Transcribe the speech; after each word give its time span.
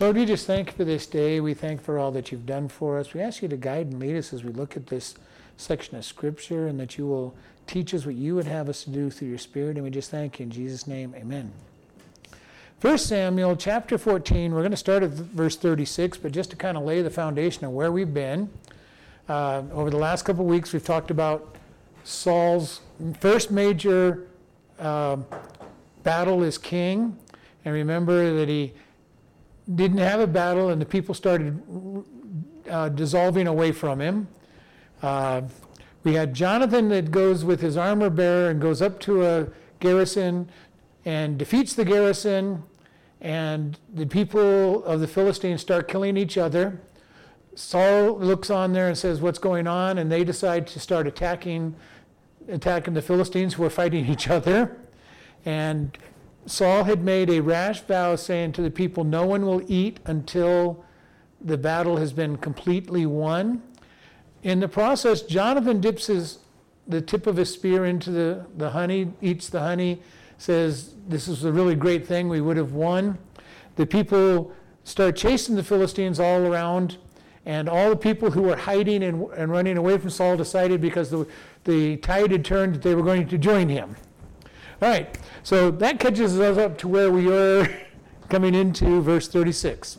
Lord, 0.00 0.14
we 0.14 0.26
just 0.26 0.46
thank 0.46 0.68
you 0.68 0.72
for 0.74 0.84
this 0.84 1.06
day. 1.06 1.40
We 1.40 1.54
thank 1.54 1.82
for 1.82 1.98
all 1.98 2.12
that 2.12 2.30
you've 2.30 2.46
done 2.46 2.68
for 2.68 3.00
us. 3.00 3.14
We 3.14 3.20
ask 3.20 3.42
you 3.42 3.48
to 3.48 3.56
guide 3.56 3.88
and 3.88 3.98
lead 3.98 4.14
us 4.14 4.32
as 4.32 4.44
we 4.44 4.52
look 4.52 4.76
at 4.76 4.86
this 4.86 5.16
section 5.56 5.96
of 5.96 6.04
Scripture 6.04 6.68
and 6.68 6.78
that 6.78 6.96
you 6.96 7.04
will 7.08 7.34
teach 7.66 7.92
us 7.92 8.06
what 8.06 8.14
you 8.14 8.36
would 8.36 8.46
have 8.46 8.68
us 8.68 8.84
to 8.84 8.90
do 8.90 9.10
through 9.10 9.26
your 9.26 9.38
Spirit. 9.38 9.74
And 9.76 9.82
we 9.82 9.90
just 9.90 10.08
thank 10.08 10.38
you 10.38 10.44
in 10.44 10.50
Jesus' 10.50 10.86
name. 10.86 11.16
Amen. 11.16 11.50
1 12.80 12.96
Samuel 12.98 13.56
chapter 13.56 13.98
14, 13.98 14.52
we're 14.52 14.60
going 14.60 14.70
to 14.70 14.76
start 14.76 15.02
at 15.02 15.10
verse 15.10 15.56
36, 15.56 16.18
but 16.18 16.30
just 16.30 16.50
to 16.50 16.56
kind 16.56 16.76
of 16.76 16.84
lay 16.84 17.02
the 17.02 17.10
foundation 17.10 17.64
of 17.64 17.72
where 17.72 17.90
we've 17.90 18.14
been. 18.14 18.48
Uh, 19.28 19.64
over 19.72 19.90
the 19.90 19.98
last 19.98 20.24
couple 20.24 20.44
of 20.44 20.48
weeks, 20.48 20.72
we've 20.72 20.84
talked 20.84 21.10
about 21.10 21.56
Saul's 22.04 22.82
first 23.18 23.50
major 23.50 24.28
uh, 24.78 25.16
battle 26.04 26.44
as 26.44 26.56
king. 26.56 27.18
And 27.64 27.74
remember 27.74 28.32
that 28.34 28.48
he 28.48 28.74
didn't 29.74 29.98
have 29.98 30.20
a 30.20 30.26
battle, 30.26 30.70
and 30.70 30.80
the 30.80 30.86
people 30.86 31.14
started 31.14 31.60
uh, 32.68 32.88
dissolving 32.90 33.46
away 33.46 33.72
from 33.72 34.00
him. 34.00 34.28
Uh, 35.02 35.42
we 36.04 36.14
had 36.14 36.34
Jonathan 36.34 36.88
that 36.88 37.10
goes 37.10 37.44
with 37.44 37.60
his 37.60 37.76
armor 37.76 38.10
bearer 38.10 38.50
and 38.50 38.60
goes 38.60 38.80
up 38.80 38.98
to 39.00 39.26
a 39.26 39.48
garrison 39.80 40.48
and 41.04 41.38
defeats 41.38 41.74
the 41.74 41.84
garrison, 41.84 42.62
and 43.20 43.78
the 43.92 44.06
people 44.06 44.84
of 44.84 45.00
the 45.00 45.08
Philistines 45.08 45.60
start 45.60 45.88
killing 45.88 46.16
each 46.16 46.38
other. 46.38 46.80
Saul 47.54 48.18
looks 48.18 48.50
on 48.50 48.72
there 48.72 48.88
and 48.88 48.96
says, 48.96 49.20
"What's 49.20 49.38
going 49.38 49.66
on?" 49.66 49.98
And 49.98 50.10
they 50.10 50.24
decide 50.24 50.66
to 50.68 50.80
start 50.80 51.06
attacking, 51.06 51.74
attacking 52.48 52.94
the 52.94 53.02
Philistines 53.02 53.54
who 53.54 53.64
are 53.64 53.70
fighting 53.70 54.06
each 54.10 54.28
other. 54.28 54.76
And 55.44 55.96
Saul 56.48 56.84
had 56.84 57.04
made 57.04 57.28
a 57.28 57.40
rash 57.40 57.80
vow 57.82 58.16
saying 58.16 58.52
to 58.52 58.62
the 58.62 58.70
people, 58.70 59.04
No 59.04 59.26
one 59.26 59.44
will 59.44 59.62
eat 59.66 60.00
until 60.06 60.84
the 61.40 61.58
battle 61.58 61.98
has 61.98 62.12
been 62.12 62.36
completely 62.38 63.06
won. 63.06 63.62
In 64.42 64.60
the 64.60 64.68
process, 64.68 65.22
Jonathan 65.22 65.80
dips 65.80 66.06
his, 66.06 66.38
the 66.86 67.00
tip 67.00 67.26
of 67.26 67.36
his 67.36 67.52
spear 67.52 67.84
into 67.84 68.10
the, 68.10 68.46
the 68.56 68.70
honey, 68.70 69.12
eats 69.20 69.48
the 69.50 69.60
honey, 69.60 70.00
says, 70.38 70.94
This 71.06 71.28
is 71.28 71.44
a 71.44 71.52
really 71.52 71.74
great 71.74 72.06
thing, 72.06 72.28
we 72.28 72.40
would 72.40 72.56
have 72.56 72.72
won. 72.72 73.18
The 73.76 73.86
people 73.86 74.52
start 74.84 75.16
chasing 75.16 75.54
the 75.54 75.62
Philistines 75.62 76.18
all 76.18 76.46
around, 76.46 76.96
and 77.44 77.68
all 77.68 77.90
the 77.90 77.96
people 77.96 78.30
who 78.30 78.42
were 78.42 78.56
hiding 78.56 79.02
and, 79.02 79.30
and 79.32 79.52
running 79.52 79.76
away 79.76 79.98
from 79.98 80.10
Saul 80.10 80.36
decided 80.36 80.80
because 80.80 81.10
the, 81.10 81.26
the 81.64 81.98
tide 81.98 82.30
had 82.30 82.44
turned 82.44 82.74
that 82.76 82.82
they 82.82 82.94
were 82.94 83.02
going 83.02 83.28
to 83.28 83.38
join 83.38 83.68
him. 83.68 83.96
All 84.80 84.88
right, 84.88 85.18
so 85.42 85.72
that 85.72 85.98
catches 85.98 86.38
us 86.38 86.56
up 86.56 86.78
to 86.78 86.88
where 86.88 87.10
we 87.10 87.32
are 87.32 87.68
coming 88.28 88.54
into 88.54 89.00
verse 89.02 89.26
36. 89.26 89.98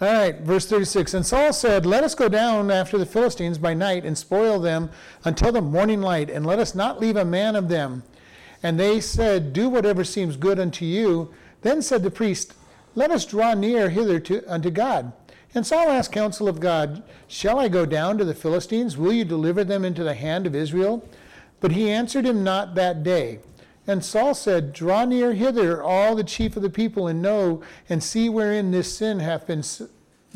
All 0.00 0.12
right, 0.12 0.40
verse 0.40 0.66
36. 0.66 1.14
And 1.14 1.24
Saul 1.24 1.52
said, 1.52 1.86
Let 1.86 2.02
us 2.02 2.16
go 2.16 2.28
down 2.28 2.72
after 2.72 2.98
the 2.98 3.06
Philistines 3.06 3.58
by 3.58 3.74
night 3.74 4.04
and 4.04 4.18
spoil 4.18 4.58
them 4.58 4.90
until 5.24 5.52
the 5.52 5.60
morning 5.60 6.00
light, 6.00 6.30
and 6.30 6.44
let 6.44 6.58
us 6.58 6.74
not 6.74 7.00
leave 7.00 7.16
a 7.16 7.24
man 7.24 7.54
of 7.54 7.68
them. 7.68 8.02
And 8.62 8.78
they 8.78 9.00
said, 9.00 9.52
Do 9.52 9.68
whatever 9.68 10.02
seems 10.02 10.36
good 10.36 10.58
unto 10.58 10.84
you. 10.84 11.32
Then 11.62 11.80
said 11.80 12.02
the 12.02 12.10
priest, 12.10 12.54
Let 12.96 13.12
us 13.12 13.24
draw 13.24 13.54
near 13.54 13.88
hither 13.88 14.18
to, 14.20 14.44
unto 14.52 14.70
God. 14.70 15.12
And 15.54 15.64
Saul 15.64 15.88
asked 15.88 16.12
counsel 16.12 16.48
of 16.48 16.58
God, 16.58 17.04
Shall 17.28 17.60
I 17.60 17.68
go 17.68 17.86
down 17.86 18.18
to 18.18 18.24
the 18.24 18.34
Philistines? 18.34 18.96
Will 18.96 19.12
you 19.12 19.24
deliver 19.24 19.62
them 19.62 19.84
into 19.84 20.02
the 20.02 20.14
hand 20.14 20.46
of 20.46 20.56
Israel? 20.56 21.08
But 21.60 21.72
he 21.72 21.90
answered 21.90 22.24
him 22.24 22.44
not 22.44 22.74
that 22.74 23.02
day. 23.02 23.40
And 23.86 24.04
Saul 24.04 24.34
said, 24.34 24.72
Draw 24.72 25.06
near 25.06 25.32
hither 25.32 25.82
all 25.82 26.14
the 26.14 26.22
chief 26.22 26.56
of 26.56 26.62
the 26.62 26.70
people, 26.70 27.08
and 27.08 27.22
know 27.22 27.62
and 27.88 28.02
see 28.02 28.28
wherein 28.28 28.70
this 28.70 28.96
sin 28.96 29.20
hath 29.20 29.46
been, 29.46 29.64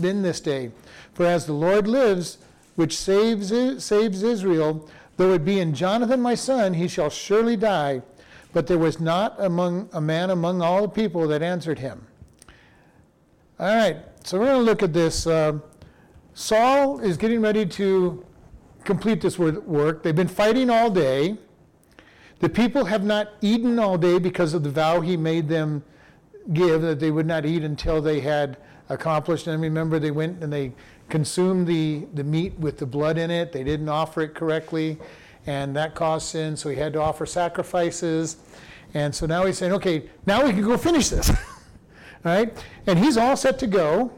been 0.00 0.22
this 0.22 0.40
day. 0.40 0.70
For 1.12 1.26
as 1.26 1.46
the 1.46 1.52
Lord 1.52 1.86
lives, 1.86 2.38
which 2.76 2.96
saves, 2.96 3.48
saves 3.84 4.22
Israel, 4.22 4.88
though 5.18 5.34
it 5.34 5.44
be 5.44 5.60
in 5.60 5.74
Jonathan 5.74 6.22
my 6.22 6.34
son, 6.34 6.74
he 6.74 6.88
shall 6.88 7.10
surely 7.10 7.56
die. 7.56 8.00
But 8.54 8.66
there 8.66 8.78
was 8.78 8.98
not 9.00 9.34
among 9.38 9.90
a 9.92 10.00
man 10.00 10.30
among 10.30 10.62
all 10.62 10.82
the 10.82 10.88
people 10.88 11.28
that 11.28 11.42
answered 11.42 11.78
him. 11.78 12.06
All 13.60 13.74
right, 13.74 13.98
so 14.24 14.38
we're 14.38 14.46
going 14.46 14.58
to 14.58 14.64
look 14.64 14.82
at 14.82 14.92
this. 14.92 15.26
Uh, 15.26 15.58
Saul 16.34 17.00
is 17.00 17.18
getting 17.18 17.42
ready 17.42 17.66
to 17.66 18.24
complete 18.84 19.20
this 19.20 19.38
work. 19.38 20.02
They've 20.02 20.14
been 20.14 20.28
fighting 20.28 20.70
all 20.70 20.90
day. 20.90 21.38
The 22.40 22.48
people 22.48 22.86
have 22.86 23.04
not 23.04 23.28
eaten 23.40 23.78
all 23.78 23.96
day 23.96 24.18
because 24.18 24.54
of 24.54 24.62
the 24.62 24.70
vow 24.70 25.00
he 25.00 25.16
made 25.16 25.48
them 25.48 25.84
give 26.52 26.82
that 26.82 26.98
they 26.98 27.10
would 27.10 27.26
not 27.26 27.46
eat 27.46 27.62
until 27.62 28.02
they 28.02 28.20
had 28.20 28.56
accomplished. 28.88 29.46
And 29.46 29.62
remember, 29.62 29.98
they 29.98 30.10
went 30.10 30.42
and 30.42 30.52
they 30.52 30.72
consumed 31.08 31.66
the, 31.66 32.06
the 32.14 32.24
meat 32.24 32.58
with 32.58 32.78
the 32.78 32.86
blood 32.86 33.18
in 33.18 33.30
it. 33.30 33.52
They 33.52 33.62
didn't 33.62 33.88
offer 33.88 34.22
it 34.22 34.34
correctly, 34.34 34.98
and 35.46 35.76
that 35.76 35.94
caused 35.94 36.28
sin. 36.28 36.56
So 36.56 36.68
he 36.68 36.76
had 36.76 36.92
to 36.94 37.00
offer 37.00 37.26
sacrifices. 37.26 38.36
And 38.94 39.14
so 39.14 39.26
now 39.26 39.46
he's 39.46 39.58
saying, 39.58 39.72
okay, 39.74 40.10
now 40.26 40.44
we 40.44 40.50
can 40.50 40.62
go 40.62 40.76
finish 40.76 41.08
this. 41.08 41.30
all 41.30 41.36
right? 42.24 42.64
And 42.86 42.98
he's 42.98 43.16
all 43.16 43.36
set 43.36 43.58
to 43.60 43.66
go. 43.66 44.12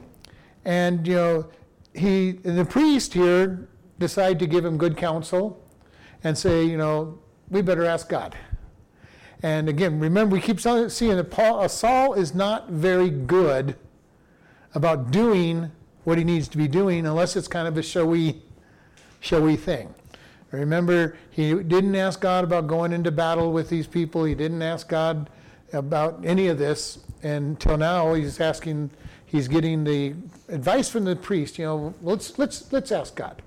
And, 0.65 1.07
you 1.07 1.15
know, 1.15 1.47
he, 1.93 2.33
the 2.33 2.65
priest 2.65 3.13
here 3.13 3.69
decide 3.99 4.39
to 4.41 4.47
give 4.47 4.65
him 4.65 4.77
good 4.79 4.97
counsel 4.97 5.63
and 6.23 6.37
say, 6.37 6.65
you 6.65 6.77
know, 6.77 7.19
we 7.51 7.63
better 7.63 7.85
ask 7.85 8.09
God. 8.09 8.37
And 9.43 9.69
again, 9.69 10.01
remember, 10.01 10.35
we 10.35 10.41
keep 10.41 10.61
seeing 10.61 11.17
that 11.17 11.31
Paul, 11.31 11.61
uh, 11.61 11.69
Saul 11.69 12.15
is 12.15 12.35
not 12.35 12.71
very 12.71 13.11
good 13.11 13.77
about 14.75 15.11
doing 15.11 15.71
what 16.05 16.19
he 16.19 16.25
needs 16.25 16.49
to 16.49 16.57
be 16.57 16.67
doing 16.67 17.07
unless 17.07 17.37
it's 17.37 17.49
kind 17.49 17.69
of 17.69 17.77
a 17.77 17.83
showy, 17.83 18.43
showy 19.21 19.57
thing. 19.57 19.95
Remember, 20.51 21.17
he 21.31 21.53
didn't 21.55 21.97
ask 21.97 22.21
God 22.21 22.45
about 22.45 22.69
going 22.69 22.93
into 22.93 23.11
battle 23.11 23.53
with 23.53 23.69
these 23.69 23.87
people. 23.87 24.25
He 24.25 24.35
didn't 24.35 24.63
ask 24.63 24.89
God 24.89 25.29
about 25.73 26.25
any 26.25 26.47
of 26.47 26.59
this 26.59 26.99
And 27.23 27.57
until 27.57 27.77
now. 27.77 28.15
He's 28.15 28.41
asking, 28.41 28.91
he's 29.27 29.49
getting 29.49 29.83
the 29.85 30.15
advice 30.49 30.89
from 30.89 31.05
the 31.05 31.17
priest. 31.17 31.59
You 31.59 31.65
know, 31.65 31.95
let's 32.03 32.39
let's 32.39 32.73
let's 32.73 32.93
ask 32.93 33.17
God. 33.17 33.43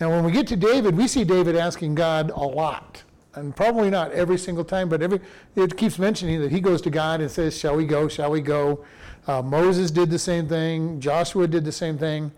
And 0.00 0.08
when 0.08 0.24
we 0.24 0.32
get 0.32 0.46
to 0.48 0.56
David, 0.56 0.96
we 0.96 1.06
see 1.06 1.24
David 1.24 1.56
asking 1.56 1.94
God 1.94 2.30
a 2.30 2.40
lot. 2.40 3.02
And 3.34 3.54
probably 3.54 3.90
not 3.90 4.10
every 4.12 4.38
single 4.38 4.64
time, 4.64 4.88
but 4.88 5.02
every 5.02 5.20
it 5.54 5.76
keeps 5.76 5.98
mentioning 5.98 6.40
that 6.40 6.50
he 6.50 6.58
goes 6.58 6.80
to 6.82 6.90
God 6.90 7.20
and 7.20 7.30
says, 7.30 7.56
Shall 7.56 7.76
we 7.76 7.84
go? 7.84 8.08
Shall 8.08 8.30
we 8.30 8.40
go? 8.40 8.84
Uh, 9.26 9.42
Moses 9.42 9.90
did 9.90 10.10
the 10.10 10.18
same 10.18 10.48
thing. 10.48 10.98
Joshua 11.00 11.46
did 11.46 11.64
the 11.64 11.72
same 11.72 11.96
thing. 11.96 12.32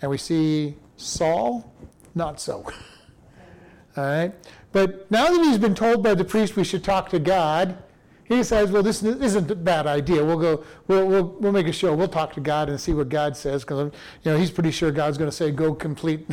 And 0.00 0.10
we 0.10 0.16
see 0.16 0.76
Saul, 0.96 1.70
not 2.14 2.40
so. 2.40 2.64
All 3.96 4.04
right? 4.04 4.32
But 4.72 5.10
now 5.10 5.26
that 5.30 5.44
he's 5.44 5.58
been 5.58 5.74
told 5.74 6.02
by 6.02 6.14
the 6.14 6.24
priest 6.24 6.56
we 6.56 6.64
should 6.64 6.84
talk 6.84 7.10
to 7.10 7.18
God, 7.18 7.76
he 8.24 8.36
decides, 8.36 8.70
well, 8.70 8.82
this 8.82 9.02
isn't 9.02 9.50
a 9.50 9.54
bad 9.54 9.86
idea. 9.86 10.24
We'll 10.24 10.38
go, 10.38 10.64
we'll, 10.86 11.06
we'll, 11.06 11.24
we'll 11.40 11.52
make 11.52 11.66
a 11.66 11.72
show. 11.72 11.94
We'll 11.94 12.08
talk 12.08 12.32
to 12.34 12.40
God 12.40 12.68
and 12.68 12.80
see 12.80 12.92
what 12.92 13.08
God 13.08 13.36
says, 13.36 13.64
because 13.64 13.92
you 14.22 14.30
know 14.30 14.38
he's 14.38 14.50
pretty 14.50 14.70
sure 14.70 14.90
God's 14.90 15.18
going 15.18 15.30
to 15.30 15.36
say, 15.36 15.50
go 15.50 15.74
complete 15.74 16.26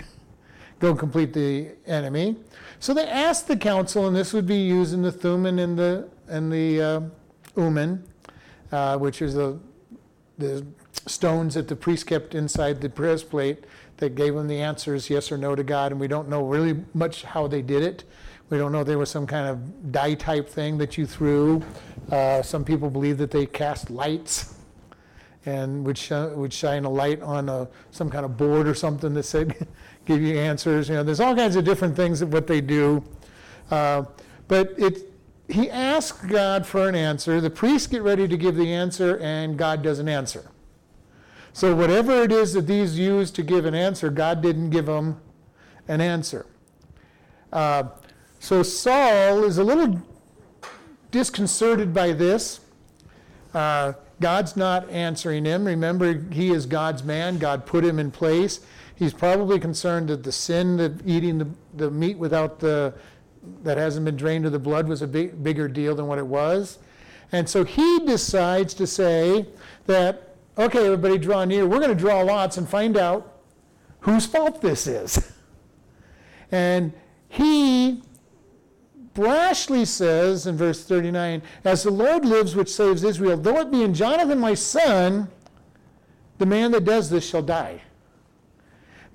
go 0.80 0.96
complete 0.96 1.34
the 1.34 1.70
enemy. 1.86 2.36
So 2.80 2.94
they 2.94 3.08
asked 3.08 3.48
the 3.48 3.58
council, 3.58 4.08
and 4.08 4.16
this 4.16 4.34
would 4.34 4.48
be 4.48 4.58
used 4.58 4.94
in 4.94 5.02
the 5.02 5.12
Thummim 5.12 5.60
and 5.60 5.78
the 5.78 6.10
and 6.28 6.52
the 6.52 6.82
uh, 6.82 7.02
Urim, 7.56 8.04
uh, 8.72 8.98
which 8.98 9.22
is 9.22 9.36
the 9.36 9.60
the 10.38 10.66
stones 11.08 11.54
that 11.54 11.68
the 11.68 11.76
priest 11.76 12.08
kept 12.08 12.36
inside 12.36 12.82
the 12.82 12.90
breastplate 12.90 13.66
that 13.98 14.16
gave 14.16 14.34
them 14.34 14.48
the 14.48 14.60
answers 14.60 15.10
yes 15.10 15.32
or 15.32 15.38
no 15.38 15.56
to 15.56 15.64
God, 15.64 15.92
and 15.92 16.02
we 16.02 16.08
don't 16.08 16.28
know 16.28 16.46
really 16.46 16.84
much 16.94 17.24
how 17.24 17.48
they 17.48 17.62
did 17.62 17.84
it. 17.84 18.04
We 18.50 18.58
don't 18.58 18.72
know 18.72 18.84
there 18.84 18.98
was 18.98 19.10
some 19.10 19.26
kind 19.26 19.48
of 19.48 19.92
die 19.92 20.14
type 20.14 20.48
thing 20.48 20.78
that 20.78 20.98
you 20.98 21.08
threw. 21.08 21.64
Uh, 22.12 22.42
some 22.42 22.64
people 22.64 22.90
believe 22.90 23.18
that 23.18 23.32
they 23.32 23.46
cast 23.46 23.90
lights 23.90 24.56
and 25.46 25.86
would, 25.86 25.98
sh- 25.98 26.12
would 26.12 26.54
shine 26.54 26.86
a 26.86 26.90
light 26.90 27.22
on 27.22 27.50
a, 27.50 27.68
some 27.92 28.10
kind 28.10 28.26
of 28.26 28.38
board 28.38 28.68
or 28.68 28.76
something 28.76 29.14
that 29.14 29.24
said 29.24 29.68
give 30.06 30.22
you 30.22 30.38
answers. 30.38 30.90
You 30.90 30.96
know, 30.96 31.04
there's 31.04 31.20
all 31.20 31.36
kinds 31.36 31.56
of 31.56 31.66
different 31.66 31.96
things 31.96 32.22
of 32.22 32.32
what 32.32 32.48
they 32.48 32.62
do. 32.62 33.04
Uh, 33.72 34.04
but 34.48 34.74
it, 34.78 35.12
he 35.50 35.70
asks 35.70 36.26
God 36.26 36.66
for 36.66 36.88
an 36.88 36.96
answer. 36.96 37.42
The 37.42 37.50
priests 37.50 37.88
get 37.88 38.02
ready 38.02 38.28
to 38.28 38.38
give 38.38 38.56
the 38.56 38.74
answer, 38.74 39.18
and 39.20 39.58
God 39.58 39.82
doesn't 39.82 40.08
answer. 40.08 40.50
So 41.54 41.76
whatever 41.76 42.22
it 42.24 42.32
is 42.32 42.54
that 42.54 42.68
these 42.68 43.00
use 43.00 43.32
to 43.32 43.44
give 43.44 43.66
an 43.66 43.76
answer, 43.76 44.10
God 44.10 44.42
didn't 44.42 44.72
give 44.72 44.88
them 44.88 45.22
an 45.88 46.02
answer. 46.02 46.46
Uh, 47.54 47.84
so 48.40 48.62
Saul 48.62 49.44
is 49.44 49.58
a 49.58 49.64
little 49.64 50.02
disconcerted 51.12 51.94
by 51.94 52.12
this. 52.12 52.60
Uh, 53.54 53.94
God's 54.20 54.58
not 54.58 54.90
answering 54.90 55.46
him. 55.46 55.66
Remember, 55.66 56.22
he 56.32 56.52
is 56.52 56.66
God's 56.66 57.04
man. 57.04 57.38
God 57.38 57.66
put 57.66 57.84
him 57.84 58.00
in 58.00 58.12
place. 58.12 58.60
He's 58.96 59.14
probably 59.14 59.60
concerned 59.60 60.08
that 60.10 60.24
the 60.24 60.32
sin 60.32 60.80
of 60.80 61.06
eating 61.08 61.38
the, 61.38 61.48
the 61.74 61.92
meat 61.92 62.18
without 62.18 62.60
the 62.60 62.94
that 63.62 63.78
hasn't 63.78 64.06
been 64.06 64.16
drained 64.16 64.46
of 64.48 64.52
the 64.52 64.60
blood 64.60 64.88
was 64.88 65.04
a 65.04 65.08
big, 65.08 65.44
bigger 65.44 65.68
deal 65.68 65.94
than 65.94 66.08
what 66.08 66.18
it 66.18 66.26
was. 66.26 66.80
And 67.32 67.48
so 67.48 67.64
he 67.64 68.00
decides 68.00 68.74
to 68.76 68.88
say 68.88 69.46
that 69.86 70.36
okay, 70.58 70.86
everybody 70.86 71.18
draw 71.18 71.46
near. 71.46 71.66
We're 71.66 71.80
going 71.80 71.90
to 71.90 71.96
draw 71.96 72.22
lots 72.22 72.58
and 72.58 72.68
find 72.68 72.98
out 72.98 73.42
whose 74.02 74.26
fault 74.26 74.62
this 74.62 74.88
is. 74.88 75.32
And 76.52 76.94
he 77.28 78.04
brashly 79.16 79.88
says 79.88 80.46
in 80.46 80.56
verse 80.56 80.86
39 80.86 81.42
As 81.66 81.84
the 81.84 81.90
Lord 81.90 82.24
lives, 82.24 82.56
which 82.56 82.72
saves 82.72 83.04
Israel, 83.04 83.36
though 83.36 83.60
it 83.62 83.72
be 83.72 83.82
in 83.82 83.96
Jonathan 83.96 84.40
my 84.40 84.54
son, 84.54 85.28
the 86.38 86.46
man 86.46 86.72
that 86.72 86.86
does 86.86 87.10
this 87.10 87.28
shall 87.28 87.42
die. 87.42 87.82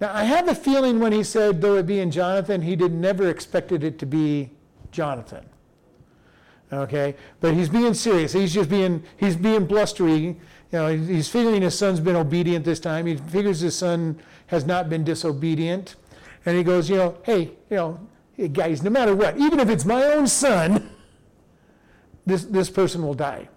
Now, 0.01 0.15
I 0.15 0.25
have 0.25 0.49
a 0.49 0.55
feeling 0.55 0.99
when 0.99 1.13
he 1.13 1.23
said, 1.23 1.61
though 1.61 1.77
it 1.77 1.87
be 1.87 2.01
in 2.01 2.11
Jonathan, 2.11 2.63
he 2.63 2.75
did 2.75 2.93
never 2.93 3.29
expected 3.29 3.85
it 3.85 3.99
to 3.99 4.07
be 4.07 4.51
Jonathan. 4.91 5.45
Okay? 6.73 7.17
But 7.41 7.55
he's 7.55 7.69
being 7.69 7.93
serious. 7.93 8.33
He's 8.33 8.55
just 8.55 8.71
being, 8.71 9.03
he's 9.19 9.37
being 9.37 9.67
blustery. 9.67 10.21
You 10.21 10.37
know, 10.73 10.89
he's 10.89 11.29
figuring 11.29 11.63
his 11.63 11.77
son's 11.77 12.01
been 12.01 12.17
obedient 12.17 12.65
this 12.65 12.81
time. 12.81 13.05
He 13.07 13.17
figures 13.17 13.61
his 13.61 13.77
son 13.77 14.19
has 14.47 14.65
not 14.65 14.89
been 14.89 15.05
disobedient. 15.05 15.97
And 16.47 16.57
he 16.57 16.63
goes, 16.63 16.89
you 16.89 16.97
know, 16.97 17.19
hey, 17.25 17.51
you 17.69 17.77
know, 17.77 18.01
guys, 18.53 18.83
no 18.83 18.89
matter 18.89 19.15
what, 19.15 19.37
even 19.37 19.61
if 19.61 19.69
it's 19.69 19.85
my 19.85 20.03
own 20.05 20.27
son, 20.27 20.91
this, 22.25 22.45
this 22.45 22.71
person 22.71 23.03
will 23.03 23.15
die. 23.15 23.49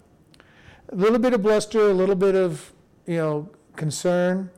A 0.90 0.96
little 0.96 1.20
bit 1.20 1.34
of 1.34 1.42
bluster, 1.42 1.90
a 1.90 1.94
little 1.94 2.16
bit 2.16 2.36
of, 2.36 2.74
you 3.06 3.18
know, 3.18 3.50
concern. 3.76 4.50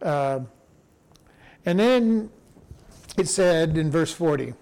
Uh, 0.00 0.40
and 1.66 1.78
then 1.78 2.30
it 3.18 3.28
said 3.28 3.76
in 3.76 3.90
verse 3.90 4.12
40, 4.12 4.54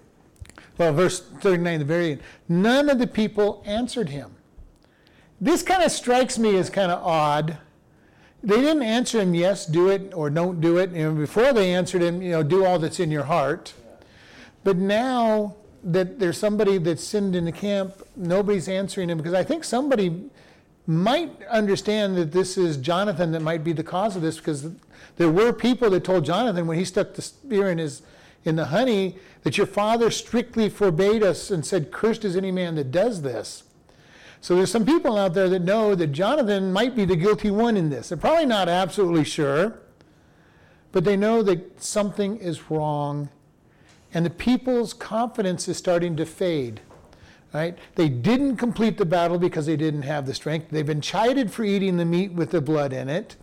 well, 0.77 0.91
verse 0.91 1.21
39, 1.21 1.79
the 1.79 1.85
very 1.85 2.11
end, 2.13 2.21
none 2.49 2.89
of 2.89 2.99
the 2.99 3.07
people 3.07 3.63
answered 3.65 4.09
him. 4.09 4.35
This 5.39 5.61
kind 5.61 5.83
of 5.83 5.91
strikes 5.91 6.37
me 6.37 6.57
as 6.57 6.69
kind 6.69 6.91
of 6.91 7.01
odd. 7.03 7.57
They 8.43 8.57
didn't 8.57 8.83
answer 8.83 9.21
him, 9.21 9.33
yes, 9.33 9.65
do 9.65 9.89
it, 9.89 10.13
or 10.13 10.29
don't 10.29 10.59
do 10.59 10.77
it. 10.77 10.91
Know, 10.91 11.13
before 11.13 11.53
they 11.53 11.73
answered 11.73 12.01
him, 12.01 12.21
you 12.21 12.31
know, 12.31 12.43
do 12.43 12.65
all 12.65 12.79
that's 12.79 12.99
in 12.99 13.11
your 13.11 13.23
heart. 13.23 13.73
But 14.63 14.77
now 14.77 15.55
that 15.83 16.19
there's 16.19 16.37
somebody 16.37 16.77
that's 16.77 17.03
sinned 17.03 17.35
in 17.35 17.45
the 17.45 17.51
camp, 17.51 18.01
nobody's 18.15 18.67
answering 18.67 19.09
him 19.09 19.17
because 19.17 19.33
I 19.33 19.43
think 19.43 19.63
somebody 19.63 20.29
might 20.87 21.43
understand 21.47 22.15
that 22.17 22.31
this 22.31 22.57
is 22.57 22.77
Jonathan 22.77 23.31
that 23.31 23.41
might 23.41 23.63
be 23.63 23.73
the 23.73 23.83
cause 23.83 24.15
of 24.15 24.21
this 24.21 24.37
because 24.37 24.69
there 25.17 25.31
were 25.31 25.51
people 25.51 25.89
that 25.89 26.03
told 26.03 26.25
Jonathan 26.25 26.67
when 26.67 26.77
he 26.77 26.85
stuck 26.85 27.13
the 27.13 27.21
spear 27.21 27.69
in 27.69 27.77
his 27.77 28.01
in 28.45 28.55
the 28.55 28.65
honey 28.65 29.17
that 29.41 29.57
your 29.57 29.67
father 29.67 30.11
strictly 30.11 30.69
forbade 30.69 31.23
us 31.23 31.49
and 31.49 31.65
said, 31.65 31.91
Cursed 31.91 32.23
is 32.23 32.35
any 32.35 32.51
man 32.51 32.75
that 32.75 32.91
does 32.91 33.23
this. 33.23 33.63
So 34.39 34.55
there's 34.55 34.69
some 34.69 34.85
people 34.85 35.17
out 35.17 35.33
there 35.33 35.49
that 35.49 35.63
know 35.63 35.95
that 35.95 36.07
Jonathan 36.07 36.71
might 36.71 36.95
be 36.95 37.03
the 37.05 37.15
guilty 37.15 37.49
one 37.49 37.75
in 37.75 37.89
this. 37.89 38.09
They're 38.09 38.17
probably 38.17 38.45
not 38.45 38.69
absolutely 38.69 39.23
sure, 39.23 39.79
but 40.91 41.03
they 41.03 41.17
know 41.17 41.41
that 41.41 41.81
something 41.81 42.37
is 42.37 42.69
wrong. 42.69 43.29
And 44.13 44.23
the 44.23 44.29
people's 44.29 44.93
confidence 44.93 45.67
is 45.67 45.77
starting 45.77 46.15
to 46.17 46.25
fade. 46.25 46.81
Right? 47.53 47.77
They 47.95 48.09
didn't 48.09 48.57
complete 48.57 48.97
the 48.97 49.05
battle 49.05 49.39
because 49.39 49.65
they 49.65 49.77
didn't 49.77 50.01
have 50.01 50.25
the 50.25 50.33
strength. 50.33 50.69
They've 50.71 50.85
been 50.85 51.01
chided 51.01 51.51
for 51.51 51.63
eating 51.63 51.95
the 51.95 52.05
meat 52.05 52.33
with 52.33 52.51
the 52.51 52.59
blood 52.59 52.91
in 52.91 53.07
it. 53.07 53.37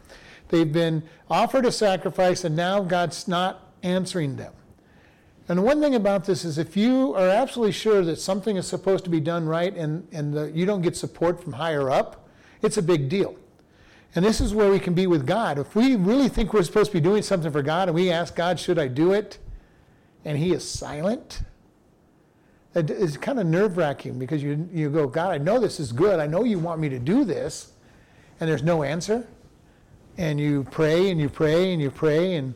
They've 0.48 0.70
been 0.70 1.02
offered 1.30 1.64
a 1.64 1.72
sacrifice, 1.72 2.44
and 2.44 2.54
now 2.54 2.80
God's 2.80 3.26
not 3.26 3.72
answering 3.82 4.36
them. 4.36 4.52
And 5.48 5.64
one 5.64 5.80
thing 5.80 5.94
about 5.94 6.24
this 6.24 6.44
is 6.44 6.58
if 6.58 6.76
you 6.76 7.14
are 7.14 7.28
absolutely 7.28 7.72
sure 7.72 8.04
that 8.04 8.16
something 8.16 8.56
is 8.56 8.66
supposed 8.66 9.04
to 9.04 9.10
be 9.10 9.20
done 9.20 9.46
right 9.46 9.74
and, 9.76 10.06
and 10.12 10.32
the, 10.32 10.52
you 10.52 10.66
don't 10.66 10.82
get 10.82 10.96
support 10.96 11.42
from 11.42 11.54
higher 11.54 11.90
up, 11.90 12.28
it's 12.62 12.76
a 12.76 12.82
big 12.82 13.08
deal. 13.08 13.36
And 14.14 14.24
this 14.24 14.40
is 14.40 14.54
where 14.54 14.70
we 14.70 14.78
can 14.78 14.94
be 14.94 15.06
with 15.06 15.26
God. 15.26 15.58
If 15.58 15.74
we 15.74 15.96
really 15.96 16.28
think 16.28 16.52
we're 16.52 16.62
supposed 16.62 16.90
to 16.90 16.96
be 16.96 17.00
doing 17.00 17.22
something 17.22 17.50
for 17.50 17.62
God 17.62 17.88
and 17.88 17.94
we 17.94 18.10
ask 18.10 18.36
God, 18.36 18.60
should 18.60 18.78
I 18.78 18.88
do 18.88 19.12
it? 19.12 19.38
And 20.24 20.38
He 20.38 20.52
is 20.52 20.68
silent, 20.68 21.42
it's 22.74 23.16
kind 23.16 23.38
of 23.38 23.46
nerve 23.46 23.76
wracking 23.76 24.18
because 24.18 24.42
you, 24.42 24.68
you 24.72 24.88
go, 24.88 25.06
God, 25.06 25.32
I 25.32 25.38
know 25.38 25.58
this 25.58 25.78
is 25.78 25.92
good. 25.92 26.20
I 26.20 26.26
know 26.26 26.44
you 26.44 26.58
want 26.58 26.80
me 26.80 26.88
to 26.88 26.98
do 26.98 27.24
this. 27.24 27.72
And 28.40 28.48
there's 28.48 28.62
no 28.62 28.82
answer. 28.82 29.26
And 30.16 30.40
you 30.40 30.64
pray 30.70 31.10
and 31.10 31.20
you 31.20 31.28
pray 31.28 31.72
and 31.72 31.80
you 31.80 31.90
pray 31.90 32.34
and 32.34 32.54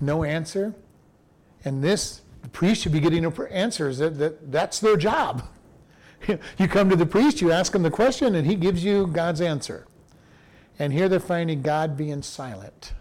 no 0.00 0.22
answer. 0.22 0.74
And 1.64 1.82
this, 1.82 2.20
the 2.42 2.48
priest 2.48 2.82
should 2.82 2.92
be 2.92 3.00
getting 3.00 3.24
answers. 3.50 3.98
That, 3.98 4.18
that, 4.18 4.52
that's 4.52 4.80
their 4.80 4.96
job. 4.96 5.48
you 6.58 6.68
come 6.68 6.90
to 6.90 6.96
the 6.96 7.06
priest, 7.06 7.40
you 7.40 7.50
ask 7.50 7.74
him 7.74 7.82
the 7.82 7.90
question, 7.90 8.34
and 8.34 8.46
he 8.46 8.54
gives 8.54 8.84
you 8.84 9.06
God's 9.06 9.40
answer. 9.40 9.86
And 10.78 10.92
here 10.92 11.08
they're 11.08 11.20
finding 11.20 11.62
God 11.62 11.96
being 11.96 12.22
silent. 12.22 12.92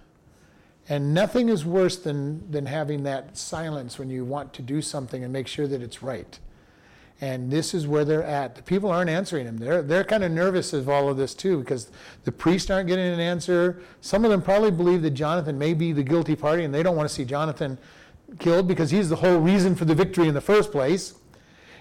And 0.90 1.14
nothing 1.14 1.50
is 1.50 1.66
worse 1.66 1.98
than, 1.98 2.50
than 2.52 2.66
having 2.66 3.04
that 3.04 3.38
silence 3.38 3.98
when 3.98 4.10
you 4.10 4.26
want 4.26 4.54
to 4.54 4.62
do 4.62 4.82
something 4.82 5.24
and 5.24 5.32
make 5.32 5.48
sure 5.48 5.68
that 5.68 5.82
it's 5.82 6.04
right. 6.04 6.40
And 7.24 7.50
this 7.50 7.74
is 7.74 7.88
where 7.88 8.04
they're 8.04 8.22
at. 8.22 8.56
The 8.56 8.62
people 8.62 8.92
aren't 8.92 9.10
answering 9.10 9.46
him. 9.46 9.58
They're, 9.58 9.82
they're 9.82 10.04
kind 10.04 10.26
of 10.26 10.32
nervous 10.34 10.74
of 10.74 10.90
all 10.90 11.08
of 11.08 11.16
this 11.16 11.34
too 11.34 11.60
because 11.60 11.90
the 12.26 12.34
priests 12.34 12.70
aren't 12.70 12.90
getting 12.90 13.06
an 13.06 13.22
answer. 13.22 13.82
Some 14.02 14.26
of 14.26 14.32
them 14.32 14.42
probably 14.42 14.72
believe 14.72 15.02
that 15.04 15.12
Jonathan 15.12 15.58
may 15.58 15.74
be 15.74 15.94
the 15.94 16.04
guilty 16.04 16.36
party 16.36 16.66
and 16.66 16.74
they 16.74 16.84
don't 16.84 16.98
want 16.98 17.08
to 17.08 17.16
see 17.16 17.24
Jonathan 17.24 17.78
killed 18.40 18.68
because 18.68 18.92
he's 18.92 19.08
the 19.08 19.16
whole 19.16 19.40
reason 19.40 19.74
for 19.74 19.86
the 19.86 19.96
victory 19.96 20.28
in 20.28 20.34
the 20.34 20.42
first 20.42 20.70
place. 20.70 21.14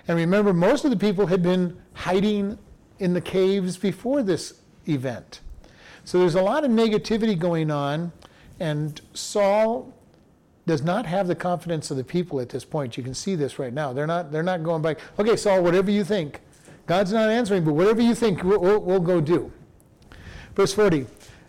And 0.06 0.16
remember, 0.16 0.52
most 0.52 0.84
of 0.84 0.92
the 0.92 0.96
people 0.96 1.26
had 1.26 1.42
been 1.42 1.76
hiding 1.94 2.56
in 3.00 3.12
the 3.12 3.20
caves 3.20 3.76
before 3.76 4.22
this 4.22 4.60
event. 4.86 5.40
So 6.04 6.20
there's 6.20 6.36
a 6.36 6.42
lot 6.42 6.62
of 6.62 6.70
negativity 6.70 7.36
going 7.36 7.68
on, 7.68 8.12
and 8.60 9.00
Saul 9.12 9.92
does 10.67 10.82
not 10.82 11.06
have 11.06 11.26
the 11.26 11.35
confidence 11.35 11.91
of 11.91 11.97
the 11.97 12.05
people 12.05 12.41
at 12.41 12.49
this 12.49 12.64
point. 12.64 12.97
You 12.97 13.03
can 13.03 13.14
see 13.14 13.35
this 13.35 13.59
right 13.59 13.73
now. 13.73 13.93
They're 13.93 14.06
not, 14.06 14.31
they're 14.31 14.43
not 14.43 14.62
going 14.62 14.82
back, 14.82 14.99
okay, 15.19 15.37
Saul, 15.37 15.62
whatever 15.62 15.91
you 15.91 16.05
think. 16.05 16.41
God's 16.87 17.12
not 17.12 17.31
answering, 17.31 17.64
but 17.64 17.75
whatever 17.75 18.00
you 18.00 18.14
think, 18.14 18.43
we'll, 18.43 18.61
we'll, 18.61 18.81
we'll 18.81 19.00
go 19.00 19.20
do. 19.20 19.53
Verse 20.55 20.75
40 20.75 21.06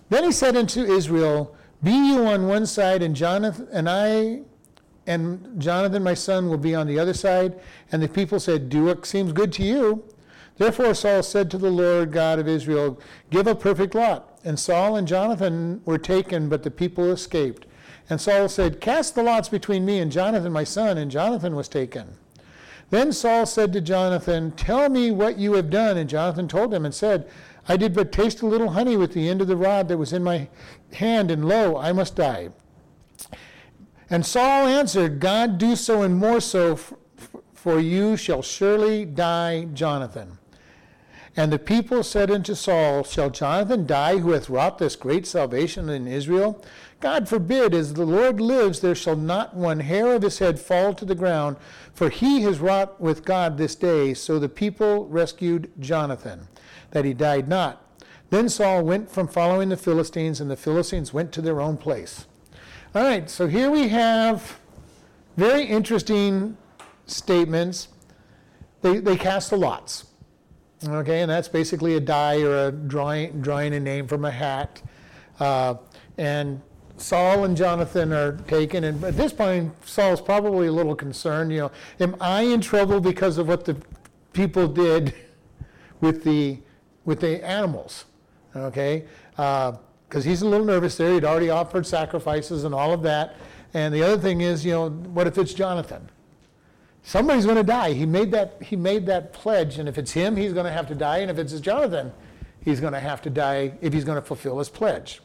Then 0.10 0.24
he 0.24 0.32
said 0.32 0.56
unto 0.56 0.82
Israel, 0.82 1.56
Be 1.82 1.92
you 1.92 2.26
on 2.26 2.48
one 2.48 2.66
side, 2.66 3.02
and 3.02 3.16
Jonathan 3.16 3.68
and 3.72 3.90
I 3.90 4.42
and 5.06 5.60
Jonathan 5.62 6.04
my 6.04 6.14
son 6.14 6.50
will 6.50 6.58
be 6.58 6.74
on 6.74 6.88
the 6.88 6.98
other 6.98 7.14
side. 7.14 7.60
And 7.92 8.02
the 8.02 8.08
people 8.08 8.40
said, 8.40 8.70
Do 8.70 8.86
what 8.86 9.06
seems 9.06 9.34
good 9.34 9.52
to 9.54 9.64
you. 9.64 10.04
Therefore 10.58 10.94
Saul 10.94 11.24
said 11.24 11.50
to 11.52 11.58
the 11.58 11.72
Lord 11.72 12.12
God 12.12 12.40
of 12.40 12.48
Israel, 12.48 13.00
Give 13.30 13.48
a 13.48 13.56
perfect 13.56 13.96
lot. 13.96 14.40
And 14.46 14.60
Saul 14.60 14.96
and 14.96 15.08
Jonathan 15.08 15.82
were 15.86 15.98
taken, 15.98 16.50
but 16.50 16.64
the 16.64 16.72
people 16.72 17.12
escaped. 17.12 17.66
And 18.10 18.20
Saul 18.20 18.50
said, 18.50 18.82
Cast 18.82 19.16
the 19.16 19.24
lots 19.24 19.50
between 19.50 19.86
me 19.86 20.00
and 20.00 20.12
Jonathan 20.12 20.52
my 20.52 20.64
son, 20.64 20.98
and 20.98 21.10
Jonathan 21.10 21.56
was 21.56 21.68
taken. 21.68 22.16
Then 22.90 23.12
Saul 23.12 23.46
said 23.46 23.74
to 23.74 23.82
Jonathan, 23.82 24.52
Tell 24.52 24.90
me 24.90 25.10
what 25.10 25.38
you 25.38 25.54
have 25.54 25.70
done. 25.70 25.98
And 25.98 26.10
Jonathan 26.10 26.48
told 26.48 26.74
him 26.74 26.86
and 26.86 26.94
said, 26.94 27.28
I 27.68 27.78
did 27.78 27.94
but 27.94 28.12
taste 28.12 28.42
a 28.42 28.46
little 28.46 28.72
honey 28.72 28.98
with 28.98 29.14
the 29.14 29.30
end 29.30 29.42
of 29.42 29.48
the 29.48 29.56
rod 29.56 29.88
that 29.88 29.98
was 29.98 30.14
in 30.14 30.24
my 30.24 30.50
hand, 30.94 31.32
and 31.32 31.48
lo, 31.48 31.78
I 31.78 31.94
must 31.94 32.16
die. 32.16 32.50
And 34.10 34.26
Saul 34.26 34.68
answered, 34.68 35.20
God 35.20 35.58
do 35.58 35.76
so 35.76 36.02
and 36.02 36.16
more 36.16 36.42
so, 36.42 36.78
for 37.54 37.80
you 37.80 38.18
shall 38.18 38.42
surely 38.42 39.06
die, 39.06 39.66
Jonathan. 39.74 40.38
And 41.36 41.52
the 41.52 41.58
people 41.58 42.04
said 42.04 42.30
unto 42.30 42.54
Saul, 42.54 43.04
Shall 43.04 43.32
Jonathan 43.32 43.88
die 43.88 44.18
who 44.20 44.32
hath 44.32 44.50
wrought 44.50 44.78
this 44.78 44.96
great 44.96 45.26
salvation 45.26 45.90
in 45.90 46.08
Israel? 46.08 46.64
God 47.04 47.28
forbid, 47.28 47.74
as 47.74 47.96
the 47.96 48.06
Lord 48.06 48.40
lives, 48.40 48.80
there 48.80 48.96
shall 48.96 49.18
not 49.18 49.54
one 49.54 49.82
hair 49.82 50.14
of 50.14 50.22
his 50.22 50.40
head 50.40 50.58
fall 50.58 50.94
to 50.94 51.04
the 51.04 51.14
ground, 51.14 51.58
for 51.94 52.10
he 52.10 52.44
has 52.44 52.62
wrought 52.62 53.02
with 53.02 53.26
God 53.26 53.58
this 53.58 53.76
day. 53.76 54.14
So 54.14 54.40
the 54.40 54.48
people 54.48 55.06
rescued 55.08 55.70
Jonathan, 55.82 56.48
that 56.92 57.04
he 57.04 57.14
died 57.14 57.50
not. 57.50 57.86
Then 58.30 58.48
Saul 58.48 58.86
went 58.86 59.12
from 59.12 59.28
following 59.28 59.68
the 59.68 59.76
Philistines, 59.76 60.40
and 60.40 60.50
the 60.50 60.56
Philistines 60.56 61.14
went 61.14 61.34
to 61.34 61.42
their 61.42 61.60
own 61.60 61.76
place. 61.76 62.26
All 62.96 63.04
right, 63.04 63.30
so 63.30 63.48
here 63.48 63.70
we 63.70 63.90
have 63.90 64.58
very 65.36 65.66
interesting 65.66 66.56
statements. 67.06 67.90
They, 68.82 69.00
they 69.00 69.18
cast 69.18 69.50
the 69.50 69.58
lots. 69.58 70.06
Okay, 70.88 71.20
and 71.20 71.30
that's 71.30 71.50
basically 71.50 71.98
a 71.98 72.00
die 72.00 72.44
or 72.44 72.68
a 72.68 72.72
drawing, 72.72 73.42
drawing 73.42 73.74
a 73.74 73.80
name 73.82 74.08
from 74.08 74.24
a 74.24 74.32
hat. 74.32 74.82
Uh, 75.42 75.76
and 76.18 76.62
Saul 76.98 77.46
and 77.46 77.58
Jonathan 77.58 78.14
are 78.14 78.34
taken, 78.48 78.84
and 78.84 79.04
at 79.04 79.18
this 79.18 79.34
point, 79.34 79.74
Saul's 79.86 80.22
probably 80.22 80.68
a 80.68 80.72
little 80.72 80.96
concerned. 80.96 81.52
You 81.52 81.60
know, 81.60 81.72
am 82.00 82.16
I 82.22 82.44
in 82.44 82.62
trouble 82.62 83.00
because 83.00 83.38
of 83.38 83.48
what 83.48 83.66
the 83.66 83.76
people 84.32 84.68
did 84.68 85.14
with 86.02 86.24
the 86.24 86.60
with 87.06 87.20
the 87.20 87.44
animals? 87.46 88.06
Okay, 88.56 89.06
because 89.32 89.76
uh, 90.14 90.22
he's 90.22 90.44
a 90.44 90.48
little 90.48 90.66
nervous 90.66 90.96
there. 90.96 91.14
He'd 91.14 91.26
already 91.26 91.50
offered 91.50 91.88
sacrifices 91.88 92.64
and 92.64 92.76
all 92.76 92.94
of 92.94 93.02
that. 93.04 93.36
And 93.74 93.94
the 93.94 94.04
other 94.04 94.18
thing 94.18 94.42
is, 94.42 94.64
you 94.64 94.72
know, 94.72 94.90
what 94.90 95.26
if 95.26 95.40
it's 95.40 95.54
Jonathan? 95.54 96.08
Somebody's 97.02 97.46
going 97.46 97.58
to 97.58 97.64
die. 97.64 97.94
He 97.94 98.06
made 98.06 98.32
that 98.32 98.62
he 98.62 98.76
made 98.76 99.08
that 99.08 99.34
pledge, 99.34 99.80
and 99.80 99.90
if 99.90 99.98
it's 99.98 100.12
him, 100.12 100.36
he's 100.36 100.54
going 100.54 100.66
to 100.66 100.72
have 100.72 100.88
to 100.88 100.96
die, 100.96 101.18
and 101.18 101.32
if 101.32 101.40
it's 101.40 101.60
Jonathan, 101.60 102.14
he's 102.62 102.80
going 102.80 102.94
to 102.94 103.00
have 103.00 103.22
to 103.24 103.30
die 103.30 103.74
if 103.82 103.92
he's 103.92 104.06
going 104.06 104.16
to 104.16 104.22
fulfill 104.22 104.60
his 104.60 104.70
pledge. 104.70 105.22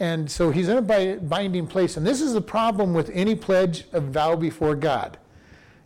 And 0.00 0.30
so 0.30 0.50
he's 0.50 0.68
in 0.68 0.78
a 0.78 1.16
binding 1.16 1.66
place. 1.66 1.98
And 1.98 2.06
this 2.06 2.22
is 2.22 2.32
the 2.32 2.40
problem 2.40 2.94
with 2.94 3.10
any 3.12 3.34
pledge 3.34 3.84
of 3.92 4.04
vow 4.04 4.34
before 4.34 4.74
God. 4.74 5.18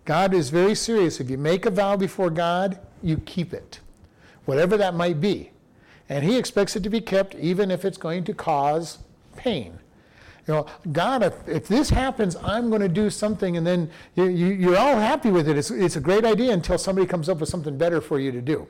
God 0.04 0.32
is 0.32 0.50
very 0.50 0.76
serious. 0.76 1.18
If 1.20 1.28
you 1.28 1.36
make 1.36 1.66
a 1.66 1.70
vow 1.70 1.96
before 1.96 2.30
God, 2.30 2.78
you 3.02 3.18
keep 3.18 3.52
it, 3.52 3.80
whatever 4.44 4.76
that 4.76 4.94
might 4.94 5.20
be. 5.20 5.50
And 6.08 6.24
he 6.24 6.36
expects 6.36 6.76
it 6.76 6.82
to 6.84 6.90
be 6.90 7.00
kept 7.00 7.34
even 7.34 7.70
if 7.70 7.84
it's 7.84 7.98
going 7.98 8.24
to 8.24 8.34
cause 8.34 8.98
pain. 9.36 9.78
You 10.46 10.54
know, 10.54 10.66
God, 10.92 11.22
if, 11.22 11.48
if 11.48 11.66
this 11.66 11.90
happens, 11.90 12.36
I'm 12.36 12.68
going 12.68 12.82
to 12.82 12.88
do 12.88 13.08
something, 13.08 13.56
and 13.56 13.66
then 13.66 13.90
you, 14.14 14.24
you, 14.24 14.46
you're 14.48 14.76
all 14.76 14.96
happy 14.96 15.30
with 15.30 15.48
it. 15.48 15.56
It's, 15.56 15.70
it's 15.70 15.96
a 15.96 16.00
great 16.00 16.26
idea 16.26 16.52
until 16.52 16.76
somebody 16.76 17.06
comes 17.06 17.30
up 17.30 17.38
with 17.38 17.48
something 17.48 17.78
better 17.78 18.02
for 18.02 18.20
you 18.20 18.30
to 18.30 18.42
do. 18.42 18.68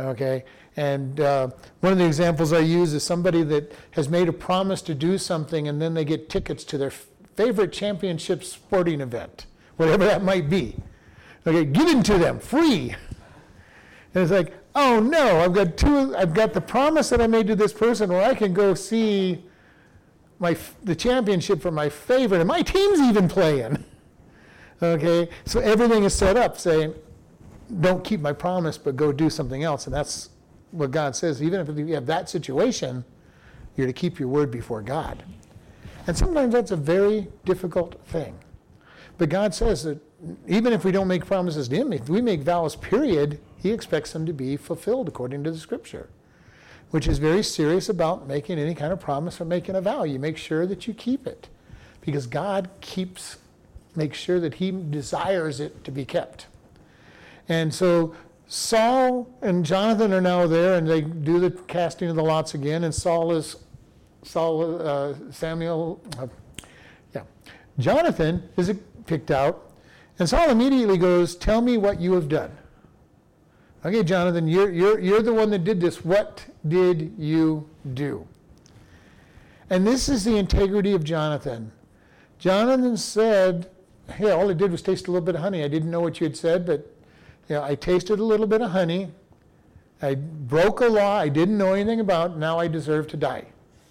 Okay? 0.00 0.44
And 0.76 1.20
uh, 1.20 1.48
one 1.80 1.92
of 1.92 1.98
the 1.98 2.06
examples 2.06 2.52
I 2.52 2.60
use 2.60 2.94
is 2.94 3.02
somebody 3.02 3.42
that 3.44 3.72
has 3.92 4.08
made 4.08 4.28
a 4.28 4.32
promise 4.32 4.80
to 4.82 4.94
do 4.94 5.18
something, 5.18 5.68
and 5.68 5.82
then 5.82 5.94
they 5.94 6.04
get 6.04 6.30
tickets 6.30 6.64
to 6.64 6.78
their 6.78 6.88
f- 6.88 7.06
favorite 7.36 7.72
championship 7.72 8.42
sporting 8.42 9.00
event, 9.00 9.46
whatever 9.76 10.04
that 10.04 10.22
might 10.22 10.48
be. 10.48 10.76
Okay, 11.46 11.64
given 11.64 12.02
to 12.04 12.16
them, 12.16 12.38
free. 12.38 12.94
And 14.14 14.22
it's 14.22 14.30
like, 14.30 14.54
oh 14.74 15.00
no, 15.00 15.40
I've 15.40 15.52
got 15.52 15.76
two, 15.76 16.16
I've 16.16 16.32
got 16.32 16.54
the 16.54 16.60
promise 16.60 17.10
that 17.10 17.20
I 17.20 17.26
made 17.26 17.48
to 17.48 17.56
this 17.56 17.72
person 17.72 18.10
where 18.10 18.22
I 18.22 18.34
can 18.34 18.54
go 18.54 18.74
see 18.74 19.44
my, 20.38 20.56
the 20.82 20.94
championship 20.94 21.60
for 21.60 21.70
my 21.70 21.88
favorite, 21.88 22.40
and 22.40 22.48
my 22.48 22.62
team's 22.62 23.00
even 23.00 23.28
playing. 23.28 23.84
okay, 24.82 25.28
so 25.44 25.60
everything 25.60 26.04
is 26.04 26.14
set 26.14 26.36
up 26.36 26.58
saying, 26.58 26.94
don't 27.80 28.04
keep 28.04 28.20
my 28.20 28.32
promise, 28.32 28.78
but 28.78 28.96
go 28.96 29.12
do 29.12 29.30
something 29.30 29.62
else. 29.62 29.86
And 29.86 29.94
that's 29.94 30.30
what 30.72 30.90
God 30.90 31.14
says. 31.14 31.42
Even 31.42 31.60
if 31.60 31.76
you 31.76 31.94
have 31.94 32.06
that 32.06 32.28
situation, 32.28 33.04
you're 33.76 33.86
to 33.86 33.92
keep 33.92 34.18
your 34.18 34.28
word 34.28 34.50
before 34.50 34.82
God. 34.82 35.22
And 36.06 36.16
sometimes 36.16 36.52
that's 36.52 36.72
a 36.72 36.76
very 36.76 37.28
difficult 37.44 38.04
thing. 38.06 38.36
But 39.18 39.28
God 39.28 39.54
says 39.54 39.84
that 39.84 40.00
even 40.48 40.72
if 40.72 40.84
we 40.84 40.90
don't 40.90 41.08
make 41.08 41.24
promises 41.24 41.68
to 41.68 41.76
Him, 41.76 41.92
if 41.92 42.08
we 42.08 42.20
make 42.20 42.40
vows, 42.40 42.74
period, 42.74 43.38
He 43.62 43.70
expects 43.70 44.12
them 44.12 44.26
to 44.26 44.32
be 44.32 44.56
fulfilled 44.56 45.06
according 45.06 45.44
to 45.44 45.52
the 45.52 45.58
Scripture 45.58 46.08
which 46.92 47.08
is 47.08 47.18
very 47.18 47.42
serious 47.42 47.88
about 47.88 48.28
making 48.28 48.58
any 48.58 48.74
kind 48.74 48.92
of 48.92 49.00
promise 49.00 49.40
or 49.40 49.46
making 49.46 49.74
a 49.74 49.80
vow. 49.80 50.04
You 50.04 50.18
make 50.18 50.36
sure 50.36 50.66
that 50.66 50.86
you 50.86 50.92
keep 50.92 51.26
it 51.26 51.48
because 52.02 52.26
God 52.26 52.68
keeps, 52.82 53.38
makes 53.96 54.18
sure 54.18 54.38
that 54.38 54.54
He 54.54 54.70
desires 54.70 55.58
it 55.58 55.84
to 55.84 55.90
be 55.90 56.04
kept. 56.04 56.48
And 57.48 57.72
so 57.72 58.14
Saul 58.52 59.34
and 59.40 59.64
Jonathan 59.64 60.12
are 60.12 60.20
now 60.20 60.46
there 60.46 60.74
and 60.74 60.86
they 60.86 61.00
do 61.00 61.40
the 61.40 61.50
casting 61.50 62.10
of 62.10 62.16
the 62.16 62.22
lots 62.22 62.52
again, 62.52 62.84
and 62.84 62.94
Saul 62.94 63.32
is, 63.32 63.56
Saul, 64.24 64.86
uh, 64.86 65.14
Samuel, 65.30 66.02
uh, 66.18 66.26
yeah. 67.14 67.22
Jonathan 67.78 68.46
is 68.58 68.70
picked 69.06 69.30
out, 69.30 69.72
and 70.18 70.28
Saul 70.28 70.50
immediately 70.50 70.98
goes, 70.98 71.34
Tell 71.34 71.62
me 71.62 71.78
what 71.78 71.98
you 71.98 72.12
have 72.12 72.28
done. 72.28 72.54
Okay, 73.86 74.02
Jonathan, 74.02 74.46
you're, 74.46 74.70
you're, 74.70 75.00
you're 75.00 75.22
the 75.22 75.32
one 75.32 75.48
that 75.48 75.64
did 75.64 75.80
this. 75.80 76.04
What 76.04 76.44
did 76.68 77.14
you 77.16 77.66
do? 77.94 78.28
And 79.70 79.86
this 79.86 80.10
is 80.10 80.24
the 80.24 80.36
integrity 80.36 80.92
of 80.92 81.04
Jonathan. 81.04 81.72
Jonathan 82.38 82.98
said, 82.98 83.70
Hey, 84.10 84.30
all 84.30 84.50
I 84.50 84.52
did 84.52 84.70
was 84.70 84.82
taste 84.82 85.08
a 85.08 85.10
little 85.10 85.24
bit 85.24 85.36
of 85.36 85.40
honey. 85.40 85.64
I 85.64 85.68
didn't 85.68 85.90
know 85.90 86.00
what 86.00 86.20
you 86.20 86.26
had 86.26 86.36
said, 86.36 86.66
but 86.66 86.91
you 87.48 87.56
know, 87.56 87.62
I 87.62 87.74
tasted 87.74 88.18
a 88.18 88.24
little 88.24 88.46
bit 88.46 88.60
of 88.60 88.70
honey. 88.70 89.10
I 90.00 90.14
broke 90.16 90.80
a 90.80 90.86
law 90.86 91.18
I 91.18 91.28
didn't 91.28 91.58
know 91.58 91.74
anything 91.74 92.00
about. 92.00 92.36
Now 92.36 92.58
I 92.58 92.68
deserve 92.68 93.08
to 93.08 93.16
die. 93.16 93.44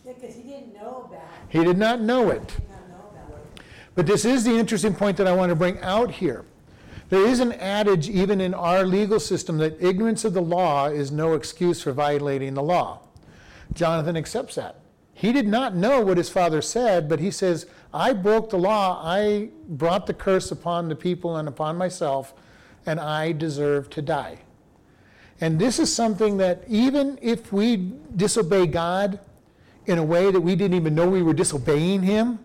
Yeah, 0.05 0.13
because 0.13 0.35
he 0.35 0.43
didn't 0.43 0.73
know 0.73 1.07
about 1.07 1.21
it. 1.21 1.57
He 1.57 1.63
did 1.63 1.77
not 1.77 2.01
know 2.01 2.29
it. 2.29 2.51
He 2.51 2.57
did 2.57 2.69
not 2.69 2.89
know 2.89 3.09
about 3.13 3.39
it. 3.55 3.61
But 3.95 4.07
this 4.07 4.25
is 4.25 4.43
the 4.43 4.57
interesting 4.57 4.93
point 4.93 5.17
that 5.17 5.27
I 5.27 5.33
want 5.33 5.49
to 5.49 5.55
bring 5.55 5.79
out 5.79 6.11
here. 6.11 6.45
There 7.09 7.27
is 7.27 7.41
an 7.41 7.51
adage, 7.53 8.09
even 8.09 8.39
in 8.39 8.53
our 8.53 8.85
legal 8.85 9.19
system, 9.19 9.57
that 9.57 9.81
ignorance 9.81 10.23
of 10.23 10.33
the 10.33 10.41
law 10.41 10.87
is 10.87 11.11
no 11.11 11.33
excuse 11.33 11.81
for 11.81 11.91
violating 11.91 12.53
the 12.53 12.63
law. 12.63 13.01
Jonathan 13.73 14.15
accepts 14.15 14.55
that. 14.55 14.77
He 15.13 15.33
did 15.33 15.45
not 15.45 15.75
know 15.75 16.01
what 16.01 16.17
his 16.17 16.29
father 16.29 16.61
said, 16.61 17.09
but 17.09 17.19
he 17.19 17.29
says, 17.29 17.65
I 17.93 18.13
broke 18.13 18.49
the 18.49 18.57
law. 18.57 19.01
I 19.03 19.49
brought 19.67 20.07
the 20.07 20.13
curse 20.13 20.51
upon 20.51 20.87
the 20.87 20.95
people 20.95 21.35
and 21.35 21.47
upon 21.47 21.77
myself, 21.77 22.33
and 22.85 22.99
I 22.99 23.31
deserve 23.31 23.89
to 23.91 24.01
die. 24.01 24.39
And 25.39 25.59
this 25.59 25.79
is 25.79 25.93
something 25.93 26.37
that 26.37 26.63
even 26.67 27.17
if 27.21 27.51
we 27.51 27.93
disobey 28.15 28.67
God 28.67 29.19
in 29.85 29.97
a 29.97 30.03
way 30.03 30.31
that 30.31 30.41
we 30.41 30.55
didn't 30.55 30.75
even 30.75 30.93
know 30.93 31.09
we 31.09 31.23
were 31.23 31.33
disobeying 31.33 32.03
Him, 32.03 32.39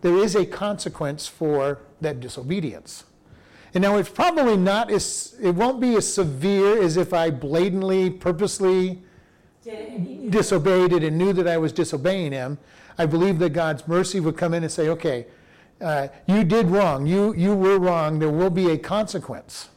there 0.00 0.16
is 0.16 0.34
a 0.34 0.46
consequence 0.46 1.26
for 1.26 1.80
that 2.00 2.20
disobedience. 2.20 3.04
And 3.74 3.82
now 3.82 3.96
it's 3.96 4.08
probably 4.08 4.56
not 4.56 4.90
as, 4.90 5.36
it 5.40 5.54
won't 5.54 5.80
be 5.80 5.96
as 5.96 6.12
severe 6.12 6.82
as 6.82 6.96
if 6.96 7.12
I 7.12 7.30
blatantly, 7.30 8.10
purposely 8.10 9.02
disobeyed 10.28 10.92
it 10.92 11.04
and 11.04 11.16
knew 11.16 11.32
that 11.32 11.46
I 11.46 11.56
was 11.56 11.72
disobeying 11.72 12.32
him. 12.32 12.58
I 12.98 13.06
believe 13.06 13.38
that 13.38 13.50
God's 13.50 13.86
mercy 13.88 14.20
would 14.20 14.36
come 14.36 14.52
in 14.52 14.62
and 14.62 14.72
say, 14.72 14.88
okay, 14.88 15.26
you 16.26 16.44
did 16.44 16.66
wrong. 16.66 17.06
You, 17.06 17.34
you 17.34 17.54
were 17.54 17.78
wrong. 17.78 18.18
There 18.18 18.30
will 18.30 18.50
be 18.50 18.70
a 18.70 18.78
consequence. 18.78 19.68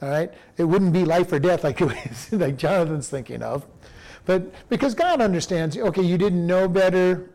All 0.00 0.08
right? 0.08 0.32
It 0.56 0.64
wouldn't 0.64 0.92
be 0.92 1.04
life 1.04 1.32
or 1.32 1.38
death 1.38 1.64
like, 1.64 1.80
like 2.32 2.56
Jonathan's 2.56 3.08
thinking 3.08 3.42
of. 3.42 3.66
But 4.24 4.68
because 4.68 4.94
God 4.94 5.20
understands, 5.20 5.76
okay, 5.76 6.02
you 6.02 6.18
didn't 6.18 6.46
know 6.46 6.68
better 6.68 7.30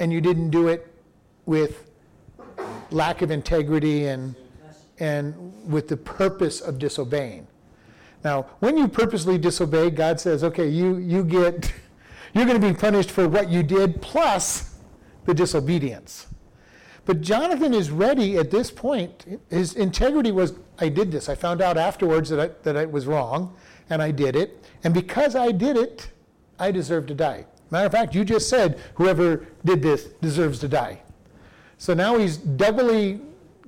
and 0.00 0.12
you 0.12 0.20
didn't 0.20 0.50
do 0.50 0.68
it 0.68 0.92
with 1.46 1.90
lack 2.90 3.22
of 3.22 3.30
integrity 3.30 4.06
and 4.06 4.34
and 4.98 5.34
with 5.70 5.88
the 5.88 5.96
purpose 5.96 6.60
of 6.60 6.78
disobeying. 6.78 7.46
Now, 8.22 8.46
when 8.60 8.76
you 8.78 8.88
purposely 8.88 9.38
disobey, 9.38 9.90
God 9.90 10.20
says, 10.20 10.44
okay, 10.44 10.68
you, 10.68 10.96
you 10.96 11.24
get, 11.24 11.72
you're 12.34 12.46
going 12.46 12.60
to 12.60 12.66
be 12.66 12.74
punished 12.74 13.10
for 13.10 13.28
what 13.28 13.50
you 13.50 13.62
did 13.62 14.00
plus 14.00 14.74
the 15.26 15.34
disobedience. 15.34 16.26
But 17.06 17.20
Jonathan 17.20 17.74
is 17.74 17.90
ready 17.90 18.38
at 18.38 18.50
this 18.50 18.70
point. 18.70 19.40
His 19.50 19.74
integrity 19.74 20.32
was, 20.32 20.54
I 20.78 20.88
did 20.88 21.10
this. 21.10 21.28
I 21.28 21.34
found 21.34 21.60
out 21.60 21.76
afterwards 21.76 22.30
that 22.30 22.40
I, 22.40 22.50
that 22.62 22.76
I 22.76 22.86
was 22.86 23.06
wrong, 23.06 23.54
and 23.90 24.02
I 24.02 24.10
did 24.10 24.36
it. 24.36 24.64
And 24.84 24.94
because 24.94 25.36
I 25.36 25.52
did 25.52 25.76
it, 25.76 26.10
I 26.58 26.70
deserve 26.70 27.06
to 27.06 27.14
die. 27.14 27.46
Matter 27.70 27.86
of 27.86 27.92
fact, 27.92 28.14
you 28.14 28.24
just 28.24 28.48
said 28.48 28.80
whoever 28.94 29.46
did 29.64 29.82
this 29.82 30.04
deserves 30.22 30.58
to 30.60 30.68
die. 30.68 31.02
So 31.76 31.92
now 31.92 32.16
he's 32.18 32.36
doubly 32.36 33.20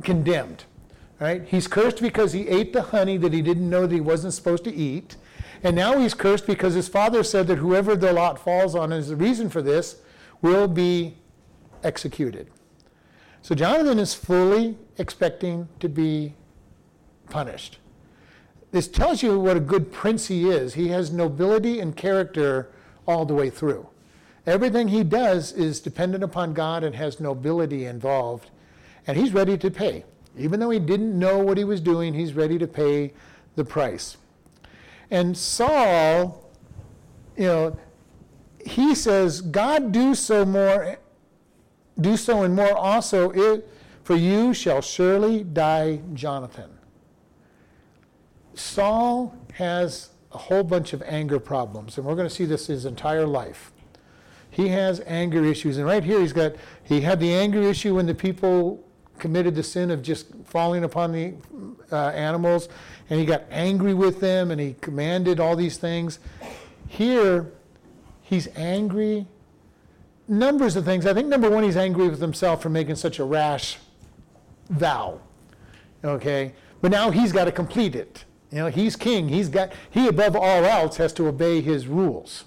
condemned. 0.03 0.65
Right? 1.19 1.43
He's 1.47 1.67
cursed 1.67 2.01
because 2.01 2.33
he 2.33 2.47
ate 2.47 2.73
the 2.73 2.83
honey 2.83 3.17
that 3.17 3.33
he 3.33 3.41
didn't 3.41 3.69
know 3.69 3.87
that 3.87 3.95
he 3.95 4.01
wasn't 4.01 4.35
supposed 4.35 4.65
to 4.65 4.75
eat. 4.75 5.17
And 5.63 5.75
now 5.75 5.99
he's 5.99 6.13
cursed 6.13 6.47
because 6.47 6.75
his 6.75 6.89
father 6.89 7.23
said 7.23 7.47
that 7.47 7.57
whoever 7.57 7.97
the 7.97 8.13
lot 8.13 8.39
falls 8.39 8.75
on 8.75 8.93
as 8.93 9.09
the 9.09 9.17
reason 9.17 9.49
for 9.49 9.63
this 9.63 9.97
will 10.43 10.69
be 10.69 11.17
executed. 11.83 12.51
So 13.47 13.55
Jonathan 13.55 14.01
is 14.01 14.13
fully 14.13 14.77
expecting 14.99 15.69
to 15.79 15.89
be 15.89 16.35
punished. 17.31 17.79
This 18.73 18.89
tells 18.89 19.23
you 19.23 19.39
what 19.39 19.57
a 19.57 19.61
good 19.61 19.93
prince 19.93 20.27
he 20.27 20.51
is. 20.51 20.75
He 20.75 20.89
has 20.89 21.13
nobility 21.13 21.79
and 21.79 21.97
character 21.97 22.73
all 23.07 23.25
the 23.25 23.35
way 23.35 23.49
through. 23.49 23.87
Everything 24.47 24.89
he 24.89 25.05
does 25.05 25.53
is 25.53 25.79
dependent 25.79 26.25
upon 26.25 26.55
God 26.55 26.83
and 26.83 26.97
has 26.97 27.21
nobility 27.21 27.85
involved, 27.85 28.51
and 29.07 29.17
he's 29.17 29.33
ready 29.33 29.57
to 29.59 29.71
pay. 29.71 30.05
Even 30.37 30.59
though 30.59 30.71
he 30.71 30.81
didn't 30.81 31.17
know 31.17 31.39
what 31.39 31.57
he 31.57 31.63
was 31.63 31.81
doing, 31.81 32.15
he's 32.15 32.33
ready 32.33 32.59
to 32.59 32.67
pay 32.67 33.13
the 33.55 33.65
price. 33.65 34.17
And 35.09 35.39
Saul, 35.39 36.51
you 37.37 37.47
know, 37.47 37.79
he 38.65 38.97
says, 38.97 39.41
God 39.41 39.93
do 39.93 40.17
so 40.17 40.45
more, 40.45 40.99
do 42.01 42.17
so 42.17 42.43
and 42.43 42.55
more 42.55 42.77
also, 42.77 43.31
it, 43.31 43.69
for 44.05 44.15
you 44.15 44.55
shall 44.55 44.81
surely 44.81 45.43
die, 45.43 46.01
Jonathan. 46.15 46.71
Saul 48.55 49.35
has 49.55 50.11
a 50.33 50.39
whole 50.39 50.63
bunch 50.63 50.93
of 50.93 51.03
anger 51.03 51.39
problems, 51.39 51.97
and 51.97 52.07
we're 52.07 52.15
going 52.15 52.29
to 52.29 52.35
see 52.35 52.45
this 52.45 52.67
his 52.67 52.85
entire 52.85 53.27
life. 53.27 53.73
He 54.51 54.69
has 54.69 55.03
anger 55.07 55.45
issues, 55.45 55.77
and 55.77 55.87
right 55.87 56.03
here 56.03 56.21
he's 56.21 56.33
got, 56.33 56.55
he 56.85 57.01
had 57.01 57.21
the 57.21 57.33
anger 57.33 57.63
issue 57.63 57.97
when 57.97 58.07
the 58.07 58.15
people 58.15 58.83
committed 59.19 59.55
the 59.55 59.63
sin 59.63 59.91
of 59.91 60.03
just 60.03 60.27
falling 60.45 60.85
upon 60.85 61.13
the 61.13 61.35
uh, 61.93 62.09
animals, 62.09 62.69
and 63.11 63.19
he 63.19 63.27
got 63.27 63.45
angry 63.51 63.95
with 63.95 64.21
them, 64.21 64.51
and 64.51 64.61
he 64.61 64.75
commanded 64.81 65.41
all 65.41 65.57
these 65.57 65.79
things. 65.79 66.19
Here, 66.89 67.53
he's 68.23 68.49
angry. 68.57 69.27
Numbers 70.29 70.77
of 70.77 70.85
things. 70.85 71.07
I 71.07 71.15
think 71.15 71.29
number 71.29 71.49
one, 71.49 71.63
he's 71.63 71.77
angry 71.77 72.09
with 72.09 72.21
himself 72.21 72.63
for 72.63 72.69
making 72.69 72.97
such 72.97 73.19
a 73.19 73.25
rash 73.25 73.79
vow. 74.69 75.21
Okay, 76.05 76.53
but 76.81 76.91
now 76.91 77.11
he's 77.11 77.33
got 77.33 77.45
to 77.45 77.53
complete 77.53 77.95
it. 77.95 78.25
You 78.51 78.59
know, 78.59 78.67
he's 78.69 78.97
king. 78.97 79.29
He's 79.29 79.49
got 79.49 79.73
he 79.91 80.09
above 80.09 80.37
all 80.37 80.65
else 80.65 80.97
has 80.97 81.13
to 81.15 81.27
obey 81.27 81.61
his 81.61 81.87
rules. 81.87 82.45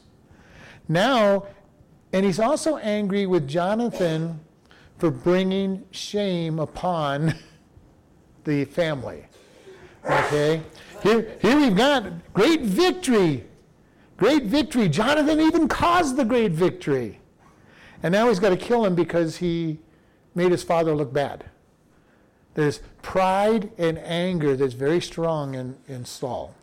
Now 0.87 1.45
And 2.11 2.25
he's 2.25 2.39
also 2.39 2.77
angry 2.77 3.25
with 3.27 3.47
Jonathan 3.47 4.39
for 4.97 5.11
bringing 5.11 5.85
shame 5.91 6.59
upon 6.59 7.35
the 8.43 8.65
family. 8.65 9.25
Okay? 10.03 10.61
Here, 11.03 11.37
here 11.41 11.55
we've 11.57 11.75
got 11.75 12.33
great 12.33 12.61
victory. 12.61 13.45
Great 14.17 14.43
victory. 14.43 14.89
Jonathan 14.89 15.39
even 15.39 15.67
caused 15.67 16.17
the 16.17 16.25
great 16.25 16.51
victory. 16.51 17.18
And 18.01 18.11
now 18.11 18.29
he's 18.29 18.39
got 18.39 18.49
to 18.49 18.57
kill 18.57 18.85
him 18.85 18.95
because 18.95 19.37
he 19.37 19.79
made 20.35 20.51
his 20.51 20.63
father 20.63 20.95
look 20.95 21.11
bad. 21.11 21.45
There's 22.53 22.81
pride 23.01 23.71
and 23.77 23.97
anger 23.99 24.55
that's 24.55 24.73
very 24.73 25.01
strong 25.01 25.55
in, 25.55 25.77
in 25.87 26.05
Saul. 26.05 26.55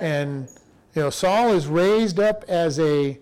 And, 0.00 0.48
you 0.94 1.02
know, 1.02 1.10
Saul 1.10 1.52
is 1.52 1.66
raised 1.66 2.20
up 2.20 2.44
as 2.46 2.78
a, 2.78 3.18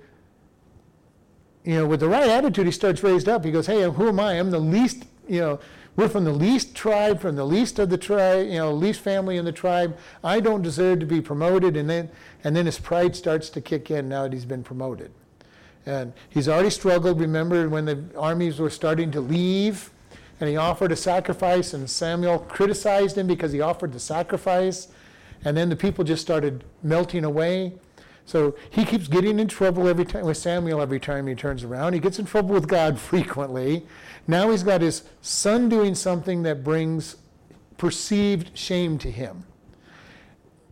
you 1.64 1.75
know, 1.75 1.86
with 1.86 2.00
the 2.00 2.08
right 2.08 2.28
attitude, 2.28 2.66
he 2.66 2.72
starts 2.72 3.02
raised 3.02 3.28
up. 3.28 3.44
He 3.44 3.50
goes, 3.50 3.66
hey, 3.66 3.82
who 3.82 4.08
am 4.08 4.20
I? 4.20 4.34
I'm 4.34 4.50
the 4.50 4.58
least, 4.58 5.04
you 5.28 5.40
know, 5.40 5.60
we're 5.96 6.08
from 6.08 6.25
the 6.25 6.32
least 6.32 6.75
tribe, 6.75 7.20
from 7.20 7.36
the 7.36 7.46
least 7.46 7.78
of 7.78 7.88
the 7.88 7.96
tribe, 7.96 8.46
you 8.46 8.58
know, 8.58 8.72
least 8.72 9.00
family 9.00 9.38
in 9.38 9.46
the 9.46 9.52
tribe. 9.52 9.96
I 10.22 10.40
don't 10.40 10.60
deserve 10.60 11.00
to 11.00 11.06
be 11.06 11.22
promoted. 11.22 11.76
And 11.76 11.88
then, 11.88 12.10
and 12.44 12.54
then 12.54 12.66
his 12.66 12.78
pride 12.78 13.16
starts 13.16 13.48
to 13.50 13.60
kick 13.62 13.90
in 13.90 14.08
now 14.08 14.25
that 14.25 14.34
he's 14.34 14.44
been 14.44 14.62
promoted. 14.62 15.10
And 15.87 16.12
he's 16.28 16.49
already 16.49 16.71
struggled. 16.71 17.21
Remember 17.21 17.69
when 17.69 17.85
the 17.85 18.05
armies 18.16 18.59
were 18.59 18.71
starting 18.71 19.11
to 19.12 19.21
leave 19.21 19.90
and 20.40 20.50
he 20.50 20.57
offered 20.57 20.93
a 20.93 20.97
sacrifice, 20.97 21.73
and 21.73 21.88
Samuel 21.88 22.40
criticized 22.40 23.16
him 23.16 23.26
because 23.26 23.52
he 23.52 23.61
offered 23.61 23.93
the 23.93 24.00
sacrifice. 24.00 24.88
And 25.45 25.57
then 25.57 25.69
the 25.69 25.76
people 25.76 26.05
just 26.05 26.23
started 26.23 26.64
melting 26.83 27.25
away. 27.25 27.73
So 28.26 28.57
he 28.71 28.85
keeps 28.85 29.07
getting 29.07 29.38
in 29.38 29.49
trouble 29.49 29.87
every 29.87 30.05
time 30.05 30.26
with 30.26 30.37
Samuel 30.37 30.83
every 30.83 30.99
time 30.99 31.26
he 31.26 31.35
turns 31.35 31.62
around. 31.62 31.93
He 31.93 32.00
gets 32.00 32.19
in 32.19 32.26
trouble 32.26 32.55
with 32.55 32.69
God 32.69 32.99
frequently. 33.12 33.87
Now 34.26 34.50
he's 34.50 34.62
got 34.62 34.81
his 34.81 35.05
son 35.23 35.69
doing 35.69 35.95
something 35.95 36.43
that 36.43 36.64
brings 36.64 37.16
perceived 37.78 38.57
shame 38.59 38.99
to 38.99 39.11
him. 39.11 39.45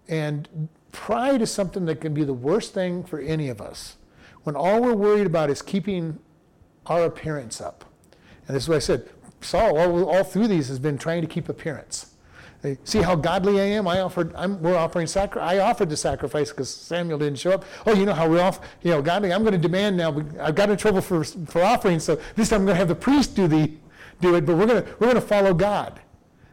And 0.08 0.68
pride 0.92 1.40
is 1.40 1.50
something 1.50 1.86
that 1.86 2.00
can 2.00 2.12
be 2.12 2.24
the 2.24 2.34
worst 2.34 2.74
thing 2.74 3.04
for 3.04 3.20
any 3.20 3.48
of 3.48 3.60
us. 3.60 3.96
When 4.44 4.56
all 4.56 4.80
we're 4.80 4.94
worried 4.94 5.26
about 5.26 5.50
is 5.50 5.62
keeping 5.62 6.18
our 6.86 7.04
appearance 7.04 7.60
up. 7.60 7.84
And 8.46 8.54
this 8.54 8.64
is 8.64 8.68
what 8.68 8.76
I 8.76 8.80
said 8.80 9.08
Saul, 9.40 9.76
all, 9.76 10.08
all 10.08 10.24
through 10.24 10.48
these, 10.48 10.68
has 10.68 10.78
been 10.78 10.96
trying 10.96 11.20
to 11.20 11.26
keep 11.28 11.48
appearance. 11.48 12.14
See 12.84 13.02
how 13.02 13.14
godly 13.14 13.60
I 13.60 13.64
am? 13.64 13.86
I 13.86 14.00
offered. 14.00 14.34
I'm, 14.34 14.60
we're 14.62 14.76
offering 14.76 15.06
sacri- 15.06 15.42
I 15.42 15.58
offered 15.58 15.90
the 15.90 15.98
sacrifice 15.98 16.48
because 16.48 16.70
Samuel 16.70 17.18
didn't 17.18 17.38
show 17.38 17.52
up. 17.52 17.64
Oh, 17.86 17.94
you 17.94 18.06
know 18.06 18.14
how 18.14 18.26
we're 18.26 18.40
off. 18.40 18.58
You 18.80 18.92
know, 18.92 19.02
godly. 19.02 19.34
I'm 19.34 19.42
going 19.42 19.52
to 19.52 19.58
demand 19.58 19.98
now. 19.98 20.16
I've 20.40 20.54
got 20.54 20.70
in 20.70 20.78
trouble 20.78 21.02
for 21.02 21.24
for 21.24 21.62
offering, 21.62 22.00
so 22.00 22.18
this 22.36 22.48
time 22.48 22.60
I'm 22.60 22.66
going 22.66 22.74
to 22.74 22.78
have 22.78 22.88
the 22.88 22.94
priest 22.94 23.36
do 23.36 23.46
the 23.46 23.70
do 24.22 24.34
it. 24.34 24.46
But 24.46 24.56
we're 24.56 24.66
going 24.66 24.82
to 24.82 24.90
we're 24.92 25.08
going 25.08 25.14
to 25.16 25.20
follow 25.20 25.52
God. 25.52 26.00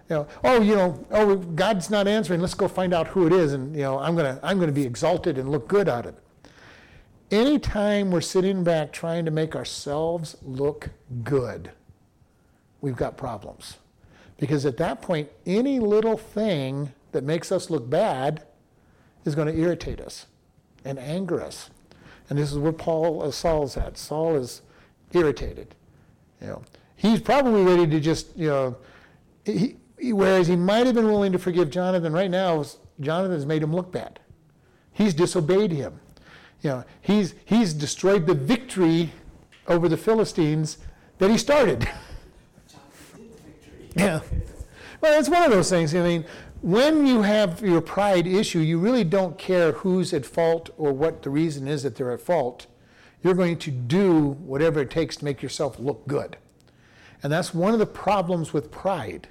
You 0.09 0.17
know, 0.17 0.27
oh, 0.43 0.61
you 0.61 0.75
know, 0.75 1.05
oh, 1.11 1.37
God's 1.37 1.89
not 1.89 2.09
answering. 2.09 2.41
Let's 2.41 2.55
go 2.55 2.67
find 2.67 2.93
out 2.93 3.07
who 3.07 3.25
it 3.25 3.31
is, 3.31 3.53
and 3.53 3.73
you 3.73 3.83
know, 3.83 3.97
I'm 3.97 4.13
going 4.13 4.35
to 4.35 4.45
I'm 4.45 4.57
going 4.57 4.69
to 4.69 4.75
be 4.75 4.83
exalted 4.83 5.37
and 5.37 5.49
look 5.49 5.69
good 5.69 5.87
of 5.87 6.07
it. 6.07 6.15
Anytime 7.31 8.11
we're 8.11 8.21
sitting 8.21 8.63
back 8.63 8.91
trying 8.91 9.25
to 9.25 9.31
make 9.31 9.55
ourselves 9.55 10.35
look 10.43 10.89
good 11.23 11.71
we've 12.81 12.95
got 12.95 13.15
problems. 13.15 13.77
Because 14.37 14.65
at 14.65 14.77
that 14.77 15.01
point, 15.01 15.29
any 15.45 15.79
little 15.79 16.17
thing 16.17 16.91
that 17.11 17.23
makes 17.23 17.51
us 17.51 17.69
look 17.69 17.89
bad 17.89 18.43
is 19.23 19.35
going 19.35 19.47
to 19.47 19.57
irritate 19.57 20.01
us 20.01 20.25
and 20.83 20.97
anger 20.97 21.41
us. 21.41 21.69
And 22.29 22.39
this 22.39 22.51
is 22.51 22.57
where 22.57 22.71
Paul 22.71 23.23
uh, 23.23 23.31
Saul's 23.31 23.77
at. 23.77 23.97
Saul 23.97 24.35
is 24.35 24.61
irritated. 25.11 25.75
You 26.41 26.47
know, 26.47 26.63
he's 26.95 27.21
probably 27.21 27.63
ready 27.63 27.85
to 27.85 27.99
just, 27.99 28.35
you 28.35 28.47
know, 28.47 28.77
he, 29.45 29.75
whereas 30.01 30.47
he 30.47 30.55
might 30.55 30.87
have 30.87 30.95
been 30.95 31.05
willing 31.05 31.31
to 31.33 31.39
forgive 31.39 31.69
Jonathan, 31.69 32.13
right 32.13 32.31
now 32.31 32.63
Jonathan's 32.99 33.45
made 33.45 33.61
him 33.61 33.75
look 33.75 33.91
bad. 33.91 34.19
He's 34.91 35.13
disobeyed 35.13 35.71
him. 35.71 35.99
You 36.61 36.69
know, 36.69 36.83
he's 37.01 37.33
he's 37.45 37.73
destroyed 37.73 38.27
the 38.27 38.35
victory 38.35 39.11
over 39.67 39.89
the 39.89 39.97
Philistines 39.97 40.77
that 41.17 41.29
he 41.29 41.37
started. 41.37 41.87
Yeah. 43.93 44.21
Well, 45.01 45.19
it's 45.19 45.29
one 45.29 45.43
of 45.43 45.51
those 45.51 45.69
things. 45.69 45.93
I 45.93 46.01
mean, 46.01 46.25
when 46.61 47.05
you 47.07 47.23
have 47.23 47.61
your 47.61 47.81
pride 47.81 48.27
issue, 48.27 48.59
you 48.59 48.77
really 48.77 49.03
don't 49.03 49.37
care 49.37 49.71
who's 49.71 50.13
at 50.13 50.25
fault 50.25 50.69
or 50.77 50.93
what 50.93 51.23
the 51.23 51.29
reason 51.29 51.67
is 51.67 51.83
that 51.83 51.95
they're 51.95 52.11
at 52.11 52.21
fault. 52.21 52.67
You're 53.23 53.33
going 53.33 53.57
to 53.57 53.71
do 53.71 54.37
whatever 54.45 54.81
it 54.81 54.91
takes 54.91 55.17
to 55.17 55.25
make 55.25 55.41
yourself 55.41 55.79
look 55.79 56.07
good. 56.07 56.37
And 57.23 57.31
that's 57.31 57.53
one 57.53 57.73
of 57.73 57.79
the 57.79 57.85
problems 57.85 58.53
with 58.53 58.71
pride. 58.71 59.27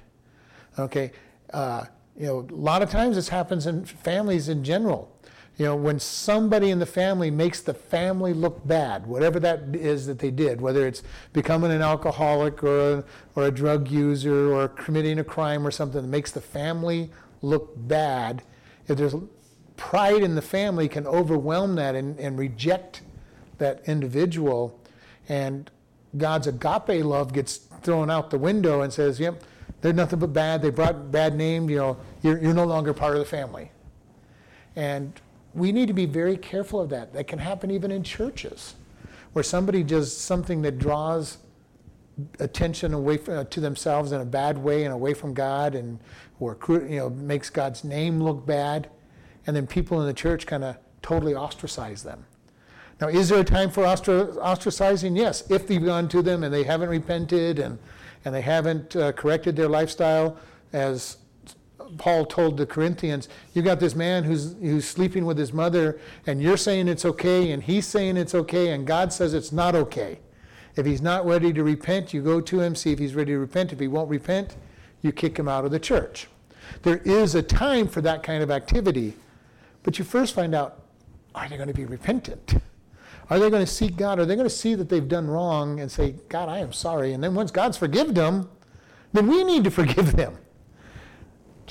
Okay? 0.77 1.11
Uh, 1.51 1.85
you 2.17 2.27
know, 2.27 2.47
a 2.49 2.53
lot 2.53 2.81
of 2.81 2.89
times 2.89 3.15
this 3.15 3.29
happens 3.29 3.65
in 3.65 3.85
families 3.85 4.49
in 4.49 4.63
general. 4.63 5.17
You 5.61 5.67
know, 5.67 5.75
when 5.75 5.99
somebody 5.99 6.71
in 6.71 6.79
the 6.79 6.87
family 6.87 7.29
makes 7.29 7.61
the 7.61 7.75
family 7.75 8.33
look 8.33 8.67
bad, 8.67 9.05
whatever 9.05 9.39
that 9.41 9.75
is 9.75 10.07
that 10.07 10.17
they 10.17 10.31
did, 10.31 10.59
whether 10.59 10.87
it's 10.87 11.03
becoming 11.33 11.71
an 11.71 11.83
alcoholic 11.83 12.63
or 12.63 12.79
a, 12.79 13.03
or 13.35 13.45
a 13.45 13.51
drug 13.51 13.87
user 13.87 14.51
or 14.51 14.69
committing 14.69 15.19
a 15.19 15.23
crime 15.23 15.67
or 15.67 15.69
something 15.69 16.01
that 16.01 16.07
makes 16.07 16.31
the 16.31 16.41
family 16.41 17.11
look 17.43 17.73
bad, 17.87 18.41
if 18.87 18.97
there's 18.97 19.13
pride 19.77 20.23
in 20.23 20.33
the 20.33 20.41
family 20.41 20.89
can 20.89 21.05
overwhelm 21.05 21.75
that 21.75 21.93
and, 21.93 22.19
and 22.19 22.39
reject 22.39 23.03
that 23.59 23.83
individual. 23.85 24.79
And 25.29 25.69
God's 26.17 26.47
agape 26.47 27.05
love 27.05 27.33
gets 27.33 27.57
thrown 27.83 28.09
out 28.09 28.31
the 28.31 28.39
window 28.39 28.81
and 28.81 28.91
says, 28.91 29.19
yep, 29.19 29.43
they're 29.81 29.93
nothing 29.93 30.17
but 30.17 30.33
bad. 30.33 30.63
They 30.63 30.71
brought 30.71 31.11
bad 31.11 31.35
name, 31.35 31.69
you 31.69 31.77
know, 31.77 31.97
you're, 32.23 32.39
you're 32.39 32.55
no 32.55 32.65
longer 32.65 32.95
part 32.95 33.13
of 33.13 33.19
the 33.19 33.25
family. 33.25 33.69
And 34.75 35.13
we 35.53 35.71
need 35.71 35.87
to 35.87 35.93
be 35.93 36.05
very 36.05 36.37
careful 36.37 36.79
of 36.79 36.89
that. 36.89 37.13
That 37.13 37.27
can 37.27 37.39
happen 37.39 37.71
even 37.71 37.91
in 37.91 38.03
churches, 38.03 38.75
where 39.33 39.43
somebody 39.43 39.83
does 39.83 40.15
something 40.15 40.61
that 40.61 40.77
draws 40.79 41.37
attention 42.39 42.93
away 42.93 43.17
from, 43.17 43.37
uh, 43.37 43.43
to 43.45 43.59
themselves 43.59 44.11
in 44.11 44.21
a 44.21 44.25
bad 44.25 44.57
way 44.57 44.83
and 44.83 44.93
away 44.93 45.13
from 45.13 45.33
God, 45.33 45.75
and 45.75 45.99
or 46.39 46.57
you 46.69 46.97
know 46.97 47.09
makes 47.09 47.49
God's 47.49 47.83
name 47.83 48.21
look 48.21 48.45
bad, 48.45 48.89
and 49.47 49.55
then 49.55 49.67
people 49.67 50.01
in 50.01 50.07
the 50.07 50.13
church 50.13 50.45
kind 50.45 50.63
of 50.63 50.77
totally 51.01 51.35
ostracize 51.35 52.03
them. 52.03 52.25
Now, 52.99 53.07
is 53.07 53.29
there 53.29 53.39
a 53.39 53.43
time 53.43 53.71
for 53.71 53.83
ostracizing? 53.83 55.17
Yes, 55.17 55.49
if 55.49 55.67
they've 55.67 55.83
gone 55.83 56.07
to 56.09 56.21
them 56.21 56.43
and 56.43 56.53
they 56.53 56.63
haven't 56.63 56.89
repented 56.89 57.57
and 57.57 57.79
and 58.23 58.35
they 58.35 58.41
haven't 58.41 58.95
uh, 58.95 59.11
corrected 59.13 59.55
their 59.55 59.67
lifestyle 59.67 60.37
as 60.73 61.17
Paul 61.97 62.25
told 62.25 62.57
the 62.57 62.65
Corinthians, 62.65 63.29
you 63.53 63.61
got 63.61 63.79
this 63.79 63.95
man 63.95 64.23
who's, 64.23 64.55
who's 64.61 64.87
sleeping 64.87 65.25
with 65.25 65.37
his 65.37 65.53
mother, 65.53 65.99
and 66.25 66.41
you're 66.41 66.57
saying 66.57 66.87
it's 66.87 67.05
okay, 67.05 67.51
and 67.51 67.63
he's 67.63 67.87
saying 67.87 68.17
it's 68.17 68.35
okay, 68.35 68.69
and 68.69 68.85
God 68.85 69.11
says 69.13 69.33
it's 69.33 69.51
not 69.51 69.75
okay. 69.75 70.19
If 70.75 70.85
he's 70.85 71.01
not 71.01 71.25
ready 71.25 71.51
to 71.53 71.63
repent, 71.63 72.13
you 72.13 72.21
go 72.21 72.41
to 72.41 72.61
him, 72.61 72.75
see 72.75 72.91
if 72.91 72.99
he's 72.99 73.15
ready 73.15 73.33
to 73.33 73.39
repent. 73.39 73.73
If 73.73 73.79
he 73.79 73.87
won't 73.87 74.09
repent, 74.09 74.55
you 75.01 75.11
kick 75.11 75.37
him 75.37 75.47
out 75.47 75.65
of 75.65 75.71
the 75.71 75.79
church. 75.79 76.27
There 76.83 76.97
is 76.97 77.35
a 77.35 77.41
time 77.41 77.87
for 77.87 78.01
that 78.01 78.23
kind 78.23 78.41
of 78.41 78.49
activity, 78.49 79.15
but 79.83 79.99
you 79.99 80.05
first 80.05 80.33
find 80.33 80.55
out 80.55 80.79
are 81.33 81.47
they 81.47 81.55
going 81.55 81.67
to 81.67 81.73
be 81.73 81.85
repentant? 81.85 82.55
Are 83.29 83.39
they 83.39 83.49
going 83.49 83.65
to 83.65 83.71
seek 83.71 83.95
God? 83.95 84.19
Are 84.19 84.25
they 84.25 84.35
going 84.35 84.47
to 84.47 84.53
see 84.53 84.75
that 84.75 84.89
they've 84.89 85.07
done 85.07 85.27
wrong 85.27 85.79
and 85.79 85.89
say, 85.89 86.15
God, 86.27 86.49
I 86.49 86.59
am 86.59 86.73
sorry? 86.73 87.13
And 87.13 87.23
then 87.23 87.33
once 87.33 87.49
God's 87.49 87.77
forgiven 87.77 88.13
them, 88.13 88.49
then 89.13 89.27
we 89.27 89.43
need 89.45 89.63
to 89.63 89.71
forgive 89.71 90.15
them. 90.17 90.37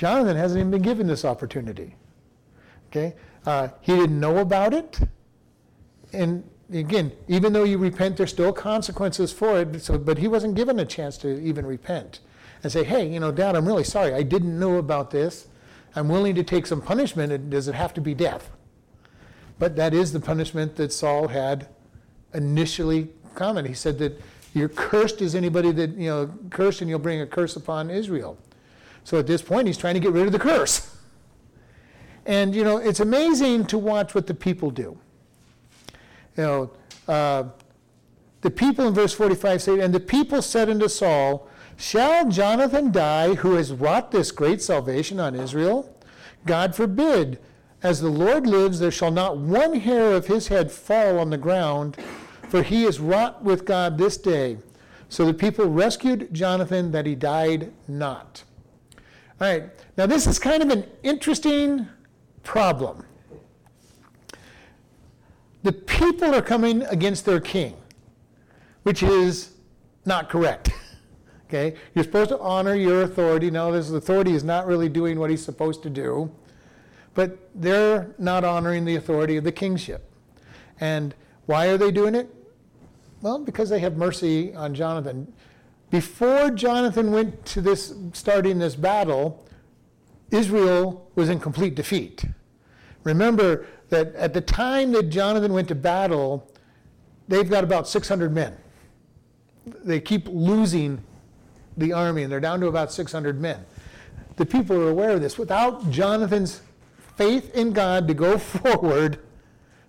Jonathan 0.01 0.35
hasn't 0.35 0.59
even 0.59 0.71
been 0.71 0.81
given 0.81 1.05
this 1.05 1.23
opportunity. 1.23 1.95
Okay? 2.87 3.13
Uh, 3.45 3.67
he 3.81 3.95
didn't 3.95 4.19
know 4.19 4.39
about 4.39 4.73
it. 4.73 4.99
And 6.11 6.43
again, 6.73 7.11
even 7.27 7.53
though 7.53 7.65
you 7.65 7.77
repent, 7.77 8.17
there's 8.17 8.31
still 8.31 8.51
consequences 8.51 9.31
for 9.31 9.59
it. 9.59 9.79
So, 9.79 9.99
but 9.99 10.17
he 10.17 10.27
wasn't 10.27 10.55
given 10.55 10.79
a 10.79 10.85
chance 10.85 11.19
to 11.19 11.39
even 11.41 11.67
repent 11.67 12.21
and 12.63 12.71
say, 12.71 12.83
hey, 12.83 13.07
you 13.07 13.19
know, 13.19 13.31
Dad, 13.31 13.55
I'm 13.55 13.67
really 13.67 13.83
sorry. 13.83 14.11
I 14.15 14.23
didn't 14.23 14.59
know 14.59 14.77
about 14.77 15.11
this. 15.11 15.45
I'm 15.95 16.09
willing 16.09 16.33
to 16.33 16.43
take 16.43 16.65
some 16.65 16.81
punishment. 16.81 17.51
Does 17.51 17.67
it 17.67 17.75
have 17.75 17.93
to 17.93 18.01
be 18.01 18.15
death? 18.15 18.49
But 19.59 19.75
that 19.75 19.93
is 19.93 20.13
the 20.13 20.19
punishment 20.19 20.77
that 20.77 20.91
Saul 20.91 21.27
had 21.27 21.67
initially 22.33 23.09
commented. 23.35 23.69
He 23.69 23.75
said 23.75 23.99
that 23.99 24.19
you're 24.55 24.69
cursed 24.69 25.21
as 25.21 25.35
anybody 25.35 25.71
that, 25.73 25.91
you 25.91 26.09
know, 26.09 26.33
cursed 26.49 26.81
and 26.81 26.89
you'll 26.89 26.97
bring 26.97 27.21
a 27.21 27.27
curse 27.27 27.55
upon 27.55 27.91
Israel. 27.91 28.39
So 29.03 29.19
at 29.19 29.27
this 29.27 29.41
point, 29.41 29.67
he's 29.67 29.77
trying 29.77 29.95
to 29.95 29.99
get 29.99 30.11
rid 30.11 30.25
of 30.25 30.31
the 30.31 30.39
curse. 30.39 30.95
And, 32.25 32.53
you 32.53 32.63
know, 32.63 32.77
it's 32.77 32.99
amazing 32.99 33.65
to 33.67 33.77
watch 33.77 34.13
what 34.13 34.27
the 34.27 34.33
people 34.33 34.69
do. 34.69 34.97
You 36.37 36.43
know, 36.43 36.71
uh, 37.07 37.43
the 38.41 38.51
people 38.51 38.87
in 38.87 38.93
verse 38.93 39.13
45 39.13 39.61
say, 39.61 39.79
And 39.79 39.93
the 39.93 39.99
people 39.99 40.41
said 40.41 40.69
unto 40.69 40.87
Saul, 40.87 41.47
Shall 41.77 42.29
Jonathan 42.29 42.91
die 42.91 43.35
who 43.35 43.55
has 43.55 43.73
wrought 43.73 44.11
this 44.11 44.31
great 44.31 44.61
salvation 44.61 45.19
on 45.19 45.35
Israel? 45.35 45.95
God 46.45 46.75
forbid. 46.75 47.39
As 47.83 47.99
the 47.99 48.09
Lord 48.09 48.45
lives, 48.45 48.79
there 48.79 48.91
shall 48.91 49.09
not 49.09 49.37
one 49.37 49.79
hair 49.79 50.13
of 50.13 50.27
his 50.27 50.49
head 50.49 50.71
fall 50.71 51.17
on 51.17 51.31
the 51.31 51.37
ground, 51.37 51.97
for 52.47 52.61
he 52.61 52.83
is 52.83 52.99
wrought 52.99 53.43
with 53.43 53.65
God 53.65 53.97
this 53.97 54.17
day. 54.17 54.57
So 55.09 55.25
the 55.25 55.33
people 55.33 55.65
rescued 55.65 56.31
Jonathan 56.31 56.91
that 56.91 57.07
he 57.07 57.15
died 57.15 57.73
not. 57.87 58.43
All 59.41 59.47
right, 59.47 59.63
now 59.97 60.05
this 60.05 60.27
is 60.27 60.37
kind 60.37 60.61
of 60.61 60.69
an 60.69 60.85
interesting 61.01 61.87
problem. 62.43 63.03
The 65.63 65.71
people 65.71 66.35
are 66.35 66.43
coming 66.43 66.83
against 66.83 67.25
their 67.25 67.39
king, 67.39 67.75
which 68.83 69.01
is 69.01 69.53
not 70.05 70.29
correct. 70.29 70.69
Okay? 71.53 71.77
You're 71.93 72.05
supposed 72.05 72.29
to 72.29 72.39
honor 72.39 72.75
your 72.75 73.01
authority. 73.01 73.51
Now, 73.51 73.71
this 73.71 73.91
authority 73.91 74.31
is 74.31 74.41
not 74.41 74.65
really 74.67 74.87
doing 74.87 75.19
what 75.19 75.29
he's 75.29 75.43
supposed 75.43 75.83
to 75.83 75.89
do, 75.89 76.31
but 77.13 77.49
they're 77.53 78.15
not 78.17 78.45
honoring 78.45 78.85
the 78.85 78.95
authority 78.95 79.35
of 79.35 79.43
the 79.43 79.51
kingship. 79.51 80.09
And 80.79 81.13
why 81.47 81.65
are 81.65 81.77
they 81.77 81.91
doing 81.91 82.15
it? 82.15 82.33
Well, 83.21 83.37
because 83.37 83.67
they 83.67 83.79
have 83.79 83.97
mercy 83.97 84.55
on 84.55 84.73
Jonathan. 84.73 85.33
Before 85.91 86.49
Jonathan 86.49 87.11
went 87.11 87.45
to 87.47 87.61
this, 87.61 87.93
starting 88.13 88.59
this 88.59 88.75
battle, 88.75 89.45
Israel 90.31 91.11
was 91.15 91.27
in 91.27 91.39
complete 91.41 91.75
defeat. 91.75 92.23
Remember 93.03 93.67
that 93.89 94.15
at 94.15 94.33
the 94.33 94.39
time 94.39 94.93
that 94.93 95.09
Jonathan 95.09 95.51
went 95.51 95.67
to 95.67 95.75
battle, 95.75 96.49
they've 97.27 97.49
got 97.49 97.65
about 97.65 97.89
600 97.89 98.33
men. 98.33 98.55
They 99.65 99.99
keep 99.99 100.27
losing 100.29 101.03
the 101.75 101.91
army, 101.91 102.23
and 102.23 102.31
they're 102.31 102.39
down 102.39 102.61
to 102.61 102.67
about 102.67 102.93
600 102.93 103.41
men. 103.41 103.65
The 104.37 104.45
people 104.45 104.77
are 104.77 104.89
aware 104.89 105.11
of 105.11 105.21
this. 105.21 105.37
Without 105.37 105.91
Jonathan's 105.91 106.61
faith 107.17 107.53
in 107.53 107.73
God 107.73 108.07
to 108.07 108.13
go 108.13 108.37
forward, 108.37 109.19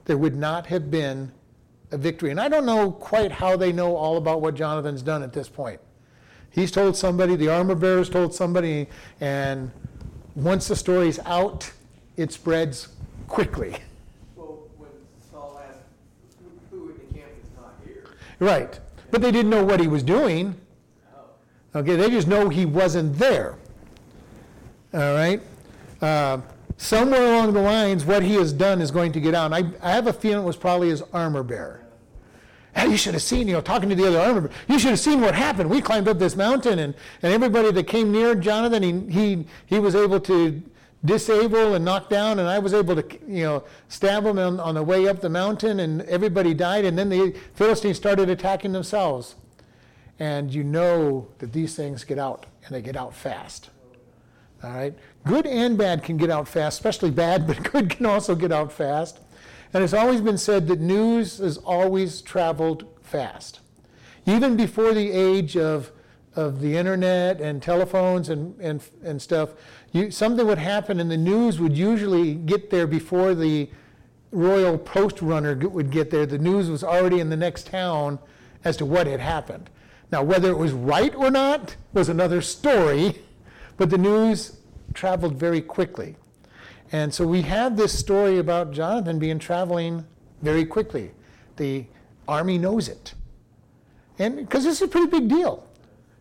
there 0.07 0.19
would 0.19 0.37
not 0.37 0.67
have 0.67 0.91
been 0.91 1.31
a 1.93 1.97
victory. 1.97 2.31
And 2.33 2.41
I 2.41 2.49
don't 2.49 2.67
know 2.67 2.91
quite 2.91 3.31
how 3.31 3.57
they 3.57 3.73
know 3.73 3.95
all 3.95 4.17
about 4.17 4.41
what 4.41 4.57
Jonathan's 4.57 5.03
done 5.03 5.23
at 5.23 5.33
this 5.33 5.49
point. 5.49 5.81
He's 6.53 6.71
told 6.71 6.97
somebody, 6.97 7.35
the 7.35 7.49
armor 7.49 7.75
bearer's 7.75 8.11
told 8.11 8.35
somebody, 8.35 8.87
and 9.21 9.71
once 10.35 10.69
the 10.69 10.77
story's 10.77 11.19
out, 11.21 11.73
it 12.17 12.31
spreads 12.31 12.89
quickly. 13.27 13.77
Well, 14.37 14.59
when 14.77 14.91
Saul 15.31 15.61
asked 15.67 15.79
who, 16.71 16.77
who 16.77 16.91
in 16.91 16.97
the 16.97 17.15
camp 17.15 17.33
is 17.43 17.49
not 17.57 17.75
here, 17.85 18.05
Right. 18.39 18.79
But 19.11 19.23
they 19.23 19.33
didn't 19.33 19.51
know 19.51 19.65
what 19.65 19.81
he 19.81 19.89
was 19.89 20.03
doing. 20.03 20.55
oh, 21.15 21.79
Okay, 21.81 21.97
they 21.97 22.11
just 22.11 22.29
know 22.29 22.51
he 22.51 22.67
wasn't 22.67 23.19
there. 23.19 23.57
All 24.93 25.15
right? 25.15 25.41
Uh, 26.03 26.39
somewhere 26.77 27.35
along 27.35 27.55
the 27.55 27.63
lines, 27.63 28.05
what 28.05 28.23
he 28.23 28.35
has 28.35 28.53
done 28.53 28.83
is 28.83 28.91
going 28.91 29.13
to 29.13 29.21
get 29.21 29.35
out. 29.35 29.53
And 29.53 29.55
I, 29.83 29.89
I 29.89 29.93
have 29.93 30.07
a 30.07 30.13
feeling 30.13 30.45
it 30.45 30.47
was 30.47 30.57
probably 30.57 30.89
his 30.91 31.03
armor 31.15 31.43
bearer. 31.43 31.83
Hey, 32.75 32.89
you 32.89 32.97
should 32.97 33.13
have 33.13 33.23
seen, 33.23 33.49
you 33.49 33.55
know, 33.55 33.61
talking 33.61 33.89
to 33.91 33.95
the 33.95 34.07
other 34.07 34.41
bearer, 34.41 34.51
you 34.67 34.79
should 34.79 34.91
have 34.91 35.01
seen 35.01 35.21
what 35.21 35.35
happened. 35.35 35.69
We 35.69 35.83
climbed 35.83 36.09
up 36.09 36.19
this 36.19 36.37
mountain, 36.37 36.79
and, 36.79 36.95
and 37.23 37.33
everybody 37.33 37.71
that 37.71 37.87
came 37.87 38.11
near 38.11 38.35
Jonathan, 38.35 38.83
he, 38.83 39.13
he, 39.13 39.47
he 39.67 39.79
was 39.79 39.95
able 39.95 40.21
to 40.21 40.63
disable 41.05 41.75
and 41.75 41.85
knock 41.85 42.09
down, 42.09 42.39
and 42.39 42.49
I 42.49 42.59
was 42.59 42.73
able 42.73 42.97
to, 42.97 43.19
you 43.27 43.45
know, 43.45 43.65
stab 43.89 44.25
him 44.25 44.39
on, 44.39 44.59
on 44.59 44.75
the 44.77 44.83
way 44.83 45.07
up 45.07 45.21
the 45.21 45.29
mountain, 45.29 45.81
and 45.81 46.03
everybody 46.03 46.55
died, 46.55 46.85
and 46.85 46.99
then 46.99 47.09
the 47.09 47.37
Philistines 47.55 47.97
started 47.97 48.31
attacking 48.31 48.73
themselves. 48.73 49.35
And 50.19 50.55
you 50.55 50.63
know 50.63 51.29
that 51.39 51.53
these 51.53 51.75
things 51.75 52.05
get 52.05 52.19
out, 52.19 52.47
and 52.65 52.75
they 52.75 52.81
get 52.81 52.97
out 52.97 53.15
fast. 53.15 53.71
All 54.63 54.71
right? 54.71 54.95
Good 55.25 55.47
and 55.47 55.77
bad 55.77 56.05
can 56.05 56.17
get 56.17 56.31
out 56.31 56.49
fast, 56.49 56.79
especially 56.79 57.11
bad, 57.11 57.47
but 57.49 57.71
good 57.71 57.91
can 57.91 58.07
also 58.07 58.35
get 58.35 58.53
out 58.53 58.73
fast. 58.73 59.19
And 59.75 59.83
it's 59.83 59.95
always 59.95 60.21
been 60.21 60.39
said 60.39 60.67
that 60.69 60.81
news 60.81 61.39
has 61.39 61.57
always 61.59 62.21
traveled 62.21 62.85
fast. 63.03 63.61
Even 64.27 64.57
before 64.57 64.93
the 64.93 65.11
age 65.11 65.57
of, 65.57 65.91
of 66.37 66.61
the 66.61 66.77
internet 66.77 67.41
and 67.41 67.63
telephones 67.63 68.29
and, 68.29 68.59
and, 68.61 68.83
and 69.03 69.21
stuff, 69.21 69.51
you, 69.93 70.11
something 70.11 70.47
would 70.47 70.59
happen 70.59 71.01
and 71.01 71.11
the 71.11 71.17
news 71.17 71.59
would 71.59 71.77
usually 71.77 72.35
get 72.35 72.71
there 72.71 72.87
before 72.87 73.35
the 73.35 73.69
royal 74.31 74.79
post 74.79 75.21
runner 75.23 75.55
would 75.57 75.91
get 75.91 76.11
there. 76.11 76.27
The 76.27 76.39
news 76.39 76.71
was 76.71 76.85
already 76.85 77.21
in 77.21 77.31
the 77.31 77.37
next 77.37 77.67
town 77.67 78.19
as 78.65 78.77
to 78.79 78.87
what 78.87 79.07
had 79.07 79.21
happened. 79.21 79.69
Now, 80.11 80.23
whether 80.23 80.51
it 80.51 80.59
was 80.59 80.73
right 80.73 81.15
or 81.15 81.31
not 81.31 81.77
was 81.93 82.09
another 82.09 82.43
story, 82.43 83.23
but 83.77 83.91
the 83.91 83.99
news 83.99 84.59
traveled 84.95 85.35
very 85.37 85.63
quickly. 85.63 86.17
And 86.93 87.13
so 87.13 87.27
we 87.27 87.43
have 87.43 87.77
this 87.77 87.99
story 87.99 88.39
about 88.39 88.71
Jonathan 88.71 89.19
being 89.19 89.39
traveling 89.39 90.05
very 90.43 90.65
quickly. 90.65 91.11
The 91.57 91.87
army 92.29 92.59
knows 92.59 92.89
it. 92.89 93.15
And 94.19 94.37
because 94.37 94.65
this 94.65 94.77
is 94.77 94.83
a 94.83 94.89
pretty 94.89 95.09
big 95.09 95.29
deal. 95.29 95.67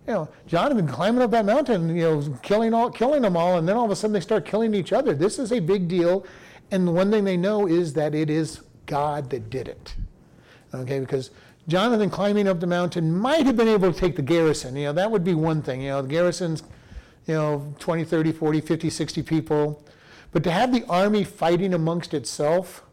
You 0.07 0.13
know, 0.13 0.29
Jonathan 0.47 0.87
climbing 0.87 1.21
up 1.21 1.31
that 1.31 1.45
mountain, 1.45 1.95
you 1.95 2.03
know, 2.03 2.39
killing 2.41 2.73
all 2.73 2.89
killing 2.89 3.21
them 3.21 3.37
all, 3.37 3.57
and 3.57 3.67
then 3.67 3.77
all 3.77 3.85
of 3.85 3.91
a 3.91 3.95
sudden 3.95 4.13
they 4.13 4.19
start 4.19 4.45
killing 4.45 4.73
each 4.73 4.93
other. 4.93 5.13
This 5.13 5.37
is 5.37 5.51
a 5.51 5.59
big 5.59 5.87
deal. 5.87 6.25
And 6.71 6.87
the 6.87 6.91
one 6.91 7.11
thing 7.11 7.23
they 7.23 7.37
know 7.37 7.67
is 7.67 7.93
that 7.93 8.15
it 8.15 8.29
is 8.29 8.61
God 8.85 9.29
that 9.29 9.49
did 9.49 9.67
it. 9.67 9.95
Okay, 10.73 10.99
because 10.99 11.31
Jonathan 11.67 12.09
climbing 12.09 12.47
up 12.47 12.59
the 12.59 12.67
mountain 12.67 13.15
might 13.15 13.45
have 13.45 13.57
been 13.57 13.67
able 13.67 13.91
to 13.93 13.99
take 13.99 14.15
the 14.15 14.21
garrison. 14.21 14.75
You 14.75 14.85
know, 14.85 14.93
that 14.93 15.11
would 15.11 15.23
be 15.23 15.33
one 15.33 15.61
thing. 15.61 15.81
You 15.81 15.89
know, 15.89 16.01
the 16.01 16.07
garrison's, 16.07 16.63
you 17.27 17.35
know, 17.35 17.75
20, 17.79 18.05
30, 18.05 18.31
40, 18.31 18.61
50, 18.61 18.89
60 18.89 19.21
people. 19.21 19.83
But 20.31 20.43
to 20.43 20.51
have 20.51 20.71
the 20.71 20.85
army 20.87 21.23
fighting 21.23 21.73
amongst 21.73 22.13
itself, 22.13 22.83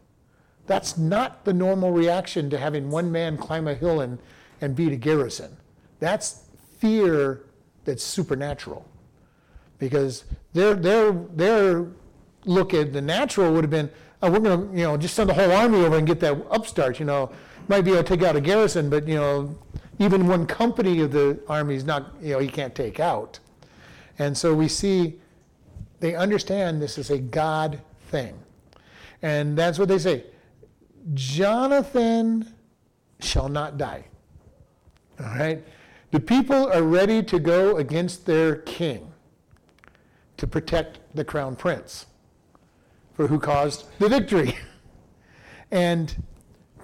that's 0.66 0.98
not 0.98 1.44
the 1.44 1.53
normal 1.53 1.92
reaction 1.92 2.51
to 2.51 2.59
having 2.59 2.90
one 2.90 3.11
man 3.11 3.37
climb 3.37 3.68
a 3.68 3.74
hill 3.74 4.01
and, 4.01 4.18
and 4.61 4.74
beat 4.77 4.92
a 4.92 4.96
garrison. 4.96 5.57
That's 6.01 6.44
fear 6.79 7.46
that's 7.85 8.03
supernatural. 8.03 8.87
Because 9.79 10.24
their, 10.53 10.74
their, 10.74 11.12
their 11.12 11.87
look 12.44 12.74
at 12.74 12.92
the 12.92 13.01
natural 13.01 13.53
would 13.53 13.64
have 13.64 13.70
been, 13.70 13.90
oh, 14.22 14.31
we're 14.31 14.40
going 14.40 14.70
to, 14.70 14.77
you 14.77 14.85
know, 14.85 14.96
just 14.96 15.14
send 15.14 15.31
the 15.31 15.35
whole 15.35 15.53
army 15.53 15.85
over 15.85 15.96
and 15.96 16.07
get 16.07 16.20
that 16.20 16.37
upstart, 16.51 16.98
you 16.98 17.07
know. 17.07 17.31
Might 17.68 17.83
be 17.83 17.92
able 17.92 18.03
to 18.03 18.09
take 18.09 18.22
out 18.22 18.35
a 18.35 18.40
garrison, 18.40 18.90
but, 18.90 19.07
you 19.07 19.16
know, 19.16 19.57
even 19.98 20.27
one 20.27 20.46
company 20.46 21.01
of 21.01 21.12
the 21.12 21.38
army 21.48 21.74
is 21.74 21.85
not, 21.85 22.14
you 22.20 22.33
know, 22.33 22.38
he 22.38 22.48
can't 22.48 22.74
take 22.74 22.98
out. 22.98 23.38
And 24.18 24.37
so 24.37 24.55
we 24.55 24.68
see 24.68 25.20
they 26.00 26.14
understand 26.14 26.80
this 26.80 26.98
is 26.98 27.11
a 27.11 27.18
God 27.18 27.80
thing. 28.11 28.38
And 29.22 29.56
that's 29.56 29.78
what 29.78 29.88
they 29.88 29.98
say 29.98 30.24
Jonathan 31.14 32.54
shall 33.20 33.48
not 33.48 33.78
die. 33.78 34.04
All 35.20 35.26
right? 35.26 35.64
The 36.11 36.20
people 36.20 36.72
are 36.72 36.82
ready 36.82 37.22
to 37.24 37.38
go 37.38 37.76
against 37.76 38.26
their 38.26 38.56
king 38.56 39.12
to 40.37 40.46
protect 40.46 41.00
the 41.14 41.24
crown 41.24 41.56
prince, 41.56 42.06
for 43.12 43.26
who 43.26 43.38
caused 43.38 43.87
the 43.98 44.08
victory. 44.08 44.56
And 45.70 46.24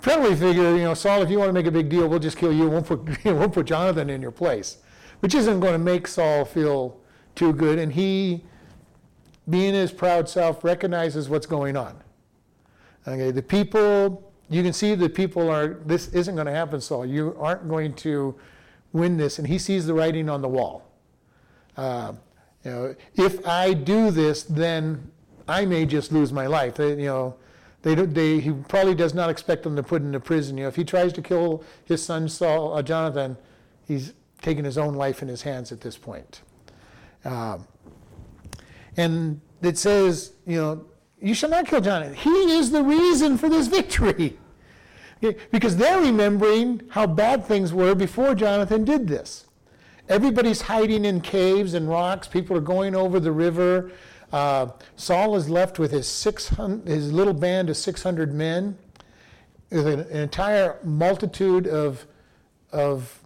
probably 0.02 0.36
figure, 0.36 0.76
you 0.76 0.82
know, 0.82 0.92
Saul, 0.92 1.22
if 1.22 1.30
you 1.30 1.38
want 1.38 1.48
to 1.48 1.54
make 1.54 1.64
a 1.64 1.70
big 1.70 1.88
deal, 1.88 2.06
we'll 2.06 2.18
just 2.18 2.36
kill 2.36 2.52
you. 2.52 2.68
Won't 2.68 2.86
put, 2.86 3.24
won't 3.24 3.54
put 3.54 3.64
Jonathan 3.64 4.10
in 4.10 4.20
your 4.20 4.30
place, 4.30 4.76
which 5.20 5.34
isn't 5.34 5.60
going 5.60 5.72
to 5.72 5.78
make 5.78 6.06
Saul 6.06 6.44
feel 6.44 7.00
too 7.34 7.54
good. 7.54 7.78
And 7.78 7.90
he 7.90 8.44
being 9.48 9.74
his 9.74 9.92
proud 9.92 10.28
self, 10.28 10.64
recognizes 10.64 11.28
what's 11.28 11.46
going 11.46 11.76
on. 11.76 11.96
Okay, 13.06 13.30
the 13.30 13.42
people, 13.42 14.32
you 14.48 14.62
can 14.62 14.72
see 14.72 14.94
the 14.94 15.08
people 15.08 15.50
are, 15.50 15.74
this 15.84 16.08
isn't 16.08 16.34
going 16.34 16.46
to 16.46 16.52
happen, 16.52 16.80
Saul. 16.80 17.04
You 17.04 17.36
aren't 17.38 17.68
going 17.68 17.94
to 17.96 18.34
win 18.92 19.16
this. 19.16 19.38
And 19.38 19.46
he 19.46 19.58
sees 19.58 19.86
the 19.86 19.92
writing 19.92 20.30
on 20.30 20.40
the 20.40 20.48
wall. 20.48 20.90
Uh, 21.76 22.12
you 22.64 22.70
know, 22.70 22.94
if 23.14 23.46
I 23.46 23.74
do 23.74 24.10
this, 24.10 24.44
then 24.44 25.10
I 25.46 25.66
may 25.66 25.84
just 25.84 26.12
lose 26.12 26.32
my 26.32 26.46
life. 26.46 26.76
They, 26.76 26.90
you 26.90 27.06
know, 27.06 27.36
they, 27.82 27.94
they, 27.94 28.40
he 28.40 28.52
probably 28.52 28.94
does 28.94 29.12
not 29.12 29.28
expect 29.28 29.62
them 29.62 29.76
to 29.76 29.82
put 29.82 30.00
him 30.00 30.08
into 30.08 30.20
prison. 30.20 30.56
You 30.56 30.64
know, 30.64 30.68
if 30.68 30.76
he 30.76 30.84
tries 30.84 31.12
to 31.12 31.22
kill 31.22 31.62
his 31.84 32.02
son 32.02 32.30
Saul, 32.30 32.74
uh, 32.74 32.82
Jonathan, 32.82 33.36
he's 33.86 34.14
taking 34.40 34.64
his 34.64 34.78
own 34.78 34.94
life 34.94 35.20
in 35.20 35.28
his 35.28 35.42
hands 35.42 35.72
at 35.72 35.82
this 35.82 35.98
point. 35.98 36.40
Um, 37.26 37.66
and 38.96 39.40
it 39.62 39.78
says, 39.78 40.32
you 40.46 40.56
know, 40.56 40.86
you 41.20 41.34
shall 41.34 41.50
not 41.50 41.66
kill 41.66 41.80
Jonathan. 41.80 42.14
He 42.14 42.30
is 42.30 42.70
the 42.70 42.82
reason 42.82 43.38
for 43.38 43.48
this 43.48 43.66
victory. 43.66 44.38
Because 45.50 45.78
they're 45.78 46.02
remembering 46.02 46.82
how 46.90 47.06
bad 47.06 47.46
things 47.46 47.72
were 47.72 47.94
before 47.94 48.34
Jonathan 48.34 48.84
did 48.84 49.08
this. 49.08 49.46
Everybody's 50.06 50.60
hiding 50.60 51.06
in 51.06 51.22
caves 51.22 51.72
and 51.72 51.88
rocks. 51.88 52.28
People 52.28 52.58
are 52.58 52.60
going 52.60 52.94
over 52.94 53.18
the 53.18 53.32
river. 53.32 53.90
Uh, 54.34 54.66
Saul 54.96 55.34
is 55.36 55.48
left 55.48 55.78
with 55.78 55.92
his, 55.92 56.06
600, 56.06 56.86
his 56.86 57.10
little 57.10 57.32
band 57.32 57.70
of 57.70 57.78
600 57.78 58.34
men, 58.34 58.76
with 59.70 59.86
an, 59.86 60.00
an 60.00 60.20
entire 60.20 60.78
multitude 60.84 61.66
of, 61.66 62.04
of 62.70 63.18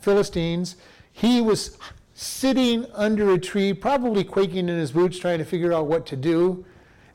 Philistines. 0.00 0.76
He 1.10 1.40
was 1.40 1.78
sitting 2.18 2.86
under 2.94 3.30
a 3.30 3.38
tree, 3.38 3.74
probably 3.74 4.24
quaking 4.24 4.70
in 4.70 4.78
his 4.78 4.90
boots, 4.90 5.18
trying 5.18 5.36
to 5.36 5.44
figure 5.44 5.74
out 5.74 5.86
what 5.86 6.06
to 6.06 6.16
do. 6.16 6.64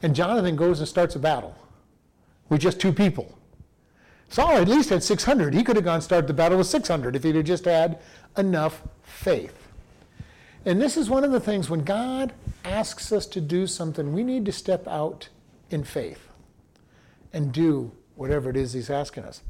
And 0.03 0.15
Jonathan 0.15 0.55
goes 0.55 0.79
and 0.79 0.87
starts 0.87 1.15
a 1.15 1.19
battle 1.19 1.55
with 2.49 2.61
just 2.61 2.79
two 2.79 2.93
people. 2.93 3.35
Saul 4.29 4.51
at 4.51 4.67
least 4.67 4.91
had 4.91 5.03
600. 5.03 5.55
He 5.55 5.63
could 5.63 5.75
have 5.75 5.85
gone 5.85 6.01
start 6.01 6.27
the 6.27 6.33
battle 6.33 6.59
with 6.59 6.67
600 6.67 7.15
if 7.15 7.23
he'd 7.23 7.35
have 7.35 7.45
just 7.45 7.65
had 7.65 7.99
enough 8.37 8.83
faith. 9.01 9.67
And 10.65 10.79
this 10.79 10.95
is 10.95 11.09
one 11.09 11.23
of 11.23 11.31
the 11.31 11.39
things 11.39 11.67
when 11.67 11.83
God 11.83 12.31
asks 12.63 13.11
us 13.11 13.25
to 13.27 13.41
do 13.41 13.65
something, 13.65 14.13
we 14.13 14.23
need 14.23 14.45
to 14.45 14.51
step 14.51 14.87
out 14.87 15.29
in 15.71 15.83
faith 15.83 16.29
and 17.33 17.51
do 17.51 17.91
whatever 18.15 18.51
it 18.51 18.55
is 18.55 18.73
He's 18.73 18.91
asking 18.91 19.23
us, 19.23 19.41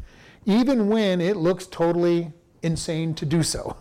even 0.46 0.88
when 0.88 1.20
it 1.20 1.36
looks 1.36 1.68
totally 1.68 2.32
insane 2.64 3.14
to 3.16 3.26
do 3.26 3.44
so. 3.44 3.76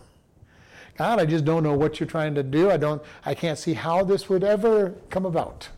God, 0.97 1.19
I 1.19 1.25
just 1.25 1.45
don't 1.45 1.63
know 1.63 1.73
what 1.73 1.99
you're 1.99 2.07
trying 2.07 2.35
to 2.35 2.43
do. 2.43 2.69
I 2.69 2.77
don't. 2.77 3.01
I 3.25 3.33
can't 3.33 3.57
see 3.57 3.73
how 3.73 4.03
this 4.03 4.29
would 4.29 4.43
ever 4.43 4.93
come 5.09 5.25
about. 5.25 5.69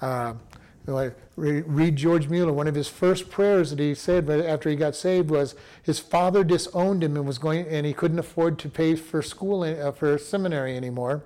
Uh, 0.00 0.34
you 0.86 0.94
know, 0.94 1.12
read 1.36 1.96
George 1.96 2.28
Mueller. 2.28 2.52
One 2.52 2.66
of 2.66 2.74
his 2.74 2.88
first 2.88 3.30
prayers 3.30 3.70
that 3.70 3.78
he 3.78 3.94
said 3.94 4.28
after 4.28 4.70
he 4.70 4.76
got 4.76 4.96
saved 4.96 5.30
was 5.30 5.54
his 5.82 5.98
father 5.98 6.42
disowned 6.42 7.04
him 7.04 7.16
and 7.16 7.26
was 7.26 7.38
going, 7.38 7.66
and 7.68 7.86
he 7.86 7.92
couldn't 7.92 8.18
afford 8.18 8.58
to 8.60 8.68
pay 8.68 8.94
for 8.96 9.22
school 9.22 9.62
uh, 9.62 9.92
for 9.92 10.16
seminary 10.18 10.76
anymore, 10.76 11.22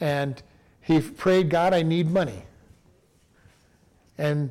and 0.00 0.42
he 0.80 1.00
prayed, 1.00 1.48
God, 1.48 1.72
I 1.72 1.82
need 1.82 2.10
money. 2.10 2.42
And 4.18 4.50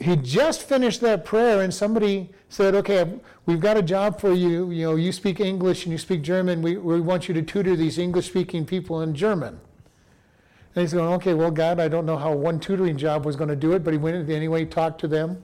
he 0.00 0.14
just 0.16 0.62
finished 0.62 1.00
that 1.00 1.24
prayer, 1.24 1.60
and 1.62 1.74
somebody 1.74 2.30
said, 2.48 2.74
"Okay, 2.74 3.20
we've 3.46 3.60
got 3.60 3.76
a 3.76 3.82
job 3.82 4.20
for 4.20 4.32
you. 4.32 4.70
You 4.70 4.86
know, 4.86 4.96
you 4.96 5.10
speak 5.10 5.40
English 5.40 5.84
and 5.84 5.92
you 5.92 5.98
speak 5.98 6.22
German. 6.22 6.62
We, 6.62 6.76
we 6.76 7.00
want 7.00 7.28
you 7.28 7.34
to 7.34 7.42
tutor 7.42 7.74
these 7.74 7.98
English-speaking 7.98 8.66
people 8.66 9.02
in 9.02 9.14
German." 9.14 9.60
And 10.74 10.82
he's 10.82 10.92
going, 10.92 11.12
"Okay, 11.14 11.34
well, 11.34 11.50
God, 11.50 11.80
I 11.80 11.88
don't 11.88 12.06
know 12.06 12.16
how 12.16 12.32
one 12.32 12.60
tutoring 12.60 12.96
job 12.96 13.26
was 13.26 13.34
going 13.34 13.50
to 13.50 13.56
do 13.56 13.72
it, 13.72 13.82
but 13.82 13.92
he 13.92 13.98
went 13.98 14.28
anyway, 14.30 14.64
talked 14.64 15.00
to 15.00 15.08
them, 15.08 15.42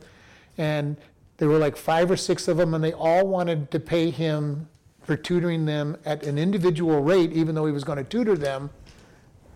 and 0.57 0.97
there 1.39 1.49
were 1.49 1.59
like 1.59 1.77
five 1.77 2.11
or 2.11 2.17
six 2.17 2.47
of 2.47 2.57
them, 2.57 2.75
and 2.75 2.85
they 2.85 2.93
all 2.93 3.27
wanted 3.27 3.73
to 3.73 3.81
pay 3.81 4.11
him 4.11 4.69
for 5.03 5.17
tutoring 5.17 5.67
them 5.67 5.97
at 6.05 6.23
an 6.23 6.39
individual 6.39 7.03
rate, 7.03 7.33
even 7.33 7.55
though 7.55 7.67
he 7.67 7.73
was 7.73 7.85
going 7.85 7.99
to 7.99 8.05
tutor 8.05 8.37
them 8.37 8.71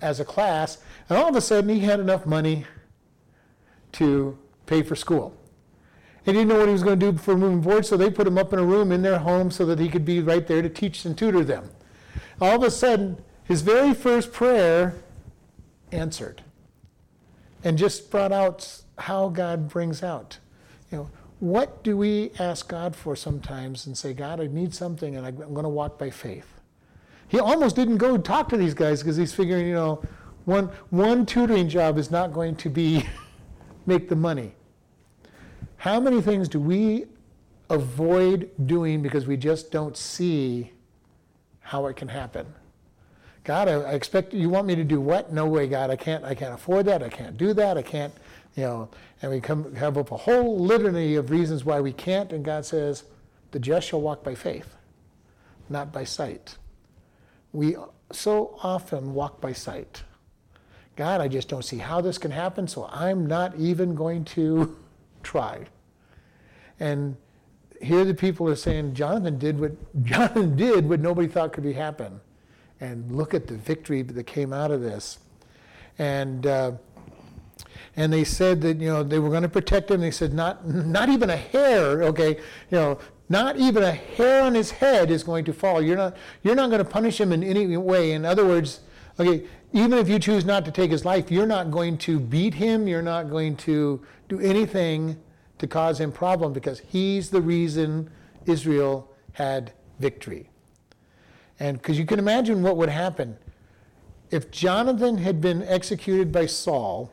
as 0.01 0.19
a 0.19 0.25
class. 0.25 0.79
And 1.09 1.17
all 1.17 1.29
of 1.29 1.37
a 1.37 1.41
sudden, 1.41 1.71
he 1.71 1.81
had 1.81 2.01
enough 2.01 2.27
money 2.27 2.67
to 3.93 4.37
pay 4.69 4.83
for 4.83 4.95
school. 4.95 5.35
He 6.25 6.33
didn't 6.33 6.49
know 6.49 6.59
what 6.59 6.67
he 6.67 6.73
was 6.73 6.83
going 6.83 7.01
to 7.01 7.13
do 7.13 7.19
for 7.19 7.37
moving 7.37 7.63
forward, 7.63 7.87
so 7.87 7.97
they 7.97 8.11
put 8.11 8.27
him 8.27 8.37
up 8.37 8.53
in 8.53 8.59
a 8.59 8.65
room 8.65 8.93
in 8.93 9.03
their 9.03 9.19
home 9.19 9.51
so 9.51 9.65
that 9.67 9.79
he 9.79 9.89
could 9.89 10.05
be 10.05 10.21
right 10.21 10.47
there 10.47 10.61
to 10.61 10.69
teach 10.69 11.05
and 11.05 11.17
tutor 11.17 11.43
them. 11.43 11.71
All 12.41 12.57
of 12.57 12.63
a 12.63 12.71
sudden, 12.71 13.23
his 13.45 13.63
very 13.63 13.95
first 13.95 14.33
prayer 14.33 14.95
answered 15.91 16.43
and 17.65 17.79
just 17.79 18.11
brought 18.11 18.31
out 18.31 18.83
how 18.99 19.31
God 19.31 19.69
brings 19.69 20.03
out. 20.03 20.39
You 20.93 20.99
know, 20.99 21.11
what 21.41 21.83
do 21.83 21.97
we 21.97 22.33
ask 22.39 22.69
God 22.69 22.95
for 22.95 23.17
sometimes 23.17 23.87
and 23.87 23.97
say, 23.97 24.13
God, 24.13 24.41
I 24.41 24.49
need 24.49 24.75
something 24.75 25.17
and 25.17 25.27
I'm 25.27 25.37
going 25.37 25.63
to 25.63 25.69
walk 25.69 25.99
by 25.99 26.11
faith? 26.11 26.61
He 27.29 27.39
almost 27.39 27.77
didn't 27.77 27.99
go 27.99 28.19
talk 28.19 28.49
to 28.51 28.57
these 28.57 28.75
guys 28.75 29.01
because 29.01 29.17
he's 29.17 29.35
figuring, 29.35 29.67
you 29.67 29.75
know, 29.75 30.03
one, 30.45 30.67
one 30.91 31.27
tutoring 31.27 31.69
job 31.69 31.99
is 31.99 32.11
not 32.11 32.33
going 32.33 32.57
to 32.57 32.71
be 32.71 33.07
make 33.87 34.09
the 34.09 34.17
money. 34.17 34.55
How 35.79 36.01
many 36.01 36.21
things 36.21 36.49
do 36.49 36.59
we 36.59 37.07
avoid 37.71 38.51
doing 38.67 39.01
because 39.01 39.27
we 39.27 39.37
just 39.37 39.71
don't 39.71 39.97
see 39.97 40.73
how 41.61 41.87
it 41.87 41.97
can 41.97 42.09
happen? 42.09 42.47
God, 43.45 43.69
I, 43.69 43.93
expect 43.93 44.35
you 44.35 44.51
want 44.51 44.67
me 44.67 44.75
to 44.75 44.85
do 44.85 45.01
what? 45.01 45.33
No 45.33 45.47
way, 45.47 45.69
God. 45.69 45.91
I 45.91 45.97
can't. 45.97 46.25
I 46.25 46.35
can't 46.35 46.53
afford 46.53 46.87
that. 46.87 47.03
I 47.03 47.09
can't 47.09 47.37
do 47.37 47.55
that. 47.55 47.79
I 47.79 47.83
can't. 47.83 48.13
You 48.57 48.65
know. 48.65 48.89
And 49.23 49.31
we 49.31 49.41
come 49.41 49.75
have 49.77 49.97
up 49.97 50.11
a 50.11 50.17
whole 50.17 50.59
litany 50.59 51.15
of 51.15 51.31
reasons 51.31 51.65
why 51.65 51.81
we 51.81 51.93
can't. 51.93 52.33
And 52.33 52.45
God 52.45 52.67
says, 52.67 53.05
"The 53.53 53.61
just 53.61 53.89
shall 53.89 54.01
walk 54.01 54.25
by 54.25 54.35
faith, 54.35 54.77
not 55.69 55.93
by 55.93 56.05
sight." 56.05 56.59
We 57.53 57.77
so 58.13 58.59
often 58.63 59.15
walk 59.15 59.41
by 59.41 59.53
sight. 59.53 60.03
God, 60.97 61.21
I 61.21 61.29
just 61.29 61.49
don't 61.49 61.65
see 61.65 61.79
how 61.79 62.01
this 62.01 62.19
can 62.19 62.33
happen, 62.33 62.67
so 62.67 62.89
I'm 62.93 63.27
not 63.27 63.55
even 63.57 63.95
going 63.95 64.25
to 64.25 64.77
try. 65.29 65.67
And 66.81 67.17
here 67.83 68.05
the 68.05 68.15
people 68.15 68.49
are 68.49 68.57
saying 68.57 68.95
Jonathan 68.95 69.39
did 69.39 69.61
what 69.61 69.73
Jonathan 70.03 70.57
did 70.57 70.89
what 70.89 71.01
nobody 71.01 71.29
thought 71.29 71.53
could 71.53 71.65
be 71.65 71.75
happen. 71.75 72.21
And 72.81 73.13
look 73.13 73.35
at 73.35 73.47
the 73.47 73.57
victory 73.57 74.03
that 74.03 74.25
came 74.25 74.53
out 74.53 74.71
of 74.71 74.81
this. 74.81 75.19
And 75.99 76.47
uh, 76.47 76.73
and 77.97 78.13
they 78.13 78.25
said 78.25 78.61
that 78.63 78.79
you 78.79 78.89
know 78.89 79.03
they 79.03 79.19
were 79.19 79.31
going 79.31 79.43
to 79.43 79.49
protect 79.49 79.91
him. 79.91 80.01
They 80.01 80.13
said 80.13 80.33
not 80.33 80.67
not 80.67 81.09
even 81.09 81.29
a 81.29 81.37
hair, 81.37 82.03
okay, 82.05 82.37
you 82.71 82.79
know, 82.79 82.99
not 83.29 83.57
even 83.57 83.83
a 83.83 83.93
hair 83.93 84.43
on 84.43 84.55
his 84.55 84.71
head 84.71 85.11
is 85.11 85.23
going 85.25 85.45
to 85.45 85.53
fall. 85.53 85.83
You're 85.83 85.97
not 85.97 86.17
you're 86.43 86.55
not 86.55 86.71
going 86.71 86.83
to 86.85 86.91
punish 86.91 87.21
him 87.21 87.33
in 87.33 87.43
any 87.43 87.77
way. 87.77 88.13
In 88.13 88.25
other 88.25 88.47
words, 88.47 88.81
okay, 89.19 89.45
even 89.73 89.99
if 89.99 90.09
you 90.09 90.19
choose 90.19 90.45
not 90.45 90.65
to 90.65 90.71
take 90.71 90.91
his 90.91 91.05
life, 91.05 91.31
you're 91.31 91.47
not 91.47 91.71
going 91.71 91.99
to 91.99 92.19
beat 92.21 92.55
him. 92.55 92.87
You're 92.87 93.03
not 93.03 93.29
going 93.29 93.57
to 93.69 94.01
do 94.29 94.39
anything 94.41 95.17
to 95.59 95.67
cause 95.67 96.01
him 96.01 96.13
problem 96.13 96.53
because 96.53 96.81
he's 96.81 97.31
the 97.31 97.41
reason 97.41 98.11
Israel 98.47 99.11
had 99.33 99.73
victory. 99.99 100.51
And 101.61 101.79
because 101.79 101.99
you 101.99 102.07
can 102.07 102.19
imagine 102.19 102.63
what 102.63 102.77
would 102.77 102.89
happen 102.89 103.37
if 104.31 104.51
Jonathan 104.51 105.19
had 105.19 105.41
been 105.41 105.63
executed 105.63 106.31
by 106.31 106.47
Saul, 106.47 107.11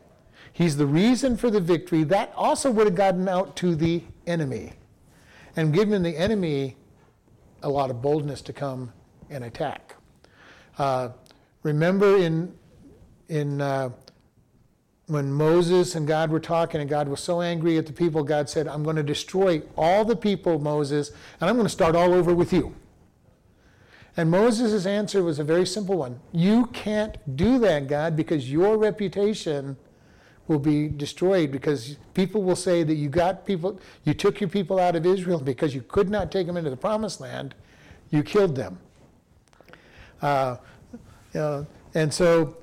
he's 0.51 0.77
the 0.77 0.85
reason 0.85 1.37
for 1.37 1.49
the 1.49 1.61
victory. 1.61 2.03
That 2.03 2.33
also 2.35 2.71
would 2.71 2.87
have 2.87 2.95
gotten 2.95 3.27
out 3.27 3.55
to 3.57 3.75
the 3.75 4.03
enemy 4.27 4.73
and 5.55 5.73
given 5.73 6.03
the 6.03 6.15
enemy 6.17 6.75
a 7.63 7.69
lot 7.69 7.89
of 7.89 8.01
boldness 8.01 8.41
to 8.43 8.53
come 8.53 8.91
and 9.29 9.43
attack. 9.43 9.95
Uh, 10.77 11.09
remember 11.63 12.17
in 12.17 12.53
in 13.29 13.59
uh, 13.61 13.89
when 15.07 15.31
Moses 15.31 15.95
and 15.95 16.07
God 16.07 16.31
were 16.31 16.39
talking, 16.39 16.81
and 16.81 16.89
God 16.89 17.07
was 17.07 17.19
so 17.19 17.41
angry 17.41 17.77
at 17.77 17.85
the 17.85 17.93
people, 17.93 18.23
God 18.23 18.49
said, 18.49 18.67
I'm 18.67 18.83
going 18.83 18.95
to 18.95 19.03
destroy 19.03 19.61
all 19.77 20.03
the 20.03 20.15
people, 20.15 20.57
Moses, 20.59 21.11
and 21.39 21.49
I'm 21.49 21.55
going 21.55 21.67
to 21.67 21.71
start 21.71 21.95
all 21.95 22.13
over 22.13 22.33
with 22.33 22.51
you. 22.51 22.75
And 24.17 24.31
Moses' 24.31 24.85
answer 24.85 25.21
was 25.21 25.39
a 25.39 25.43
very 25.43 25.65
simple 25.65 25.97
one. 25.97 26.19
You 26.31 26.67
can't 26.67 27.17
do 27.35 27.59
that, 27.59 27.87
God, 27.87 28.15
because 28.15 28.51
your 28.51 28.77
reputation 28.77 29.77
will 30.47 30.59
be 30.59 30.87
destroyed 30.87 31.51
because 31.51 31.97
people 32.13 32.41
will 32.43 32.55
say 32.55 32.83
that 32.83 32.93
you 32.93 33.09
got 33.09 33.47
people 33.47 33.79
you 34.03 34.13
took 34.13 34.39
your 34.39 34.49
people 34.49 34.79
out 34.79 34.95
of 34.95 35.03
Israel 35.03 35.39
because 35.39 35.73
you 35.73 35.81
could 35.81 36.07
not 36.07 36.31
take 36.31 36.45
them 36.45 36.55
into 36.55 36.69
the 36.69 36.77
promised 36.77 37.19
land. 37.19 37.55
You 38.11 38.21
killed 38.21 38.55
them. 38.55 38.77
Uh, 40.21 40.57
you 41.33 41.39
know, 41.39 41.67
and 41.95 42.13
so 42.13 42.55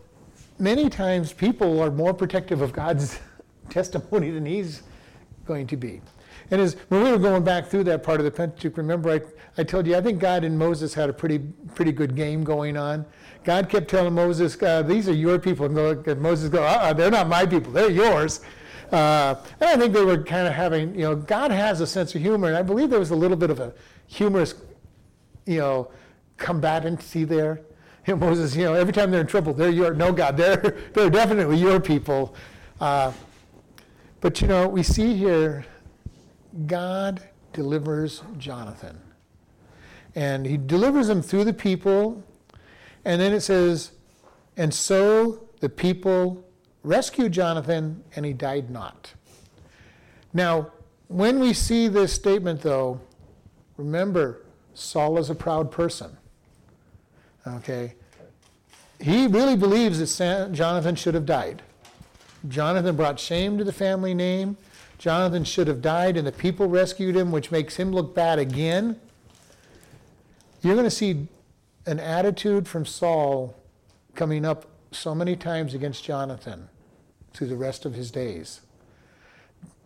many 0.58 0.88
times 0.88 1.32
people 1.32 1.80
are 1.82 1.90
more 1.90 2.14
protective 2.14 2.60
of 2.60 2.72
God's 2.72 3.18
testimony 3.70 4.30
than 4.30 4.46
he's 4.46 4.82
going 5.44 5.66
to 5.68 5.76
be. 5.76 6.00
And 6.50 6.60
as 6.60 6.76
when 6.88 7.02
we 7.02 7.10
were 7.10 7.18
going 7.18 7.44
back 7.44 7.66
through 7.66 7.84
that 7.84 8.02
part 8.02 8.20
of 8.20 8.24
the 8.24 8.30
Pentateuch, 8.30 8.76
remember 8.76 9.10
I, 9.10 9.20
I 9.56 9.64
told 9.64 9.86
you 9.86 9.96
I 9.96 10.00
think 10.00 10.18
God 10.18 10.44
and 10.44 10.58
Moses 10.58 10.92
had 10.92 11.08
a 11.08 11.12
pretty 11.12 11.38
pretty 11.74 11.92
good 11.92 12.14
game 12.14 12.44
going 12.44 12.76
on. 12.76 13.06
God 13.44 13.68
kept 13.68 13.88
telling 13.88 14.14
Moses, 14.14 14.60
uh, 14.62 14.82
"These 14.82 15.08
are 15.08 15.14
your 15.14 15.38
people," 15.38 15.66
and 15.66 16.20
Moses 16.20 16.48
go, 16.48 16.62
uh-uh, 16.62 16.92
"They're 16.92 17.10
not 17.10 17.28
my 17.28 17.46
people; 17.46 17.72
they're 17.72 17.90
yours." 17.90 18.40
Uh, 18.92 19.36
and 19.58 19.70
I 19.70 19.76
think 19.76 19.94
they 19.94 20.04
were 20.04 20.22
kind 20.22 20.46
of 20.46 20.52
having, 20.52 20.94
you 20.94 21.00
know, 21.00 21.16
God 21.16 21.50
has 21.50 21.80
a 21.80 21.86
sense 21.86 22.14
of 22.14 22.20
humor, 22.20 22.48
and 22.48 22.56
I 22.56 22.62
believe 22.62 22.90
there 22.90 22.98
was 22.98 23.10
a 23.10 23.16
little 23.16 23.38
bit 23.38 23.48
of 23.48 23.58
a 23.58 23.72
humorous, 24.06 24.54
you 25.46 25.58
know, 25.58 25.90
combatancy 26.36 27.26
there. 27.26 27.62
Moses, 28.16 28.56
you 28.56 28.64
know, 28.64 28.74
every 28.74 28.92
time 28.92 29.10
they're 29.10 29.20
in 29.20 29.26
trouble, 29.26 29.52
they're 29.52 29.70
your, 29.70 29.94
no, 29.94 30.12
God, 30.12 30.36
they're, 30.36 30.56
they're 30.94 31.10
definitely 31.10 31.58
your 31.58 31.80
people. 31.80 32.34
Uh, 32.80 33.12
but, 34.20 34.40
you 34.40 34.48
know, 34.48 34.68
we 34.68 34.82
see 34.82 35.14
here 35.14 35.64
God 36.66 37.22
delivers 37.52 38.22
Jonathan. 38.38 39.00
And 40.14 40.44
he 40.44 40.56
delivers 40.56 41.08
him 41.08 41.22
through 41.22 41.44
the 41.44 41.54
people. 41.54 42.22
And 43.04 43.20
then 43.20 43.32
it 43.32 43.40
says, 43.40 43.92
and 44.56 44.72
so 44.72 45.48
the 45.60 45.68
people 45.68 46.44
rescued 46.82 47.32
Jonathan, 47.32 48.02
and 48.16 48.26
he 48.26 48.32
died 48.32 48.68
not. 48.68 49.14
Now, 50.32 50.72
when 51.08 51.38
we 51.38 51.52
see 51.52 51.88
this 51.88 52.12
statement, 52.12 52.62
though, 52.62 53.00
remember, 53.76 54.44
Saul 54.74 55.18
is 55.18 55.30
a 55.30 55.34
proud 55.34 55.70
person. 55.70 56.16
Okay? 57.46 57.94
He 59.00 59.26
really 59.26 59.56
believes 59.56 59.98
that 59.98 60.52
Jonathan 60.52 60.94
should 60.94 61.14
have 61.14 61.26
died. 61.26 61.62
Jonathan 62.48 62.96
brought 62.96 63.18
shame 63.18 63.58
to 63.58 63.64
the 63.64 63.72
family 63.72 64.14
name. 64.14 64.56
Jonathan 64.98 65.42
should 65.42 65.66
have 65.66 65.82
died, 65.82 66.16
and 66.16 66.26
the 66.26 66.32
people 66.32 66.68
rescued 66.68 67.16
him, 67.16 67.32
which 67.32 67.50
makes 67.50 67.76
him 67.76 67.90
look 67.90 68.14
bad 68.14 68.38
again. 68.38 69.00
You're 70.62 70.74
going 70.74 70.84
to 70.84 70.90
see 70.90 71.26
an 71.86 71.98
attitude 71.98 72.68
from 72.68 72.86
Saul 72.86 73.56
coming 74.14 74.44
up 74.44 74.66
so 74.92 75.14
many 75.14 75.34
times 75.34 75.74
against 75.74 76.04
Jonathan 76.04 76.68
through 77.32 77.48
the 77.48 77.56
rest 77.56 77.84
of 77.84 77.94
his 77.94 78.12
days. 78.12 78.60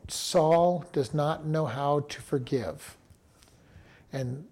Saul 0.08 0.84
does 0.92 1.14
not 1.14 1.46
know 1.46 1.64
how 1.66 2.00
to 2.00 2.20
forgive. 2.20 2.96
And 4.12 4.46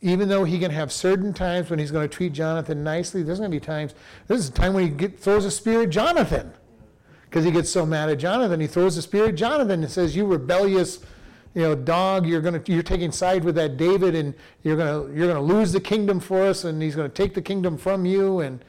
even 0.00 0.28
though 0.28 0.44
he 0.44 0.58
can 0.58 0.70
have 0.70 0.92
certain 0.92 1.32
times 1.32 1.70
when 1.70 1.78
he's 1.78 1.90
going 1.90 2.08
to 2.08 2.14
treat 2.14 2.32
Jonathan 2.32 2.84
nicely, 2.84 3.22
there's 3.22 3.38
going 3.38 3.50
to 3.50 3.56
be 3.56 3.64
times, 3.64 3.94
this 4.28 4.38
is 4.38 4.48
a 4.48 4.52
time 4.52 4.74
when 4.74 4.84
he 4.84 4.90
get, 4.90 5.18
throws 5.18 5.44
a 5.44 5.50
spear 5.50 5.82
at 5.82 5.90
Jonathan. 5.90 6.52
Because 7.24 7.44
he 7.44 7.50
gets 7.50 7.70
so 7.70 7.84
mad 7.84 8.08
at 8.08 8.18
Jonathan, 8.18 8.60
he 8.60 8.66
throws 8.66 8.96
a 8.96 9.02
spear 9.02 9.26
at 9.26 9.34
Jonathan 9.34 9.82
and 9.82 9.90
says, 9.90 10.14
You 10.14 10.26
rebellious 10.26 11.00
you 11.56 11.62
know, 11.62 11.74
dog, 11.74 12.26
you're 12.26 12.42
going 12.42 12.62
to, 12.62 12.72
you're 12.72 12.82
taking 12.82 13.10
side 13.10 13.42
with 13.42 13.54
that 13.54 13.78
David 13.78 14.14
and 14.14 14.34
you're 14.62 14.76
going 14.76 15.08
to, 15.08 15.18
you're 15.18 15.26
going 15.26 15.38
to 15.38 15.54
lose 15.54 15.72
the 15.72 15.80
kingdom 15.80 16.20
for 16.20 16.42
us 16.42 16.64
and 16.64 16.82
he's 16.82 16.94
going 16.94 17.10
to 17.10 17.14
take 17.14 17.32
the 17.32 17.40
kingdom 17.40 17.78
from 17.78 18.04
you. 18.04 18.40
And, 18.40 18.62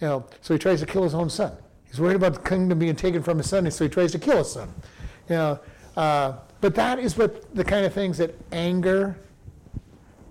you 0.00 0.06
know, 0.06 0.24
so 0.40 0.54
he 0.54 0.58
tries 0.58 0.78
to 0.78 0.86
kill 0.86 1.02
his 1.02 1.14
own 1.14 1.28
son. 1.28 1.52
He's 1.88 2.00
worried 2.00 2.14
about 2.14 2.34
the 2.34 2.48
kingdom 2.48 2.78
being 2.78 2.94
taken 2.94 3.24
from 3.24 3.38
his 3.38 3.48
son, 3.48 3.64
and 3.64 3.74
so 3.74 3.84
he 3.84 3.90
tries 3.90 4.12
to 4.12 4.20
kill 4.20 4.38
his 4.38 4.52
son. 4.52 4.72
You 5.28 5.34
know, 5.34 5.60
uh, 5.96 6.34
but 6.60 6.76
that 6.76 7.00
is 7.00 7.16
what 7.16 7.52
the 7.56 7.64
kind 7.64 7.84
of 7.84 7.92
things 7.92 8.18
that 8.18 8.38
anger 8.52 9.18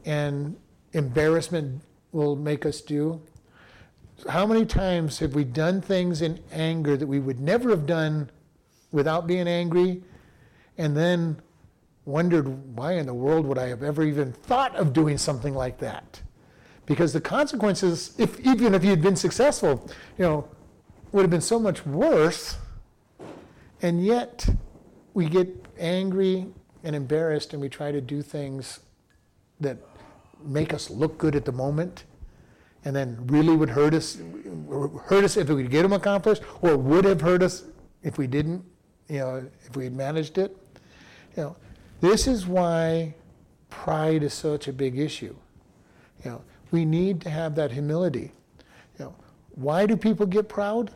and 0.08 0.56
embarrassment 0.94 1.82
will 2.14 2.38
make 2.38 2.66
us 2.66 2.80
do. 2.82 3.22
How 4.30 4.48
many 4.48 4.66
times 4.66 5.20
have 5.20 5.36
we 5.36 5.44
done 5.44 5.82
things 5.82 6.22
in 6.22 6.40
anger 6.52 6.96
that 6.96 7.06
we 7.06 7.20
would 7.20 7.42
never 7.42 7.70
have 7.70 7.86
done 7.86 8.32
without 8.92 9.28
being 9.28 9.48
angry, 9.48 10.02
and 10.78 10.96
then 10.96 11.40
wondered 12.06 12.48
why 12.76 12.94
in 12.94 13.06
the 13.06 13.14
world 13.14 13.46
would 13.46 13.58
I 13.58 13.68
have 13.68 13.84
ever 13.84 14.02
even 14.02 14.32
thought 14.32 14.74
of 14.78 14.94
doing 14.94 15.18
something 15.18 15.54
like 15.54 15.78
that? 15.80 16.22
Because 16.86 17.12
the 17.12 17.22
consequences, 17.22 18.16
if 18.18 18.40
even 18.40 18.74
if 18.74 18.86
you'd 18.86 19.02
been 19.02 19.18
successful, 19.18 19.90
you 20.18 20.24
know, 20.24 20.48
would 21.12 21.24
have 21.24 21.30
been 21.30 21.42
so 21.42 21.60
much 21.60 21.86
worse. 21.86 22.58
And 23.82 24.04
yet, 24.04 24.48
we 25.14 25.28
get 25.28 25.66
angry 25.78 26.48
and 26.82 26.96
embarrassed, 26.96 27.52
and 27.52 27.62
we 27.62 27.68
try 27.68 27.92
to 27.92 28.00
do 28.00 28.22
things 28.22 28.80
that 29.60 29.78
make 30.44 30.74
us 30.74 30.90
look 30.90 31.18
good 31.18 31.36
at 31.36 31.46
the 31.46 31.52
moment, 31.52 32.06
and 32.86 32.96
then 32.96 33.18
really 33.28 33.56
would 33.56 33.70
hurt 33.70 33.94
us, 33.94 34.18
hurt 35.06 35.24
us 35.24 35.38
if 35.38 35.50
we 35.50 35.64
could 35.64 35.72
get 35.72 35.84
them 35.84 35.94
accomplished, 35.94 36.42
or 36.62 36.78
would 36.78 37.06
have 37.06 37.22
hurt 37.22 37.44
us 37.44 37.64
if 38.04 38.18
we 38.18 38.28
didn't, 38.28 38.64
you 39.10 39.20
know, 39.20 39.46
if 39.66 39.76
we 39.76 39.86
had 39.86 39.94
managed 39.94 40.38
it. 40.38 40.56
You 41.36 41.44
know, 41.44 41.56
this 42.02 42.28
is 42.28 42.46
why 42.46 43.16
pride 43.70 44.24
is 44.24 44.34
such 44.34 44.68
a 44.68 44.74
big 44.74 44.98
issue. 44.98 45.36
You 46.24 46.32
know, 46.32 46.42
we 46.72 46.86
need 46.86 47.22
to 47.22 47.30
have 47.30 47.56
that 47.56 47.72
humility. 47.72 48.32
You 48.98 49.06
know, 49.06 49.16
why 49.56 49.86
do 49.86 49.98
people 49.98 50.26
get 50.26 50.48
proud? 50.48 50.92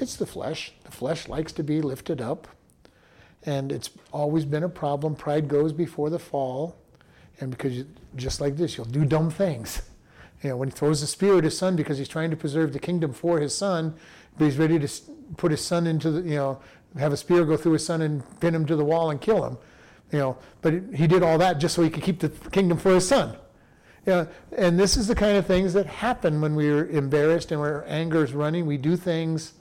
It's 0.00 0.16
the 0.16 0.26
flesh. 0.26 0.72
The 0.84 0.90
flesh 0.90 1.28
likes 1.28 1.52
to 1.52 1.62
be 1.62 1.80
lifted 1.80 2.20
up. 2.20 2.48
And 3.44 3.72
it's 3.72 3.90
always 4.12 4.44
been 4.44 4.64
a 4.64 4.68
problem. 4.68 5.14
Pride 5.14 5.48
goes 5.48 5.72
before 5.72 6.10
the 6.10 6.18
fall. 6.18 6.76
And 7.40 7.50
because 7.50 7.76
you, 7.76 7.86
just 8.16 8.40
like 8.40 8.56
this, 8.56 8.76
you'll 8.76 8.86
do 8.86 9.04
dumb 9.04 9.30
things. 9.30 9.82
You 10.42 10.50
know, 10.50 10.56
when 10.56 10.68
he 10.68 10.72
throws 10.72 11.00
the 11.00 11.06
spear 11.06 11.38
at 11.38 11.44
his 11.44 11.56
son 11.56 11.76
because 11.76 11.98
he's 11.98 12.08
trying 12.08 12.30
to 12.30 12.36
preserve 12.36 12.72
the 12.72 12.78
kingdom 12.78 13.12
for 13.12 13.40
his 13.40 13.54
son, 13.54 13.94
but 14.38 14.44
he's 14.44 14.58
ready 14.58 14.78
to 14.78 14.88
put 15.36 15.50
his 15.50 15.62
son 15.62 15.86
into 15.86 16.10
the, 16.10 16.22
you 16.22 16.36
know, 16.36 16.60
have 16.98 17.12
a 17.12 17.16
spear 17.16 17.44
go 17.44 17.56
through 17.56 17.72
his 17.72 17.84
son 17.84 18.02
and 18.02 18.40
pin 18.40 18.54
him 18.54 18.66
to 18.66 18.76
the 18.76 18.84
wall 18.84 19.10
and 19.10 19.20
kill 19.20 19.44
him. 19.44 19.58
You 20.12 20.18
know, 20.18 20.38
but 20.60 20.74
he 20.94 21.06
did 21.06 21.22
all 21.22 21.38
that 21.38 21.58
just 21.58 21.74
so 21.74 21.82
he 21.82 21.90
could 21.90 22.02
keep 22.02 22.20
the 22.20 22.28
kingdom 22.28 22.78
for 22.78 22.94
his 22.94 23.06
son. 23.06 23.36
You 24.06 24.12
know, 24.12 24.28
and 24.56 24.78
this 24.78 24.96
is 24.96 25.06
the 25.06 25.14
kind 25.14 25.36
of 25.36 25.46
things 25.46 25.72
that 25.74 25.86
happen 25.86 26.40
when 26.40 26.54
we're 26.54 26.86
embarrassed 26.86 27.52
and 27.52 27.60
our 27.60 27.84
anger 27.86 28.24
is 28.24 28.32
running. 28.32 28.66
We 28.66 28.76
do 28.76 28.96
things 28.96 29.54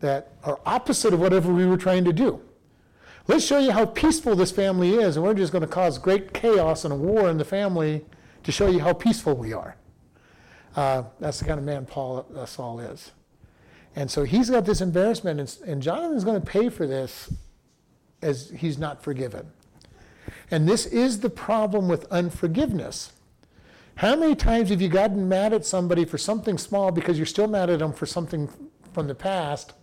that 0.00 0.32
are 0.42 0.58
opposite 0.66 1.12
of 1.12 1.20
whatever 1.20 1.52
we 1.52 1.66
were 1.66 1.76
trying 1.76 2.04
to 2.04 2.12
do. 2.12 2.40
Let's 3.28 3.44
show 3.44 3.58
you 3.58 3.70
how 3.70 3.86
peaceful 3.86 4.34
this 4.34 4.50
family 4.50 4.94
is, 4.94 5.16
and 5.16 5.24
we're 5.24 5.34
just 5.34 5.52
going 5.52 5.62
to 5.62 5.68
cause 5.68 5.96
great 5.96 6.34
chaos 6.34 6.84
and 6.84 6.92
a 6.92 6.96
war 6.96 7.30
in 7.30 7.38
the 7.38 7.44
family 7.44 8.04
to 8.42 8.50
show 8.50 8.68
you 8.68 8.80
how 8.80 8.92
peaceful 8.94 9.36
we 9.36 9.52
are. 9.52 9.76
Uh, 10.74 11.04
that's 11.20 11.38
the 11.38 11.44
kind 11.44 11.58
of 11.58 11.64
man 11.64 11.86
Paul 11.86 12.26
uh, 12.36 12.46
Saul 12.46 12.80
is. 12.80 13.12
And 13.94 14.10
so 14.10 14.24
he's 14.24 14.50
got 14.50 14.64
this 14.64 14.80
embarrassment, 14.80 15.38
and, 15.38 15.56
and 15.70 15.82
Jonathan's 15.82 16.24
going 16.24 16.40
to 16.40 16.46
pay 16.46 16.68
for 16.68 16.86
this 16.86 17.32
as 18.22 18.50
he's 18.50 18.78
not 18.78 19.02
forgiven. 19.02 19.52
And 20.50 20.68
this 20.68 20.86
is 20.86 21.20
the 21.20 21.30
problem 21.30 21.88
with 21.88 22.10
unforgiveness. 22.10 23.12
How 23.96 24.16
many 24.16 24.34
times 24.34 24.70
have 24.70 24.80
you 24.80 24.88
gotten 24.88 25.28
mad 25.28 25.52
at 25.52 25.64
somebody 25.64 26.04
for 26.04 26.18
something 26.18 26.58
small 26.58 26.90
because 26.90 27.18
you're 27.18 27.26
still 27.26 27.46
mad 27.46 27.70
at 27.70 27.78
them 27.78 27.92
for 27.92 28.06
something 28.06 28.50
from 28.92 29.06
the 29.06 29.14
past 29.14 29.74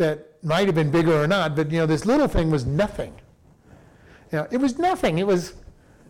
that 0.00 0.42
might 0.42 0.66
have 0.66 0.74
been 0.74 0.90
bigger 0.90 1.22
or 1.22 1.26
not, 1.26 1.54
but 1.54 1.70
you 1.70 1.78
know, 1.78 1.86
this 1.86 2.06
little 2.06 2.26
thing 2.26 2.50
was 2.50 2.66
nothing. 2.66 3.14
You 4.32 4.38
know, 4.38 4.48
it 4.50 4.56
was 4.56 4.78
nothing. 4.78 5.18
It 5.18 5.26
was, 5.26 5.54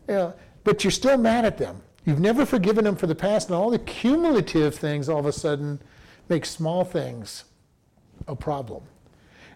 you 0.08 0.14
know, 0.14 0.34
but 0.64 0.84
you're 0.84 0.90
still 0.90 1.18
mad 1.18 1.44
at 1.44 1.58
them. 1.58 1.82
You've 2.04 2.20
never 2.20 2.46
forgiven 2.46 2.84
them 2.84 2.96
for 2.96 3.06
the 3.06 3.14
past, 3.14 3.48
and 3.48 3.56
all 3.56 3.70
the 3.70 3.78
cumulative 3.80 4.74
things 4.74 5.08
all 5.08 5.18
of 5.18 5.26
a 5.26 5.32
sudden 5.32 5.82
make 6.28 6.46
small 6.46 6.84
things 6.84 7.44
a 8.28 8.36
problem. 8.36 8.84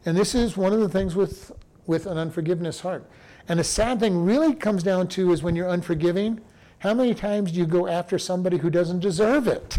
And 0.05 0.17
this 0.17 0.35
is 0.35 0.57
one 0.57 0.73
of 0.73 0.81
the 0.81 0.89
things 0.89 1.15
with, 1.15 1.53
with 1.87 2.07
an 2.07 2.19
unforgiveness 2.19 2.81
heart. 2.81 3.09
And 3.49 3.61
the 3.61 3.65
sad 3.65 4.01
thing 4.01 4.25
really 4.25 4.55
comes 4.55 4.83
down 4.83 5.09
to 5.09 5.33
is 5.33 5.43
when 5.43 5.55
you're 5.55 5.69
unforgiving, 5.69 6.41
how 6.81 6.93
many 6.93 7.15
times 7.15 7.53
do 7.53 7.59
you 7.59 7.67
go 7.67 7.87
after 7.87 8.19
somebody 8.19 8.59
who 8.59 8.69
doesn't 8.69 9.01
deserve 9.01 9.47
it? 9.47 9.79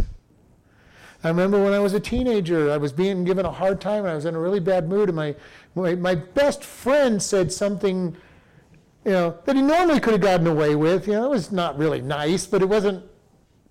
I 1.23 1.29
remember 1.29 1.63
when 1.63 1.73
I 1.73 1.79
was 1.79 1.93
a 1.93 1.99
teenager, 1.99 2.71
I 2.71 2.77
was 2.77 2.91
being 2.91 3.23
given 3.23 3.45
a 3.45 3.51
hard 3.51 3.81
time, 3.81 3.99
and 3.99 4.09
I 4.09 4.15
was 4.15 4.25
in 4.25 4.35
a 4.35 4.39
really 4.39 4.59
bad 4.59 4.87
mood, 4.87 5.09
and 5.09 5.15
my, 5.15 5.35
my, 5.73 5.95
my 5.95 6.15
best 6.15 6.63
friend 6.63 7.21
said 7.21 7.51
something, 7.51 8.15
you 9.03 9.11
know, 9.11 9.37
that 9.45 9.55
he 9.55 9.61
normally 9.61 9.99
could 9.99 10.13
have 10.13 10.21
gotten 10.21 10.47
away 10.47 10.75
with. 10.75 11.07
You 11.07 11.13
know, 11.13 11.25
it 11.25 11.29
was 11.29 11.51
not 11.51 11.77
really 11.77 12.01
nice, 12.01 12.45
but 12.45 12.61
it 12.61 12.69
wasn't, 12.69 13.03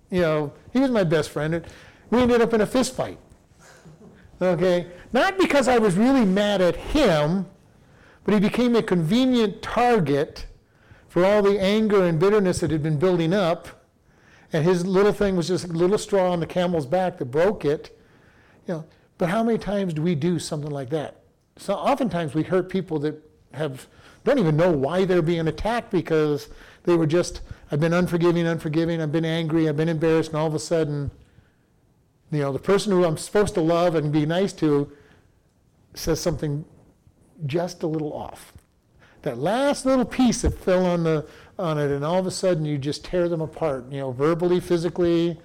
you 0.09 0.21
know, 0.21 0.53
he 0.73 0.79
was 0.79 0.91
my 0.91 1.03
best 1.03 1.29
friend. 1.29 1.55
And 1.55 1.65
we 2.09 2.21
ended 2.21 2.41
up 2.41 2.53
in 2.53 2.61
a 2.61 2.65
fist 2.65 2.95
fight. 2.95 3.19
Okay? 4.41 4.87
Not 5.13 5.37
because 5.37 5.67
I 5.67 5.77
was 5.77 5.95
really 5.95 6.25
mad 6.25 6.61
at 6.61 6.75
him, 6.75 7.45
but 8.25 8.33
he 8.33 8.39
became 8.39 8.75
a 8.75 8.83
convenient 8.83 9.61
target 9.61 10.45
for 11.07 11.23
all 11.23 11.41
the 11.41 11.57
anger 11.61 12.03
and 12.03 12.19
bitterness 12.19 12.59
that 12.59 12.71
had 12.71 12.83
been 12.83 12.99
building 12.99 13.33
up 13.33 13.84
and 14.55 14.63
his 14.63 14.87
little 14.87 15.11
thing 15.11 15.35
was 15.35 15.49
just 15.49 15.65
a 15.65 15.67
little 15.67 15.97
straw 15.97 16.31
on 16.31 16.39
the 16.39 16.45
camel's 16.45 16.85
back 16.85 17.17
that 17.17 17.25
broke 17.25 17.65
it. 17.65 17.99
You 18.65 18.75
know, 18.75 18.85
but 19.17 19.27
how 19.27 19.43
many 19.43 19.57
times 19.57 19.93
do 19.93 20.01
we 20.01 20.15
do 20.15 20.39
something 20.39 20.71
like 20.71 20.89
that? 20.91 21.23
So 21.57 21.73
oftentimes 21.73 22.33
we 22.33 22.43
hurt 22.43 22.69
people 22.69 22.97
that 22.99 23.21
have 23.53 23.87
don't 24.23 24.39
even 24.39 24.55
know 24.55 24.71
why 24.71 25.03
they're 25.03 25.21
being 25.21 25.49
attacked 25.49 25.91
because 25.91 26.47
they 26.83 26.95
were 26.95 27.05
just 27.05 27.41
I've 27.69 27.81
been 27.81 27.93
unforgiving, 27.93 28.47
unforgiving, 28.47 29.01
I've 29.01 29.11
been 29.11 29.25
angry, 29.25 29.67
I've 29.67 29.75
been 29.75 29.89
embarrassed, 29.89 30.29
and 30.29 30.39
all 30.39 30.47
of 30.47 30.55
a 30.55 30.59
sudden, 30.59 31.11
you 32.31 32.39
know, 32.39 32.53
the 32.53 32.59
person 32.59 32.93
who 32.93 33.03
I'm 33.03 33.17
supposed 33.17 33.55
to 33.55 33.61
love 33.61 33.95
and 33.95 34.09
be 34.09 34.25
nice 34.25 34.53
to 34.53 34.89
says 35.95 36.21
something 36.21 36.63
just 37.45 37.83
a 37.83 37.87
little 37.87 38.13
off. 38.13 38.53
That 39.25 39.39
last 39.39 39.87
little 39.87 40.05
piece 40.05 40.43
that 40.43 40.51
fell 40.51 40.85
on 40.85 41.03
the 41.03 41.25
on 41.57 41.79
it, 41.79 41.89
and 41.89 42.05
all 42.05 42.19
of 42.19 42.27
a 42.27 42.31
sudden 42.31 42.63
you 42.63 42.77
just 42.77 43.03
tear 43.03 43.27
them 43.27 43.41
apart, 43.41 43.91
you 43.91 43.97
know, 43.97 44.11
verbally, 44.11 44.59
physically, 44.59 45.35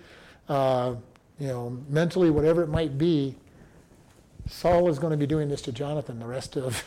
uh, 0.50 0.96
you 1.38 1.46
know, 1.46 1.78
mentally, 1.88 2.28
whatever 2.28 2.62
it 2.62 2.68
might 2.68 2.98
be. 2.98 3.36
Saul 4.46 4.90
is 4.90 4.98
going 4.98 5.12
to 5.12 5.16
be 5.16 5.26
doing 5.26 5.48
this 5.48 5.62
to 5.62 5.72
Jonathan 5.72 6.18
the 6.18 6.26
rest 6.26 6.56
of 6.56 6.84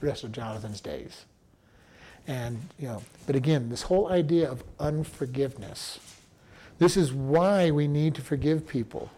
the 0.00 0.06
rest 0.06 0.24
of 0.24 0.32
Jonathan's 0.32 0.80
days. 0.80 1.26
And 2.26 2.58
you 2.78 2.88
know, 2.88 3.02
but 3.26 3.36
again, 3.36 3.68
this 3.68 3.82
whole 3.82 4.10
idea 4.10 4.50
of 4.50 4.64
unforgiveness. 4.78 6.00
This 6.78 6.96
is 6.96 7.12
why 7.12 7.70
we 7.70 7.86
need 7.86 8.14
to 8.14 8.22
forgive 8.22 8.66
people. 8.66 9.10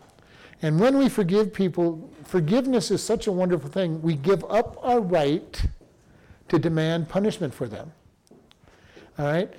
And 0.61 0.81
when 0.81 0.99
we 0.99 1.09
forgive 1.09 1.55
people, 1.55 2.11
forgiveness 2.25 2.91
is 2.91 3.01
such 3.01 3.29
a 3.29 3.33
wonderful 3.33 3.71
thing. 3.71 4.03
We 4.03 4.17
give 4.17 4.45
up 4.51 4.77
our 4.83 5.01
right 5.01 5.65
to 6.49 6.59
demand 6.59 7.09
punishment 7.09 7.55
for 7.55 7.69
them. 7.69 7.93
All 9.19 9.27
right? 9.27 9.53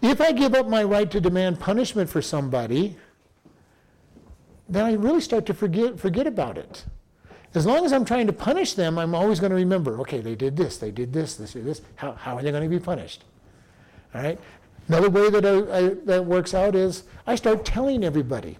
If 0.00 0.20
I 0.20 0.32
give 0.32 0.54
up 0.54 0.68
my 0.68 0.84
right 0.84 1.10
to 1.10 1.20
demand 1.20 1.58
punishment 1.58 2.08
for 2.08 2.22
somebody, 2.22 2.96
then 4.68 4.84
I 4.84 4.92
really 4.92 5.20
start 5.20 5.46
to 5.46 5.54
forget, 5.54 5.98
forget 5.98 6.26
about 6.26 6.58
it. 6.58 6.84
As 7.54 7.66
long 7.66 7.84
as 7.84 7.92
I'm 7.92 8.04
trying 8.04 8.26
to 8.26 8.32
punish 8.32 8.74
them, 8.74 8.98
I'm 8.98 9.14
always 9.14 9.40
going 9.40 9.50
to 9.50 9.56
remember 9.56 10.00
okay, 10.00 10.20
they 10.20 10.34
did 10.34 10.56
this, 10.56 10.76
they 10.76 10.90
did 10.90 11.12
this, 11.12 11.36
this, 11.36 11.54
this. 11.54 11.80
How, 11.96 12.12
how 12.12 12.36
are 12.36 12.42
they 12.42 12.50
going 12.50 12.62
to 12.62 12.68
be 12.68 12.78
punished? 12.78 13.24
All 14.14 14.22
right? 14.22 14.38
Another 14.86 15.10
way 15.10 15.30
that 15.30 15.44
I, 15.44 15.78
I, 15.78 15.88
that 16.04 16.24
works 16.24 16.54
out 16.54 16.74
is 16.74 17.04
I 17.26 17.34
start 17.34 17.64
telling 17.64 18.04
everybody. 18.04 18.58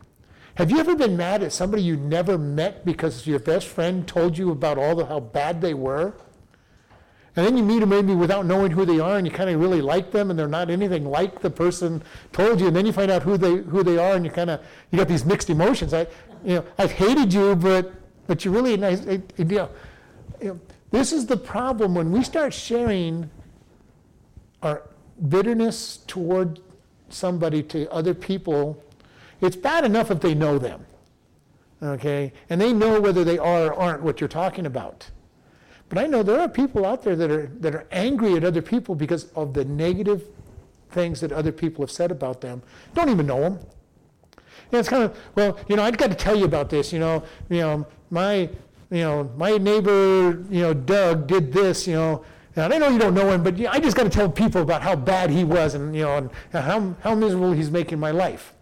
Have 0.57 0.71
you 0.71 0.79
ever 0.79 0.97
been 0.97 1.17
mad 1.17 1.43
at 1.43 1.53
somebody 1.53 1.83
you 1.83 1.97
never 1.97 2.37
met 2.37 2.85
because 2.85 3.27
your 3.27 3.39
best 3.39 3.69
friend 3.69 4.07
told 4.09 4.37
you 4.37 4.51
about 4.51 4.77
all 4.77 4.97
the 4.97 5.07
how 5.07 5.21
bad 5.21 5.61
they 5.61 5.73
were? 5.73 6.15
And 7.39 7.47
then 7.47 7.57
you 7.57 7.63
meet 7.63 7.79
them 7.79 7.91
maybe 7.91 8.17
without 8.17 8.47
knowing 8.47 8.73
who 8.73 8.85
they 8.85 8.99
are, 8.99 9.17
and 9.17 9.25
you 9.25 9.33
kind 9.33 9.49
of 9.49 9.61
really 9.61 9.81
like 9.81 10.11
them, 10.11 10.31
and 10.31 10.37
they're 10.37 10.49
not 10.49 10.71
anything 10.71 11.05
like 11.05 11.41
the 11.41 11.49
person 11.49 12.03
told 12.33 12.61
you. 12.61 12.67
And 12.67 12.75
then 12.75 12.85
you 12.85 12.93
find 12.93 13.13
out 13.13 13.23
who 13.23 13.37
they 13.39 13.59
who 13.59 13.85
they 13.85 13.97
are, 13.97 14.17
and 14.17 14.25
you 14.25 14.31
kind 14.33 14.51
of 14.51 14.61
you 14.91 14.99
got 14.99 15.07
these 15.07 15.25
mixed 15.25 15.49
emotions. 15.49 15.95
I, 15.95 16.09
you 16.45 16.57
know, 16.57 16.65
I've 16.79 16.91
hated 16.91 17.33
you, 17.33 17.55
but 17.55 17.93
but 18.27 18.45
you're 18.45 18.53
really 18.53 18.77
nice. 18.77 19.07
You 19.07 19.23
know, 19.39 19.71
you 20.41 20.49
know, 20.49 20.61
This 20.91 21.13
is 21.13 21.27
the 21.27 21.37
problem 21.37 21.95
when 21.95 22.11
we 22.11 22.25
start 22.25 22.55
sharing 22.55 23.31
our 24.63 24.83
bitterness 25.29 25.99
toward 26.09 26.61
somebody 27.09 27.63
to 27.65 27.89
other 27.93 28.15
people. 28.15 28.83
It's 29.41 29.57
bad 29.57 29.85
enough 29.85 30.11
if 30.11 30.21
they 30.21 30.35
know 30.35 30.59
them, 30.59 30.85
okay? 31.83 32.33
And 32.51 32.61
they 32.61 32.73
know 32.73 33.01
whether 33.01 33.23
they 33.23 33.39
are 33.39 33.67
or 33.67 33.75
aren't 33.75 34.03
what 34.03 34.21
you're 34.21 34.27
talking 34.27 34.67
about. 34.67 35.09
But 35.89 35.99
I 35.99 36.07
know 36.07 36.23
there 36.23 36.41
are 36.41 36.49
people 36.49 36.85
out 36.85 37.03
there 37.03 37.17
that 37.17 37.31
are, 37.31 37.51
that 37.61 37.75
are 37.75 37.87
angry 37.91 38.35
at 38.35 38.45
other 38.45 38.61
people 38.61 38.95
because 38.95 39.33
of 39.33 39.55
the 39.55 39.65
negative 39.65 40.25
things 40.91 41.21
that 41.21 41.33
other 41.33 41.53
people 41.53 41.83
have 41.83 41.91
said 41.91 42.11
about 42.11 42.41
them. 42.41 42.63
Don't 42.95 43.09
even 43.09 43.27
know 43.27 43.41
them. 43.41 43.59
And 44.71 44.81
it's 44.81 44.89
kind 44.89 45.03
of, 45.03 45.19
well, 45.35 45.59
you 45.69 45.77
know, 45.77 45.83
I've 45.83 45.97
got 45.97 46.11
to 46.11 46.17
tell 46.17 46.37
you 46.37 46.45
about 46.45 46.69
this. 46.69 46.93
You 46.93 46.99
know, 46.99 47.23
you 47.49 47.61
know, 47.61 47.87
my, 48.11 48.51
you 48.91 49.03
know, 49.03 49.31
my 49.37 49.57
neighbor, 49.57 50.45
you 50.51 50.61
know, 50.61 50.75
Doug 50.75 51.27
did 51.27 51.53
this. 51.53 51.87
You 51.87 51.95
know, 51.95 52.25
and 52.55 52.75
I 52.75 52.79
know 52.79 52.89
you 52.89 52.99
don't 52.99 53.15
know 53.15 53.31
him, 53.31 53.43
but 53.43 53.59
I 53.67 53.79
just 53.79 53.97
got 53.97 54.05
to 54.05 54.11
tell 54.11 54.29
people 54.29 54.61
about 54.63 54.83
how 54.83 54.97
bad 54.97 55.31
he 55.31 55.45
was, 55.45 55.75
and 55.75 55.95
you 55.95 56.03
know, 56.03 56.17
and 56.17 56.31
how 56.53 56.95
how 57.01 57.15
miserable 57.15 57.53
he's 57.53 57.71
making 57.71 57.99
my 57.99 58.11
life. 58.11 58.53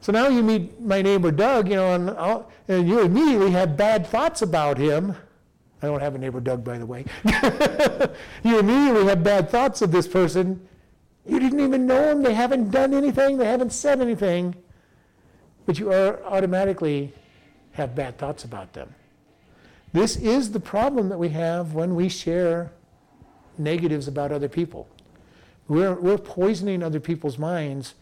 So 0.00 0.12
now 0.12 0.28
you 0.28 0.42
meet 0.42 0.80
my 0.80 1.00
neighbor 1.00 1.30
Doug, 1.30 1.68
you 1.68 1.76
know, 1.76 1.94
and, 1.94 2.44
and 2.68 2.86
you 2.86 3.00
immediately 3.00 3.52
have 3.52 3.74
bad 3.76 4.06
thoughts 4.06 4.42
about 4.42 4.76
him. 4.76 5.16
I 5.84 5.88
don't 5.88 6.00
have 6.00 6.14
a 6.14 6.18
neighbor 6.18 6.40
Doug, 6.40 6.64
by 6.64 6.78
the 6.78 6.86
way. 6.86 7.04
you 8.42 8.58
immediately 8.58 9.04
have 9.06 9.22
bad 9.22 9.50
thoughts 9.50 9.82
of 9.82 9.92
this 9.92 10.08
person. 10.08 10.66
You 11.26 11.38
didn't 11.38 11.60
even 11.60 11.86
know 11.86 12.06
them. 12.06 12.22
They 12.22 12.32
haven't 12.32 12.70
done 12.70 12.94
anything. 12.94 13.36
They 13.36 13.46
haven't 13.46 13.72
said 13.72 14.00
anything. 14.00 14.54
But 15.66 15.78
you 15.78 15.92
automatically 15.92 17.12
have 17.72 17.94
bad 17.94 18.16
thoughts 18.16 18.44
about 18.44 18.72
them. 18.72 18.94
This 19.92 20.16
is 20.16 20.52
the 20.52 20.60
problem 20.60 21.10
that 21.10 21.18
we 21.18 21.28
have 21.30 21.74
when 21.74 21.94
we 21.94 22.08
share 22.08 22.72
negatives 23.58 24.08
about 24.08 24.32
other 24.32 24.48
people. 24.48 24.88
We're, 25.68 25.94
we're 25.94 26.18
poisoning 26.18 26.82
other 26.82 27.00
people's 27.00 27.38
minds, 27.38 27.94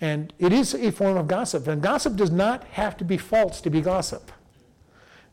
and 0.00 0.32
it 0.38 0.52
is 0.52 0.74
a 0.74 0.92
form 0.92 1.16
of 1.16 1.26
gossip. 1.26 1.66
And 1.68 1.80
gossip 1.82 2.16
does 2.16 2.30
not 2.30 2.64
have 2.64 2.96
to 2.98 3.04
be 3.04 3.16
false 3.16 3.62
to 3.62 3.70
be 3.70 3.80
gossip. 3.80 4.30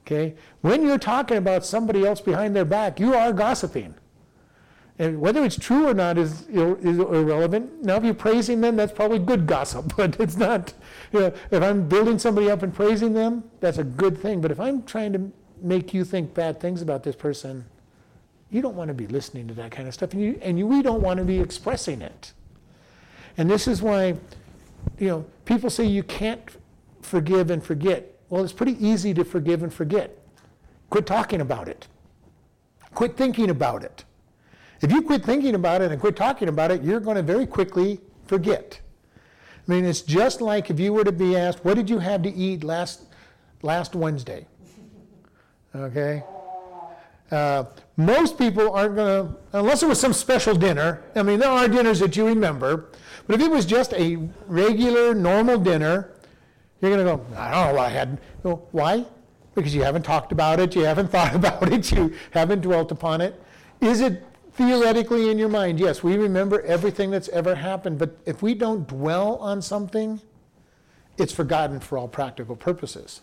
Okay? 0.05 0.35
When 0.61 0.85
you're 0.85 0.97
talking 0.97 1.37
about 1.37 1.65
somebody 1.65 2.05
else 2.05 2.21
behind 2.21 2.55
their 2.55 2.65
back, 2.65 2.99
you 2.99 3.13
are 3.13 3.33
gossiping. 3.33 3.95
And 4.99 5.19
whether 5.19 5.43
it's 5.43 5.57
true 5.57 5.87
or 5.87 5.93
not 5.93 6.17
is, 6.17 6.47
is 6.47 6.99
irrelevant. 6.99 7.83
Now, 7.83 7.95
if 7.95 8.03
you're 8.03 8.13
praising 8.13 8.61
them, 8.61 8.75
that's 8.75 8.91
probably 8.91 9.19
good 9.19 9.47
gossip, 9.47 9.93
but 9.97 10.19
it's 10.19 10.37
not, 10.37 10.73
you 11.11 11.21
know, 11.21 11.33
if 11.49 11.63
I'm 11.63 11.87
building 11.87 12.19
somebody 12.19 12.51
up 12.51 12.61
and 12.61 12.73
praising 12.73 13.13
them, 13.13 13.43
that's 13.59 13.79
a 13.79 13.83
good 13.83 14.17
thing. 14.17 14.41
But 14.41 14.51
if 14.51 14.59
I'm 14.59 14.83
trying 14.83 15.13
to 15.13 15.31
make 15.61 15.93
you 15.93 16.03
think 16.03 16.33
bad 16.33 16.59
things 16.59 16.81
about 16.81 17.03
this 17.03 17.15
person, 17.15 17.65
you 18.51 18.61
don't 18.61 18.75
want 18.75 18.89
to 18.89 18.93
be 18.93 19.07
listening 19.07 19.47
to 19.47 19.53
that 19.55 19.71
kind 19.71 19.87
of 19.87 19.93
stuff, 19.93 20.13
and, 20.13 20.21
you, 20.21 20.39
and 20.41 20.59
you, 20.59 20.67
we 20.67 20.81
don't 20.81 21.01
want 21.01 21.17
to 21.17 21.23
be 21.23 21.39
expressing 21.39 22.01
it. 22.01 22.33
And 23.37 23.49
this 23.49 23.67
is 23.67 23.81
why, 23.81 24.17
you 24.99 25.07
know, 25.07 25.25
people 25.45 25.69
say 25.69 25.85
you 25.85 26.03
can't 26.03 26.43
forgive 27.01 27.49
and 27.49 27.63
forget. 27.63 28.19
Well, 28.31 28.45
it's 28.45 28.53
pretty 28.53 28.83
easy 28.83 29.13
to 29.15 29.25
forgive 29.25 29.61
and 29.61 29.73
forget. 29.73 30.17
Quit 30.89 31.05
talking 31.05 31.41
about 31.41 31.67
it. 31.67 31.87
Quit 32.95 33.17
thinking 33.17 33.49
about 33.49 33.83
it. 33.83 34.05
If 34.79 34.89
you 34.89 35.01
quit 35.01 35.25
thinking 35.25 35.53
about 35.53 35.81
it 35.81 35.91
and 35.91 35.99
quit 35.99 36.15
talking 36.15 36.47
about 36.47 36.71
it, 36.71 36.81
you're 36.81 37.01
going 37.01 37.17
to 37.17 37.23
very 37.23 37.45
quickly 37.45 37.99
forget. 38.27 38.79
I 39.67 39.71
mean, 39.71 39.83
it's 39.83 40.01
just 40.01 40.39
like 40.39 40.69
if 40.69 40.79
you 40.79 40.93
were 40.93 41.03
to 41.03 41.11
be 41.11 41.35
asked, 41.35 41.65
"What 41.65 41.75
did 41.75 41.89
you 41.89 41.99
have 41.99 42.23
to 42.23 42.33
eat 42.33 42.63
last 42.63 43.01
last 43.63 43.95
Wednesday?" 43.95 44.47
Okay. 45.75 46.23
Uh, 47.31 47.65
most 47.97 48.37
people 48.37 48.71
aren't 48.71 48.95
going 48.95 49.27
to, 49.27 49.35
unless 49.51 49.83
it 49.83 49.87
was 49.87 49.99
some 49.99 50.13
special 50.13 50.55
dinner. 50.55 51.03
I 51.15 51.23
mean, 51.23 51.39
there 51.39 51.49
are 51.49 51.67
dinners 51.67 51.99
that 51.99 52.15
you 52.15 52.25
remember, 52.25 52.91
but 53.27 53.35
if 53.35 53.41
it 53.41 53.51
was 53.51 53.65
just 53.65 53.93
a 53.93 54.17
regular, 54.47 55.13
normal 55.13 55.57
dinner, 55.57 56.11
you're 56.81 56.91
going 56.91 57.05
to 57.05 57.15
go, 57.15 57.35
I 57.37 57.51
don't 57.51 57.67
know 57.67 57.75
why 57.75 57.85
I 57.85 57.89
had. 57.89 58.19
Well, 58.43 58.67
why? 58.71 59.05
Because 59.53 59.75
you 59.75 59.83
haven't 59.83 60.03
talked 60.03 60.31
about 60.31 60.59
it, 60.59 60.75
you 60.75 60.83
haven't 60.83 61.07
thought 61.11 61.35
about 61.35 61.71
it, 61.71 61.91
you 61.91 62.13
haven't 62.31 62.61
dwelt 62.61 62.91
upon 62.91 63.21
it. 63.21 63.41
Is 63.79 64.01
it 64.01 64.23
theoretically 64.53 65.29
in 65.29 65.37
your 65.37 65.49
mind? 65.49 65.79
Yes, 65.79 66.03
we 66.03 66.17
remember 66.17 66.61
everything 66.61 67.11
that's 67.11 67.29
ever 67.29 67.55
happened, 67.55 67.99
but 67.99 68.17
if 68.25 68.41
we 68.41 68.53
don't 68.53 68.87
dwell 68.87 69.35
on 69.37 69.61
something, 69.61 70.21
it's 71.17 71.33
forgotten 71.33 71.79
for 71.79 71.97
all 71.97 72.07
practical 72.07 72.55
purposes. 72.55 73.21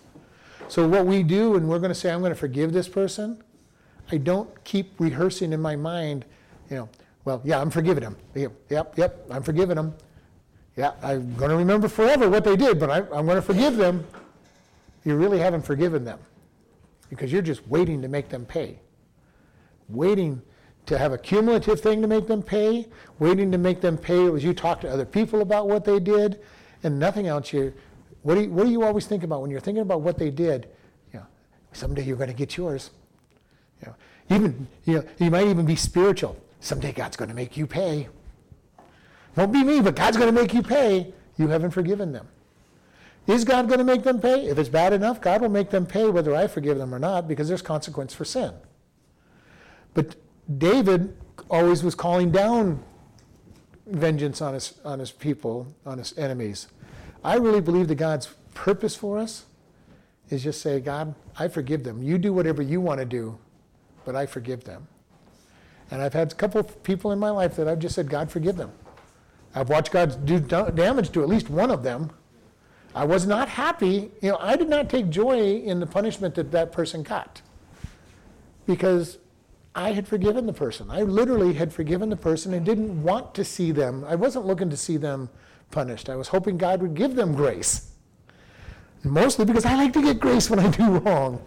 So, 0.68 0.86
what 0.86 1.06
we 1.06 1.22
do, 1.22 1.56
and 1.56 1.68
we're 1.68 1.78
going 1.78 1.90
to 1.90 1.94
say, 1.94 2.10
I'm 2.10 2.20
going 2.20 2.32
to 2.32 2.38
forgive 2.38 2.72
this 2.72 2.88
person, 2.88 3.42
I 4.12 4.18
don't 4.18 4.64
keep 4.64 4.92
rehearsing 4.98 5.52
in 5.52 5.60
my 5.60 5.76
mind, 5.76 6.24
you 6.70 6.76
know, 6.76 6.88
well, 7.24 7.40
yeah, 7.44 7.60
I'm 7.60 7.70
forgiving 7.70 8.02
him. 8.02 8.16
Yep, 8.34 8.98
yep, 8.98 9.26
I'm 9.30 9.42
forgiving 9.42 9.76
him. 9.76 9.94
Yeah, 10.78 10.92
I'm 11.02 11.34
going 11.34 11.50
to 11.50 11.56
remember 11.56 11.88
forever 11.88 12.30
what 12.30 12.44
they 12.44 12.54
did, 12.54 12.78
but 12.78 12.88
I, 12.88 12.98
I'm 12.98 13.26
going 13.26 13.34
to 13.34 13.42
forgive 13.42 13.76
them. 13.76 14.06
You 15.04 15.16
really 15.16 15.40
haven't 15.40 15.62
forgiven 15.62 16.04
them 16.04 16.20
because 17.10 17.32
you're 17.32 17.42
just 17.42 17.66
waiting 17.66 18.00
to 18.02 18.06
make 18.06 18.28
them 18.28 18.46
pay. 18.46 18.78
Waiting 19.88 20.40
to 20.86 20.96
have 20.96 21.12
a 21.12 21.18
cumulative 21.18 21.80
thing 21.80 22.00
to 22.00 22.06
make 22.06 22.28
them 22.28 22.44
pay, 22.44 22.86
waiting 23.18 23.50
to 23.50 23.58
make 23.58 23.80
them 23.80 23.98
pay 23.98 24.32
as 24.32 24.44
you 24.44 24.54
talk 24.54 24.80
to 24.82 24.88
other 24.88 25.04
people 25.04 25.40
about 25.42 25.68
what 25.68 25.84
they 25.84 25.98
did, 25.98 26.38
and 26.84 26.96
nothing 26.96 27.26
else. 27.26 27.52
You, 27.52 27.74
what, 28.22 28.36
do 28.36 28.42
you, 28.42 28.50
what 28.50 28.64
do 28.64 28.70
you 28.70 28.84
always 28.84 29.04
think 29.04 29.24
about 29.24 29.42
when 29.42 29.50
you're 29.50 29.58
thinking 29.58 29.82
about 29.82 30.02
what 30.02 30.16
they 30.16 30.30
did? 30.30 30.68
You 31.12 31.18
know, 31.18 31.26
someday 31.72 32.04
you're 32.04 32.16
going 32.16 32.30
to 32.30 32.36
get 32.36 32.56
yours. 32.56 32.90
You 33.82 33.88
know, 33.88 34.36
even 34.36 34.68
you 34.84 34.94
know, 34.94 35.04
you 35.18 35.30
might 35.32 35.48
even 35.48 35.66
be 35.66 35.74
spiritual. 35.74 36.40
Someday 36.60 36.92
God's 36.92 37.16
going 37.16 37.30
to 37.30 37.34
make 37.34 37.56
you 37.56 37.66
pay. 37.66 38.06
Won't 39.38 39.52
be 39.52 39.62
me, 39.62 39.80
but 39.80 39.94
God's 39.94 40.16
going 40.16 40.34
to 40.34 40.40
make 40.40 40.52
you 40.52 40.62
pay. 40.62 41.14
You 41.36 41.46
haven't 41.46 41.70
forgiven 41.70 42.10
them. 42.10 42.26
Is 43.28 43.44
God 43.44 43.68
going 43.68 43.78
to 43.78 43.84
make 43.84 44.02
them 44.02 44.20
pay? 44.20 44.46
If 44.46 44.58
it's 44.58 44.68
bad 44.68 44.92
enough, 44.92 45.20
God 45.20 45.42
will 45.42 45.48
make 45.48 45.70
them 45.70 45.86
pay 45.86 46.10
whether 46.10 46.34
I 46.34 46.48
forgive 46.48 46.76
them 46.76 46.92
or 46.92 46.98
not 46.98 47.28
because 47.28 47.46
there's 47.46 47.62
consequence 47.62 48.12
for 48.12 48.24
sin. 48.24 48.52
But 49.94 50.16
David 50.58 51.16
always 51.48 51.84
was 51.84 51.94
calling 51.94 52.32
down 52.32 52.82
vengeance 53.86 54.42
on 54.42 54.54
his, 54.54 54.74
on 54.84 54.98
his 54.98 55.12
people, 55.12 55.68
on 55.86 55.98
his 55.98 56.18
enemies. 56.18 56.66
I 57.22 57.36
really 57.36 57.60
believe 57.60 57.86
that 57.88 57.94
God's 57.94 58.26
purpose 58.54 58.96
for 58.96 59.18
us 59.18 59.46
is 60.30 60.42
just 60.42 60.60
say, 60.60 60.80
God, 60.80 61.14
I 61.38 61.46
forgive 61.46 61.84
them. 61.84 62.02
You 62.02 62.18
do 62.18 62.32
whatever 62.32 62.60
you 62.60 62.80
want 62.80 62.98
to 62.98 63.06
do, 63.06 63.38
but 64.04 64.16
I 64.16 64.26
forgive 64.26 64.64
them. 64.64 64.88
And 65.92 66.02
I've 66.02 66.14
had 66.14 66.32
a 66.32 66.34
couple 66.34 66.58
of 66.58 66.82
people 66.82 67.12
in 67.12 67.20
my 67.20 67.30
life 67.30 67.54
that 67.54 67.68
I've 67.68 67.78
just 67.78 67.94
said, 67.94 68.10
God, 68.10 68.32
forgive 68.32 68.56
them. 68.56 68.72
I've 69.54 69.68
watched 69.68 69.92
God 69.92 70.24
do 70.26 70.38
damage 70.38 71.10
to 71.12 71.22
at 71.22 71.28
least 71.28 71.50
one 71.50 71.70
of 71.70 71.82
them. 71.82 72.10
I 72.94 73.04
was 73.04 73.26
not 73.26 73.48
happy. 73.48 74.10
You 74.20 74.30
know, 74.30 74.38
I 74.40 74.56
did 74.56 74.68
not 74.68 74.88
take 74.88 75.08
joy 75.10 75.56
in 75.56 75.80
the 75.80 75.86
punishment 75.86 76.34
that 76.36 76.50
that 76.52 76.72
person 76.72 77.02
got 77.02 77.42
because 78.66 79.18
I 79.74 79.92
had 79.92 80.08
forgiven 80.08 80.46
the 80.46 80.52
person. 80.52 80.90
I 80.90 81.02
literally 81.02 81.54
had 81.54 81.72
forgiven 81.72 82.08
the 82.08 82.16
person 82.16 82.54
and 82.54 82.64
didn't 82.64 83.02
want 83.02 83.34
to 83.34 83.44
see 83.44 83.72
them. 83.72 84.04
I 84.06 84.14
wasn't 84.14 84.46
looking 84.46 84.70
to 84.70 84.76
see 84.76 84.96
them 84.96 85.28
punished. 85.70 86.08
I 86.08 86.16
was 86.16 86.28
hoping 86.28 86.58
God 86.58 86.82
would 86.82 86.94
give 86.94 87.14
them 87.14 87.34
grace. 87.34 87.92
Mostly 89.04 89.44
because 89.44 89.64
I 89.64 89.76
like 89.76 89.92
to 89.92 90.02
get 90.02 90.18
grace 90.18 90.50
when 90.50 90.58
I 90.58 90.68
do 90.68 90.98
wrong. 90.98 91.40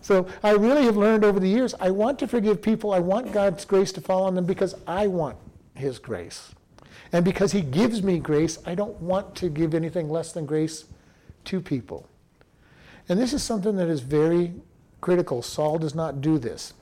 So 0.00 0.26
I 0.42 0.52
really 0.52 0.84
have 0.84 0.96
learned 0.96 1.24
over 1.24 1.38
the 1.38 1.48
years 1.48 1.74
I 1.78 1.90
want 1.90 2.18
to 2.20 2.26
forgive 2.26 2.60
people. 2.62 2.92
I 2.92 2.98
want 2.98 3.32
God's 3.32 3.64
grace 3.64 3.92
to 3.92 4.00
fall 4.00 4.24
on 4.24 4.34
them 4.34 4.46
because 4.46 4.74
I 4.86 5.06
want 5.06 5.36
His 5.74 5.98
grace. 5.98 6.54
And 7.12 7.24
because 7.24 7.52
He 7.52 7.60
gives 7.60 8.02
me 8.02 8.18
grace, 8.18 8.58
I 8.64 8.74
don't 8.74 9.00
want 9.00 9.34
to 9.36 9.48
give 9.48 9.74
anything 9.74 10.08
less 10.08 10.32
than 10.32 10.46
grace 10.46 10.84
to 11.46 11.60
people. 11.60 12.08
And 13.08 13.18
this 13.18 13.32
is 13.32 13.42
something 13.42 13.76
that 13.76 13.88
is 13.88 14.00
very 14.00 14.52
critical. 15.00 15.42
Saul 15.42 15.78
does 15.78 15.94
not 15.94 16.20
do 16.20 16.38
this. 16.38 16.74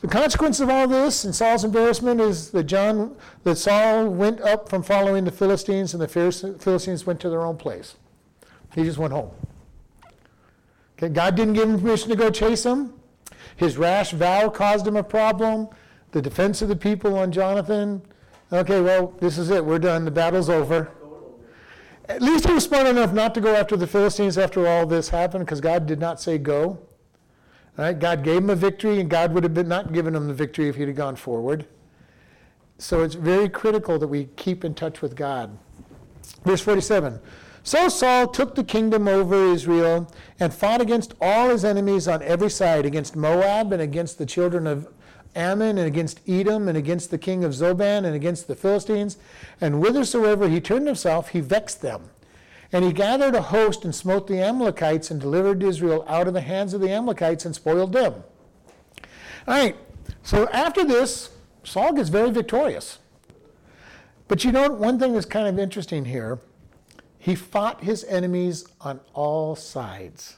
The 0.00 0.08
consequence 0.08 0.60
of 0.60 0.70
all 0.70 0.86
this 0.88 1.24
and 1.24 1.34
Saul's 1.34 1.64
embarrassment 1.64 2.20
is 2.20 2.50
that 2.50 2.64
John, 2.64 3.16
that 3.42 3.56
Saul 3.56 4.08
went 4.08 4.40
up 4.40 4.68
from 4.68 4.82
following 4.82 5.24
the 5.24 5.32
Philistines, 5.32 5.92
and 5.92 6.02
the 6.02 6.08
Philistines 6.08 7.06
went 7.06 7.20
to 7.20 7.28
their 7.28 7.42
own 7.42 7.56
place. 7.56 7.96
He 8.74 8.84
just 8.84 8.98
went 8.98 9.12
home. 9.12 9.30
Okay, 10.96 11.08
God 11.08 11.34
didn't 11.34 11.54
give 11.54 11.68
him 11.68 11.80
permission 11.80 12.08
to 12.10 12.16
go 12.16 12.30
chase 12.30 12.64
him. 12.64 12.94
His 13.56 13.76
rash 13.76 14.12
vow 14.12 14.48
caused 14.48 14.86
him 14.86 14.96
a 14.96 15.02
problem. 15.02 15.68
The 16.12 16.22
defense 16.22 16.62
of 16.62 16.68
the 16.68 16.76
people 16.76 17.18
on 17.18 17.30
Jonathan. 17.32 18.02
Okay, 18.54 18.80
well, 18.80 19.12
this 19.18 19.36
is 19.36 19.50
it. 19.50 19.64
We're 19.64 19.80
done. 19.80 20.04
The 20.04 20.12
battle's 20.12 20.48
over. 20.48 20.88
At 22.08 22.22
least 22.22 22.46
he 22.46 22.52
was 22.52 22.62
smart 22.62 22.86
enough 22.86 23.12
not 23.12 23.34
to 23.34 23.40
go 23.40 23.52
after 23.52 23.76
the 23.76 23.88
Philistines 23.88 24.38
after 24.38 24.68
all 24.68 24.86
this 24.86 25.08
happened, 25.08 25.44
because 25.44 25.60
God 25.60 25.86
did 25.86 25.98
not 25.98 26.20
say 26.20 26.38
go. 26.38 26.78
Right? 27.76 27.98
God 27.98 28.22
gave 28.22 28.36
him 28.36 28.50
a 28.50 28.54
victory, 28.54 29.00
and 29.00 29.10
God 29.10 29.32
would 29.32 29.42
have 29.42 29.54
been 29.54 29.66
not 29.66 29.92
given 29.92 30.14
him 30.14 30.28
the 30.28 30.34
victory 30.34 30.68
if 30.68 30.76
he'd 30.76 30.86
have 30.86 30.96
gone 30.96 31.16
forward. 31.16 31.66
So 32.78 33.02
it's 33.02 33.16
very 33.16 33.48
critical 33.48 33.98
that 33.98 34.06
we 34.06 34.26
keep 34.36 34.64
in 34.64 34.74
touch 34.74 35.02
with 35.02 35.16
God. 35.16 35.58
Verse 36.44 36.60
47 36.60 37.18
So 37.64 37.88
Saul 37.88 38.28
took 38.28 38.54
the 38.54 38.62
kingdom 38.62 39.08
over 39.08 39.46
Israel 39.46 40.08
and 40.38 40.54
fought 40.54 40.80
against 40.80 41.14
all 41.20 41.48
his 41.48 41.64
enemies 41.64 42.06
on 42.06 42.22
every 42.22 42.50
side, 42.50 42.86
against 42.86 43.16
Moab 43.16 43.72
and 43.72 43.82
against 43.82 44.18
the 44.18 44.26
children 44.26 44.68
of 44.68 44.86
Ammon 45.36 45.78
and 45.78 45.86
against 45.86 46.20
Edom 46.28 46.68
and 46.68 46.76
against 46.76 47.10
the 47.10 47.18
king 47.18 47.44
of 47.44 47.52
Zobah 47.52 47.98
and 47.98 48.06
against 48.06 48.46
the 48.46 48.54
Philistines. 48.54 49.16
And 49.60 49.76
whithersoever 49.76 50.48
he 50.48 50.60
turned 50.60 50.86
himself, 50.86 51.30
he 51.30 51.40
vexed 51.40 51.82
them. 51.82 52.10
And 52.72 52.84
he 52.84 52.92
gathered 52.92 53.34
a 53.34 53.42
host 53.42 53.84
and 53.84 53.94
smote 53.94 54.26
the 54.26 54.40
Amalekites 54.40 55.10
and 55.10 55.20
delivered 55.20 55.62
Israel 55.62 56.04
out 56.08 56.26
of 56.26 56.34
the 56.34 56.40
hands 56.40 56.74
of 56.74 56.80
the 56.80 56.90
Amalekites 56.90 57.44
and 57.44 57.54
spoiled 57.54 57.92
them. 57.92 58.24
All 59.46 59.54
right, 59.54 59.76
so 60.22 60.48
after 60.48 60.84
this, 60.84 61.30
Saul 61.62 61.92
gets 61.92 62.08
very 62.08 62.30
victorious. 62.30 62.98
But 64.26 64.44
you 64.44 64.52
know, 64.52 64.70
one 64.70 64.98
thing 64.98 65.12
that's 65.12 65.26
kind 65.26 65.46
of 65.46 65.58
interesting 65.58 66.06
here 66.06 66.40
he 67.24 67.34
fought 67.34 67.82
his 67.82 68.04
enemies 68.04 68.66
on 68.82 69.00
all 69.14 69.56
sides. 69.56 70.36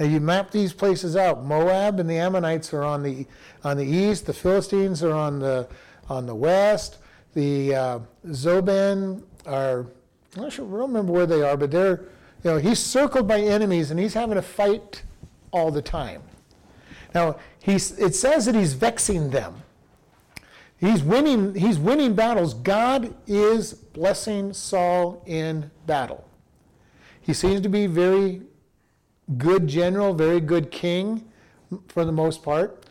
And 0.00 0.10
you 0.10 0.18
map 0.18 0.50
these 0.50 0.72
places 0.72 1.14
out. 1.14 1.44
Moab 1.44 2.00
and 2.00 2.08
the 2.08 2.16
Ammonites 2.16 2.72
are 2.72 2.82
on 2.82 3.02
the 3.02 3.26
on 3.62 3.76
the 3.76 3.84
east. 3.84 4.24
The 4.24 4.32
Philistines 4.32 5.02
are 5.02 5.12
on 5.12 5.38
the 5.38 5.68
on 6.08 6.24
the 6.24 6.34
west. 6.34 6.96
The 7.34 7.74
uh, 7.74 7.98
Zobah 8.28 9.22
are 9.46 9.86
I'm 10.34 10.42
not 10.42 10.52
sure, 10.52 10.64
I 10.64 10.70
don't 10.70 10.88
remember 10.88 11.12
where 11.12 11.26
they 11.26 11.42
are, 11.42 11.56
but 11.56 11.70
they're 11.70 12.00
you 12.42 12.50
know 12.50 12.56
he's 12.56 12.78
circled 12.78 13.28
by 13.28 13.40
enemies 13.40 13.90
and 13.90 14.00
he's 14.00 14.14
having 14.14 14.36
to 14.36 14.42
fight 14.42 15.02
all 15.50 15.70
the 15.70 15.82
time. 15.82 16.22
Now 17.14 17.36
he's 17.62 17.92
it 17.98 18.14
says 18.14 18.46
that 18.46 18.54
he's 18.54 18.72
vexing 18.72 19.30
them. 19.30 19.62
He's 20.78 21.02
winning, 21.02 21.54
he's 21.54 21.78
winning 21.78 22.14
battles. 22.14 22.54
God 22.54 23.14
is 23.26 23.74
blessing 23.74 24.54
Saul 24.54 25.22
in 25.26 25.70
battle. 25.84 26.26
He 27.20 27.34
seems 27.34 27.60
to 27.60 27.68
be 27.68 27.86
very 27.86 28.40
good 29.38 29.66
general, 29.68 30.14
very 30.14 30.40
good 30.40 30.70
king 30.70 31.30
for 31.88 32.04
the 32.04 32.12
most 32.12 32.42
part. 32.42 32.84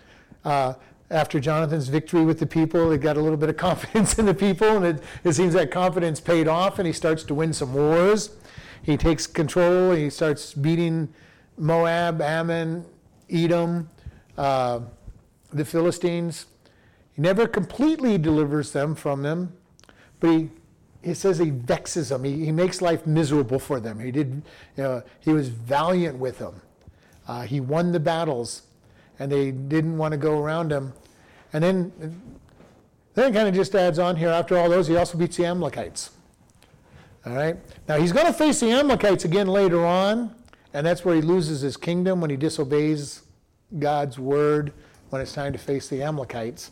Uh, 0.44 0.74
after 1.12 1.40
Jonathan's 1.40 1.88
victory 1.88 2.24
with 2.24 2.40
the 2.40 2.46
people, 2.46 2.92
he 2.92 2.98
got 2.98 3.18
a 3.18 3.22
little 3.22 3.38
bit 3.38 3.50
of 3.50 3.58
confidence 3.70 4.18
in 4.20 4.26
the 4.26 4.34
people, 4.34 4.68
and 4.68 4.86
it, 4.86 5.04
it 5.24 5.34
seems 5.34 5.54
that 5.54 5.72
confidence 5.72 6.20
paid 6.20 6.48
off, 6.48 6.80
and 6.80 6.88
he 6.88 6.94
starts 6.94 7.24
to 7.24 7.34
win 7.34 7.54
some 7.54 7.74
wars. 7.74 8.32
He 8.82 8.96
takes 8.96 9.28
control, 9.28 9.92
he 9.92 10.10
starts 10.10 10.54
beating 10.54 11.10
Moab, 11.58 12.22
Ammon, 12.22 12.86
Edom, 13.30 13.90
uh, 14.38 14.80
the 15.52 15.66
Philistines. 15.66 16.46
He 17.14 17.22
never 17.22 17.48
completely 17.48 18.18
delivers 18.18 18.72
them 18.72 18.96
from 18.96 19.24
them, 19.24 19.54
but 20.20 20.30
he, 20.30 20.50
he 21.02 21.14
says 21.14 21.38
he 21.38 21.50
vexes 21.50 22.10
them. 22.10 22.24
He, 22.24 22.46
he 22.46 22.52
makes 22.52 22.82
life 22.82 23.06
miserable 23.08 23.60
for 23.60 23.80
them. 23.80 24.00
He 24.00 24.12
did, 24.12 24.42
you 24.76 24.84
know, 24.84 25.04
he 25.20 25.32
was 25.32 25.50
valiant 25.50 26.18
with 26.18 26.40
them. 26.40 26.62
Uh, 27.28 27.42
he 27.44 27.60
won 27.60 27.92
the 27.92 28.00
battles, 28.00 28.64
and 29.20 29.32
they 29.32 29.52
didn't 29.52 29.98
want 29.98 30.12
to 30.12 30.18
go 30.18 30.40
around 30.40 30.72
him. 30.72 30.94
And 31.54 31.64
then, 31.64 32.22
then 33.14 33.34
kind 33.34 33.48
of 33.48 33.54
just 33.54 33.76
adds 33.76 34.00
on 34.00 34.16
here. 34.16 34.30
After 34.30 34.58
all 34.58 34.70
those, 34.70 34.88
he 34.88 34.98
also 34.98 35.18
beats 35.18 35.38
the 35.38 35.46
Amalekites. 35.46 36.12
All 37.26 37.34
right. 37.34 37.58
Now 37.88 37.98
he's 37.98 38.12
going 38.12 38.26
to 38.26 38.34
face 38.34 38.60
the 38.60 38.72
Amalekites 38.72 39.26
again 39.26 39.48
later 39.48 39.86
on, 39.86 40.34
and 40.74 40.86
that's 40.86 41.06
where 41.06 41.16
he 41.16 41.22
loses 41.22 41.62
his 41.62 41.78
kingdom 41.78 42.22
when 42.22 42.30
he 42.30 42.38
disobeys 42.38 43.22
God's 43.78 44.18
word 44.18 44.74
when 45.10 45.22
it's 45.22 45.34
time 45.34 45.54
to 45.54 45.60
face 45.60 45.88
the 45.88 46.02
Amalekites. 46.02 46.72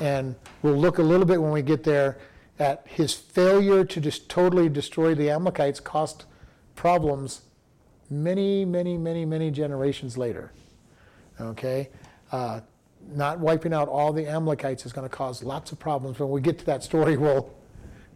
And 0.00 0.34
we'll 0.62 0.76
look 0.76 0.98
a 0.98 1.02
little 1.02 1.26
bit 1.26 1.40
when 1.40 1.52
we 1.52 1.62
get 1.62 1.84
there 1.84 2.18
at 2.62 2.86
his 2.86 3.12
failure 3.12 3.84
to 3.84 4.00
just 4.00 4.28
totally 4.28 4.68
destroy 4.68 5.14
the 5.14 5.28
Amalekites 5.28 5.80
cost 5.80 6.24
problems 6.76 7.42
many, 8.08 8.64
many, 8.64 8.96
many, 8.96 9.24
many 9.24 9.50
generations 9.50 10.16
later. 10.16 10.52
Okay? 11.40 11.90
Uh, 12.30 12.60
not 13.14 13.40
wiping 13.40 13.74
out 13.74 13.88
all 13.88 14.12
the 14.12 14.28
Amalekites 14.28 14.86
is 14.86 14.92
going 14.92 15.08
to 15.08 15.14
cause 15.14 15.42
lots 15.42 15.72
of 15.72 15.80
problems. 15.80 16.20
When 16.20 16.30
we 16.30 16.40
get 16.40 16.58
to 16.60 16.64
that 16.66 16.84
story, 16.84 17.16
we'll, 17.24 17.52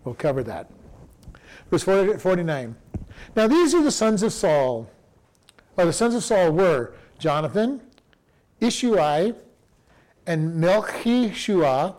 we'll 0.05 0.15
cover 0.15 0.45
that. 0.45 0.71
Verse 1.71 1.83
40, 1.83 2.19
49. 2.19 2.77
Now 3.35 3.49
these 3.49 3.75
are 3.75 3.83
the 3.83 3.91
sons 3.91 4.23
of 4.23 4.33
Saul. 4.33 4.89
Or 5.77 5.85
the 5.85 5.93
sons 5.93 6.15
of 6.15 6.23
Saul 6.23 6.53
were 6.53 6.95
Jonathan, 7.19 7.81
Ishui, 8.63 9.35
and 10.27 10.63
Melchishua. 10.63 11.97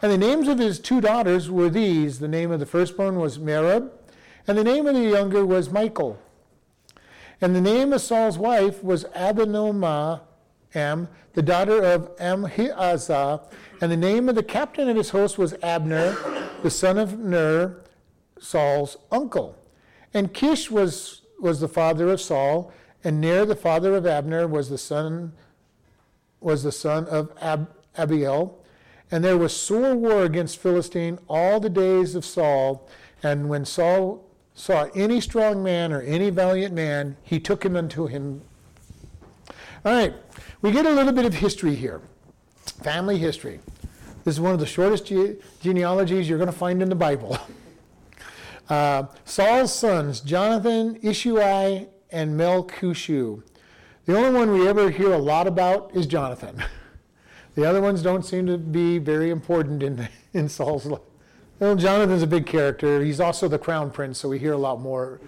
And 0.00 0.12
the 0.12 0.18
names 0.18 0.48
of 0.48 0.58
his 0.58 0.78
two 0.78 1.00
daughters 1.00 1.50
were 1.50 1.68
these. 1.68 2.20
The 2.20 2.28
name 2.28 2.50
of 2.50 2.60
the 2.60 2.66
firstborn 2.66 3.18
was 3.18 3.38
Merab, 3.38 3.90
and 4.46 4.56
the 4.56 4.64
name 4.64 4.86
of 4.86 4.94
the 4.94 5.02
younger 5.02 5.44
was 5.44 5.70
Michal. 5.70 6.18
And 7.40 7.54
the 7.54 7.60
name 7.60 7.92
of 7.92 8.00
Saul's 8.00 8.38
wife 8.38 8.82
was 8.82 9.04
Ahinoam, 9.16 10.20
the 10.72 11.42
daughter 11.42 11.82
of 11.82 12.10
Ahimaaz. 12.20 13.10
And 13.10 13.92
the 13.92 13.96
name 13.96 14.28
of 14.28 14.34
the 14.34 14.42
captain 14.42 14.88
of 14.88 14.96
his 14.96 15.10
host 15.10 15.38
was 15.38 15.54
Abner, 15.62 16.16
the 16.62 16.70
son 16.70 16.98
of 16.98 17.18
Ner, 17.18 17.84
Saul's 18.40 18.96
uncle. 19.10 19.56
And 20.14 20.32
Kish 20.32 20.70
was, 20.70 21.22
was 21.40 21.60
the 21.60 21.68
father 21.68 22.08
of 22.08 22.20
Saul, 22.20 22.72
and 23.04 23.20
Ner, 23.20 23.44
the 23.44 23.56
father 23.56 23.94
of 23.94 24.06
Abner, 24.06 24.46
was 24.46 24.70
the 24.70 24.78
son 24.78 25.32
was 26.40 26.62
the 26.62 26.72
son 26.72 27.04
of 27.06 27.32
Ab- 27.40 27.72
Abiel. 27.96 28.64
And 29.10 29.24
there 29.24 29.38
was 29.38 29.56
sore 29.56 29.94
war 29.94 30.24
against 30.24 30.58
Philistine 30.58 31.18
all 31.28 31.60
the 31.60 31.70
days 31.70 32.14
of 32.14 32.24
Saul. 32.24 32.88
And 33.22 33.48
when 33.48 33.64
Saul 33.64 34.24
saw 34.54 34.88
any 34.94 35.20
strong 35.20 35.62
man 35.62 35.92
or 35.92 36.02
any 36.02 36.30
valiant 36.30 36.74
man, 36.74 37.16
he 37.22 37.40
took 37.40 37.64
him 37.64 37.76
unto 37.76 38.06
him. 38.06 38.42
All 39.84 39.92
right, 39.92 40.14
we 40.60 40.72
get 40.72 40.84
a 40.84 40.90
little 40.90 41.12
bit 41.12 41.24
of 41.24 41.34
history 41.34 41.74
here 41.74 42.02
family 42.82 43.18
history. 43.18 43.60
This 44.24 44.34
is 44.36 44.40
one 44.40 44.52
of 44.52 44.60
the 44.60 44.66
shortest 44.66 45.06
ge- 45.06 45.36
genealogies 45.60 46.28
you're 46.28 46.38
going 46.38 46.50
to 46.50 46.56
find 46.56 46.82
in 46.82 46.88
the 46.88 46.94
Bible. 46.94 47.38
Uh, 48.68 49.06
Saul's 49.24 49.74
sons, 49.74 50.20
Jonathan, 50.20 51.00
Ishui, 51.00 51.88
and 52.10 52.38
Melchushu. 52.38 53.42
The 54.04 54.14
only 54.14 54.38
one 54.38 54.52
we 54.52 54.68
ever 54.68 54.90
hear 54.90 55.10
a 55.10 55.16
lot 55.16 55.46
about 55.46 55.90
is 55.94 56.06
Jonathan. 56.06 56.62
The 57.58 57.68
other 57.68 57.80
ones 57.80 58.02
don't 58.02 58.24
seem 58.24 58.46
to 58.46 58.56
be 58.56 58.98
very 58.98 59.30
important 59.30 59.82
in, 59.82 60.08
in 60.32 60.48
Saul's 60.48 60.86
life. 60.86 61.00
Well, 61.58 61.74
Jonathan's 61.74 62.22
a 62.22 62.26
big 62.28 62.46
character. 62.46 63.02
He's 63.02 63.18
also 63.18 63.48
the 63.48 63.58
crown 63.58 63.90
prince, 63.90 64.20
so 64.20 64.28
we 64.28 64.38
hear 64.38 64.52
a 64.52 64.56
lot 64.56 64.80
more. 64.80 65.20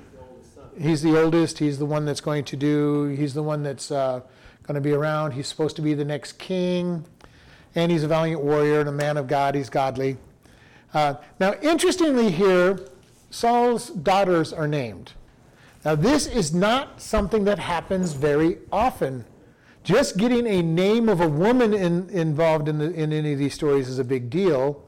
He's 0.81 1.03
the 1.03 1.21
oldest. 1.21 1.59
He's 1.59 1.81
the 1.81 1.87
one 1.87 2.05
that's 2.05 2.21
going 2.21 2.45
to 2.45 2.57
do, 2.57 3.07
he's 3.07 3.35
the 3.35 3.43
one 3.43 3.65
that's 3.65 3.91
uh, 3.91 4.21
going 4.63 4.77
to 4.77 4.81
be 4.81 4.93
around. 4.93 5.33
He's 5.33 5.49
supposed 5.49 5.75
to 5.75 5.83
be 5.83 5.93
the 5.93 6.05
next 6.05 6.39
king. 6.39 7.05
And 7.75 7.91
he's 7.91 8.05
a 8.05 8.09
valiant 8.09 8.43
warrior 8.43 8.79
and 8.79 8.89
a 8.89 8.93
man 8.93 9.17
of 9.17 9.27
God. 9.27 9.57
He's 9.57 9.69
godly. 9.69 10.17
Uh, 10.95 11.15
now, 11.41 11.55
interestingly, 11.63 12.31
here, 12.31 12.79
Saul's 13.31 13.89
daughters 13.89 14.53
are 14.53 14.69
named. 14.69 15.15
Now, 15.85 15.97
this 15.97 16.29
is 16.29 16.55
not 16.55 17.03
something 17.03 17.43
that 17.43 17.59
happens 17.59 18.13
very 18.13 18.59
often. 18.71 19.25
Just 19.83 20.17
getting 20.19 20.47
a 20.47 20.63
name 20.63 21.09
of 21.09 21.21
a 21.21 21.29
woman 21.29 21.73
in, 21.73 22.09
involved 22.11 22.69
in, 22.69 22.79
the, 22.79 22.93
in 22.93 23.13
any 23.13 23.33
of 23.33 23.39
these 23.39 23.55
stories 23.55 23.89
is 23.89 23.99
a 23.99 24.05
big 24.05 24.29
deal. 24.29 24.85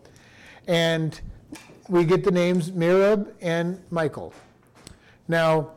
And 0.66 1.18
we 1.88 2.04
get 2.04 2.24
the 2.24 2.30
names 2.30 2.70
Merab 2.70 3.32
and 3.40 3.82
Michal. 3.90 4.34
Now, 5.28 5.70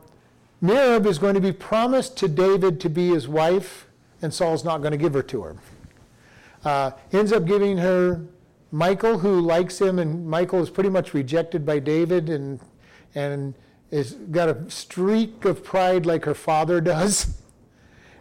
Merab 0.62 1.06
is 1.06 1.18
going 1.18 1.34
to 1.34 1.40
be 1.40 1.52
promised 1.52 2.16
to 2.18 2.28
David 2.28 2.80
to 2.80 2.90
be 2.90 3.08
his 3.08 3.28
wife, 3.28 3.86
and 4.22 4.32
Saul's 4.32 4.64
not 4.64 4.78
going 4.78 4.92
to 4.92 4.98
give 4.98 5.14
her 5.14 5.22
to 5.22 5.42
her. 5.42 5.56
Uh, 6.64 6.90
ends 7.12 7.32
up 7.32 7.44
giving 7.44 7.78
her 7.78 8.22
Michal, 8.72 9.18
who 9.18 9.40
likes 9.40 9.80
him, 9.80 9.98
and 9.98 10.28
Michal 10.28 10.60
is 10.62 10.70
pretty 10.70 10.90
much 10.90 11.14
rejected 11.14 11.64
by 11.64 11.78
David 11.78 12.28
and, 12.28 12.60
and 13.14 13.54
is 13.90 14.12
got 14.12 14.48
a 14.48 14.70
streak 14.70 15.44
of 15.44 15.62
pride 15.62 16.06
like 16.06 16.24
her 16.24 16.34
father 16.34 16.80
does. 16.82 17.40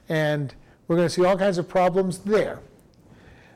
And 0.07 0.53
we're 0.87 0.95
going 0.95 1.07
to 1.07 1.13
see 1.13 1.25
all 1.25 1.37
kinds 1.37 1.57
of 1.57 1.67
problems 1.67 2.19
there. 2.19 2.59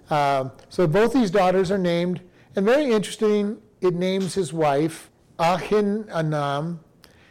Uh, 0.10 0.50
so 0.70 0.88
both 0.88 1.14
these 1.14 1.30
daughters 1.30 1.70
are 1.72 1.78
named, 1.78 2.22
and 2.56 2.66
very 2.66 2.92
interesting, 2.92 3.62
it 3.82 3.94
names 3.94 4.34
his 4.34 4.52
wife 4.52 5.10
Ahinanam. 5.38 6.80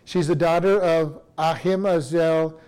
She's 0.04 0.28
the 0.28 0.36
daughter 0.36 0.80
of 0.80 1.20
Ahimazel, 1.36 2.58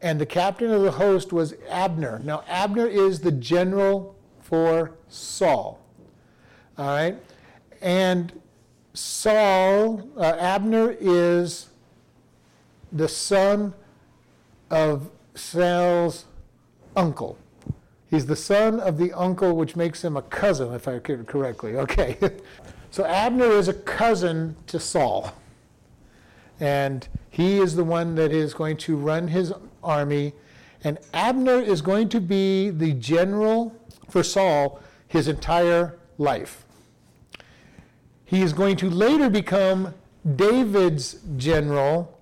and 0.00 0.20
the 0.20 0.26
captain 0.26 0.70
of 0.70 0.82
the 0.82 0.90
host 0.90 1.32
was 1.32 1.54
Abner. 1.70 2.20
Now, 2.24 2.44
Abner 2.48 2.86
is 2.86 3.20
the 3.20 3.32
general 3.32 4.16
for 4.40 4.92
Saul. 5.08 5.80
All 6.76 6.86
right? 6.86 7.16
And 7.80 8.40
Saul, 8.94 10.08
uh, 10.16 10.36
Abner 10.38 10.96
is 11.00 11.68
the 12.92 13.08
son 13.08 13.74
of 14.70 15.10
Saul's 15.34 16.26
uncle. 16.96 17.38
He's 18.10 18.26
the 18.26 18.36
son 18.36 18.80
of 18.80 18.96
the 18.96 19.12
uncle, 19.12 19.56
which 19.56 19.74
makes 19.74 20.04
him 20.04 20.16
a 20.16 20.22
cousin, 20.22 20.72
if 20.72 20.86
I 20.86 20.98
could 20.98 21.26
correctly. 21.26 21.76
Okay. 21.76 22.16
so 22.90 23.04
Abner 23.04 23.50
is 23.50 23.68
a 23.68 23.74
cousin 23.74 24.56
to 24.68 24.78
Saul. 24.78 25.32
And 26.60 27.08
he 27.30 27.58
is 27.58 27.74
the 27.74 27.82
one 27.82 28.14
that 28.14 28.30
is 28.30 28.54
going 28.54 28.76
to 28.78 28.96
run 28.96 29.28
his 29.28 29.52
army. 29.82 30.32
And 30.84 30.98
Abner 31.12 31.60
is 31.60 31.82
going 31.82 32.08
to 32.10 32.20
be 32.20 32.70
the 32.70 32.92
general 32.92 33.74
for 34.08 34.22
Saul 34.22 34.80
his 35.08 35.26
entire 35.26 35.98
life. 36.18 36.64
He 38.24 38.42
is 38.42 38.52
going 38.52 38.76
to 38.76 38.90
later 38.90 39.28
become 39.28 39.94
David's 40.36 41.16
general 41.36 42.18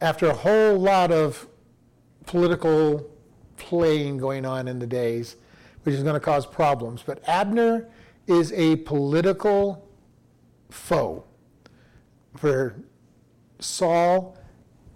after 0.00 0.30
a 0.30 0.34
whole 0.34 0.78
lot 0.78 1.10
of 1.10 1.46
political 2.26 3.08
playing 3.56 4.18
going 4.18 4.44
on 4.44 4.68
in 4.68 4.78
the 4.78 4.86
days, 4.86 5.36
which 5.82 5.94
is 5.94 6.02
going 6.02 6.14
to 6.14 6.20
cause 6.20 6.46
problems. 6.46 7.02
But 7.04 7.26
Abner 7.28 7.88
is 8.26 8.52
a 8.52 8.76
political 8.76 9.86
foe 10.70 11.24
for 12.36 12.76
Saul 13.60 14.36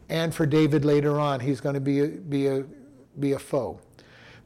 and 0.09 0.35
for 0.35 0.47
David 0.47 0.85
later 0.85 1.18
on. 1.18 1.41
He's 1.41 1.61
going 1.61 1.74
to 1.74 1.81
be 1.81 2.01
a, 2.01 2.07
be 2.09 2.47
a, 2.47 2.64
be 3.18 3.33
a 3.33 3.39
foe. 3.39 3.81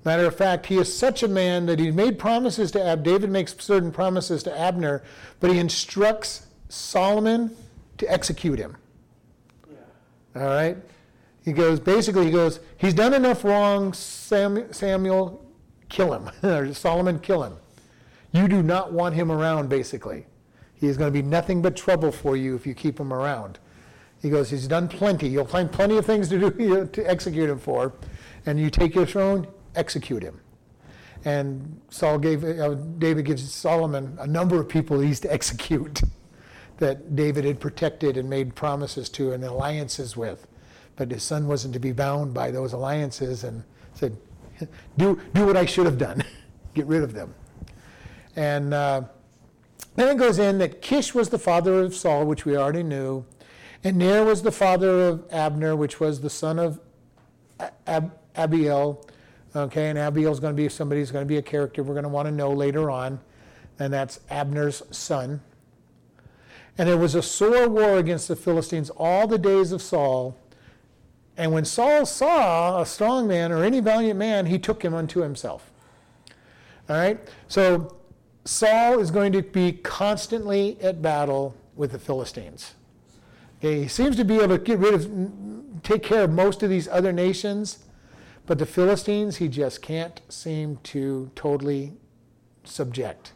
Matter 0.05 0.27
of 0.27 0.35
fact, 0.35 0.67
he 0.67 0.79
is 0.79 0.95
such 0.95 1.23
a 1.23 1.29
man 1.29 1.67
that 1.67 1.79
he 1.79 1.93
made 1.93 2.19
promises 2.19 2.73
to 2.73 2.85
Ab. 2.85 3.05
David 3.05 3.31
makes 3.31 3.55
certain 3.59 3.93
promises 3.93 4.43
to 4.43 4.59
Abner, 4.59 5.03
but 5.39 5.51
he 5.53 5.59
instructs 5.59 6.47
Solomon 6.69 7.55
to 7.99 8.11
execute 8.11 8.59
him. 8.59 8.77
Yeah. 9.71 10.43
All 10.43 10.49
right? 10.49 10.77
He 11.45 11.53
goes, 11.53 11.81
basically, 11.81 12.27
he 12.27 12.31
goes, 12.31 12.61
he's 12.77 12.95
done 12.95 13.15
enough 13.15 13.45
wrong, 13.45 13.93
Sam, 13.93 14.73
Samuel, 14.73 15.45
kill 15.89 16.15
him. 16.15 16.31
or 16.43 16.73
Solomon, 16.73 17.19
kill 17.19 17.43
him. 17.43 17.57
You 18.33 18.49
do 18.49 18.63
not 18.63 18.93
want 18.93 19.15
him 19.15 19.31
around, 19.31 19.69
basically. 19.69 20.27
He 20.75 20.87
is 20.87 20.97
going 20.97 21.09
to 21.09 21.13
be 21.13 21.23
nothing 21.23 21.63
but 21.63 21.77
trouble 21.77 22.11
for 22.11 22.37
you 22.37 22.55
if 22.55 22.67
you 22.67 22.75
keep 22.75 22.99
him 22.99 23.13
around. 23.13 23.59
He 24.21 24.31
goes, 24.31 24.51
he's 24.51 24.69
done 24.69 24.89
plenty. 24.89 25.29
You'll 25.29 25.45
find 25.45 25.71
plenty 25.71 25.97
of 25.97 26.07
things 26.07 26.29
to 26.29 26.51
do 26.51 26.87
to 26.93 27.11
execute 27.11 27.51
him 27.51 27.59
for. 27.59 27.93
And 28.47 28.59
you 28.59 28.71
take 28.71 28.95
your 28.95 29.07
throne, 29.07 29.47
execute 29.75 30.23
him. 30.23 30.41
And 31.25 31.81
Saul 31.91 32.19
gave, 32.19 32.45
uh, 32.45 32.75
David 32.99 33.27
gives 33.27 33.53
Solomon 33.53 34.17
a 34.21 34.27
number 34.27 34.61
of 34.61 34.69
people 34.69 34.99
he's 35.01 35.21
to 35.21 35.33
execute 35.33 36.03
that 36.79 37.15
David 37.15 37.45
had 37.45 37.61
protected 37.61 38.17
and 38.17 38.29
made 38.29 38.55
promises 38.55 39.09
to 39.11 39.33
and 39.33 39.45
alliances 39.45 40.17
with. 40.17 40.47
But 40.97 41.11
his 41.11 41.23
son 41.23 41.47
wasn't 41.47 41.75
to 41.75 41.81
be 41.81 41.93
bound 41.93 42.35
by 42.35 42.51
those 42.51 42.73
alliances 42.73 43.45
and 43.45 43.65
said, 43.95 44.17
do, 44.97 45.21
do 45.35 45.47
what 45.47 45.57
I 45.57 45.65
should 45.65 45.87
have 45.87 45.99
done, 45.99 46.25
get 46.75 46.87
rid 46.87 47.03
of 47.03 47.13
them. 47.13 47.35
And 48.37 48.73
uh, 48.73 49.03
then 49.97 50.09
it 50.09 50.19
goes 50.19 50.39
in 50.39 50.59
that 50.59 50.81
Kish 50.81 51.15
was 51.15 51.29
the 51.29 51.39
father 51.39 51.81
of 51.81 51.95
Saul, 51.95 52.27
which 52.27 52.45
we 52.45 52.57
already 52.57 52.83
knew, 52.83 53.25
and 53.85 53.97
Ner 53.97 54.25
was 54.25 54.43
the 54.43 54.53
father 54.53 55.09
of 55.09 55.25
Abner, 55.33 55.75
which 55.75 55.99
was 55.99 56.21
the 56.21 56.31
son 56.31 56.59
of 56.59 56.81
Ab- 57.87 58.17
Abiel. 58.37 59.05
Okay, 59.55 59.91
and 59.91 59.99
Abiel's 59.99 60.41
going 60.41 60.55
to 60.55 60.63
be 60.63 60.69
somebody 60.69 61.01
who's 61.01 61.11
going 61.11 61.25
to 61.25 61.29
be 61.29 61.37
a 61.37 61.43
character 61.43 61.83
we're 61.83 61.95
going 61.95 62.05
to 62.05 62.09
want 62.09 62.27
to 62.27 62.33
know 62.33 62.53
later 62.53 62.91
on, 62.91 63.21
and 63.79 63.93
that's 63.93 64.21
Abner's 64.31 64.83
son. 64.91 65.43
And 66.79 66.89
there 66.89 66.97
was 66.97 67.15
a 67.15 67.23
sore 67.23 67.69
war 67.69 67.99
against 67.99 68.29
the 68.29 68.37
Philistines 68.37 68.89
all 68.91 69.27
the 69.27 69.37
days 69.37 69.73
of 69.73 69.83
Saul. 69.83 70.39
And 71.37 71.53
when 71.53 71.65
Saul 71.65 72.05
saw 72.07 72.81
a 72.81 72.87
strong 72.87 73.27
man 73.27 73.53
or 73.53 73.65
any 73.65 73.81
valiant 73.81 74.19
man, 74.19 74.47
he 74.47 74.59
took 74.59 74.85
him 74.85 74.95
unto 74.95 75.21
himself. 75.21 75.71
All 76.89 76.97
right? 76.97 77.19
So 77.49 77.97
Saul 78.45 79.01
is 79.01 79.11
going 79.11 79.33
to 79.33 79.43
be 79.43 79.73
constantly 79.73 80.79
at 80.81 81.01
battle 81.01 81.57
with 81.75 81.93
the 81.93 81.99
Philistines. 81.99 82.75
Okay, 83.59 83.83
he 83.83 83.89
seems 83.89 84.17
to 84.17 84.25
be 84.25 84.37
able 84.37 84.59
to 84.59 84.59
get 84.59 84.79
rid 84.79 84.95
of, 84.95 85.11
take 85.83 86.03
care 86.03 86.25
of 86.25 86.31
most 86.31 86.63
of 86.63 86.71
these 86.71 86.89
other 86.89 87.13
nations, 87.13 87.85
but 88.47 88.59
the 88.59 88.67
Philistines 88.67 89.37
he 89.37 89.47
just 89.47 89.81
can't 89.81 90.21
seem 90.29 90.79
to 90.83 91.31
totally 91.37 91.93
subject. 92.65 93.33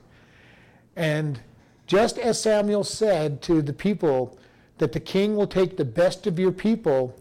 And 0.96 1.40
just 1.86 2.18
as 2.18 2.42
Samuel 2.42 2.82
said 2.82 3.40
to 3.42 3.62
the 3.62 3.72
people 3.72 4.36
that 4.78 4.92
the 4.92 5.00
king 5.00 5.36
will 5.36 5.46
take 5.46 5.76
the 5.76 5.84
best 5.84 6.26
of 6.26 6.38
your 6.38 6.52
people, 6.52 7.16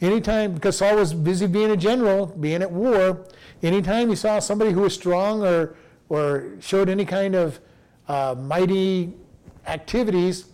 anytime, 0.00 0.54
because 0.54 0.78
Saul 0.78 0.96
was 0.96 1.14
busy 1.14 1.46
being 1.46 1.70
a 1.70 1.76
general, 1.76 2.26
being 2.26 2.62
at 2.62 2.70
war, 2.70 3.26
anytime 3.62 4.08
he 4.08 4.16
saw 4.16 4.38
somebody 4.38 4.72
who 4.72 4.80
was 4.80 4.94
strong 4.94 5.42
or, 5.42 5.76
or 6.08 6.52
showed 6.60 6.88
any 6.88 7.04
kind 7.04 7.34
of 7.34 7.60
uh, 8.08 8.34
mighty 8.38 9.14
activities, 9.66 10.46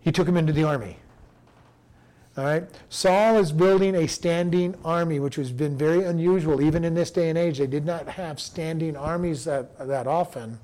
he 0.00 0.12
took 0.12 0.28
him 0.28 0.36
into 0.36 0.52
the 0.52 0.64
army. 0.64 0.96
All 2.36 2.44
right? 2.44 2.64
Saul 2.88 3.38
is 3.38 3.52
building 3.52 3.94
a 3.94 4.06
standing 4.06 4.74
army, 4.84 5.20
which 5.20 5.36
has 5.36 5.52
been 5.52 5.76
very 5.76 6.04
unusual. 6.04 6.62
Even 6.62 6.84
in 6.84 6.94
this 6.94 7.10
day 7.10 7.28
and 7.28 7.38
age, 7.38 7.58
they 7.58 7.66
did 7.66 7.84
not 7.84 8.08
have 8.08 8.40
standing 8.40 8.96
armies 8.96 9.44
that, 9.44 9.86
that 9.86 10.06
often. 10.06 10.58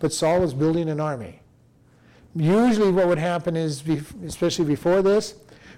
But 0.00 0.12
Saul 0.12 0.40
was 0.40 0.54
building 0.54 0.88
an 0.88 1.00
army. 1.00 1.40
Usually, 2.34 2.90
what 2.90 3.06
would 3.06 3.18
happen 3.18 3.56
is, 3.56 3.82
especially 4.26 4.64
before 4.64 5.02
this, 5.02 5.34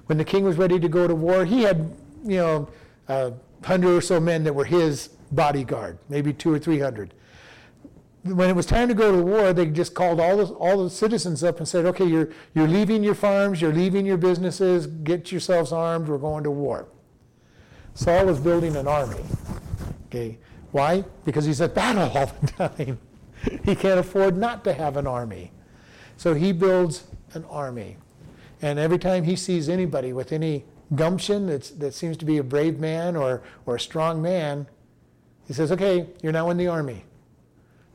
when 0.07 0.19
the 0.19 0.25
king 0.25 0.45
was 0.45 0.57
ready 0.57 0.79
to 0.79 0.89
go 0.89 1.07
to 1.07 1.15
war, 1.15 1.45
he 1.45 1.63
had, 1.63 1.95
you 2.25 2.37
know, 2.37 2.69
a 3.09 3.33
hundred 3.65 3.97
or 3.97 4.01
so 4.01 4.21
men 4.21 4.45
that 4.45 4.55
were 4.55 4.65
his 4.65 5.09
bodyguard, 5.33 5.99
maybe 6.09 6.33
two 6.33 6.53
or 6.53 6.59
three 6.59 6.79
hundred. 6.79 7.13
When 8.23 8.51
it 8.51 8.57
was 8.57 8.67
time 8.67 8.89
to 8.89 8.95
go 8.95 9.13
to 9.13 9.23
war, 9.23 9.53
they 9.53 9.67
just 9.67 9.95
called 9.95 10.19
all 10.19 10.37
the, 10.37 10.47
all 10.55 10.83
the 10.83 10.91
citizens 10.91 11.45
up 11.45 11.59
and 11.59 11.69
said, 11.69 11.85
okay, 11.87 12.05
you're, 12.05 12.31
you're 12.55 12.67
leaving 12.67 13.05
your 13.05 13.15
farms, 13.15 13.61
you're 13.61 13.73
leaving 13.73 14.05
your 14.05 14.17
businesses, 14.17 14.89
get 14.89 15.31
yourselves 15.31 15.71
armed, 15.71 16.09
we're 16.09 16.19
going 16.19 16.43
to 16.43 16.51
war. 16.51 16.89
Saul 17.95 18.27
was 18.27 18.41
building 18.41 18.75
an 18.75 18.89
army. 18.89 19.25
Okay. 20.07 20.39
Why? 20.73 21.05
Because 21.25 21.45
he's 21.45 21.61
at 21.61 21.75
battle 21.75 22.11
all 22.11 22.27
the 22.27 22.47
time. 22.69 22.99
he 23.65 23.75
can't 23.75 24.01
afford 24.01 24.37
not 24.37 24.65
to 24.65 24.73
have 24.73 24.97
an 24.97 25.07
army. 25.07 25.53
So 26.17 26.35
he 26.35 26.53
builds 26.53 27.05
an 27.33 27.45
army. 27.45 27.97
And 28.63 28.79
every 28.79 28.99
time 28.99 29.25
he 29.25 29.37
sees 29.37 29.69
anybody 29.69 30.13
with 30.13 30.33
any 30.33 30.65
gumption 30.95 31.47
that's, 31.47 31.71
that 31.71 31.95
seems 31.95 32.17
to 32.19 32.25
be 32.25 32.39
a 32.39 32.45
brave 32.45 32.79
man 32.79 33.17
or, 33.17 33.43
or 33.67 33.77
a 33.77 33.81
strong 33.81 34.23
man, 34.23 34.67
he 35.47 35.53
says, 35.53 35.71
okay, 35.73 36.07
you're 36.23 36.33
now 36.33 36.51
in 36.51 36.57
the 36.57 36.67
army. 36.67 37.05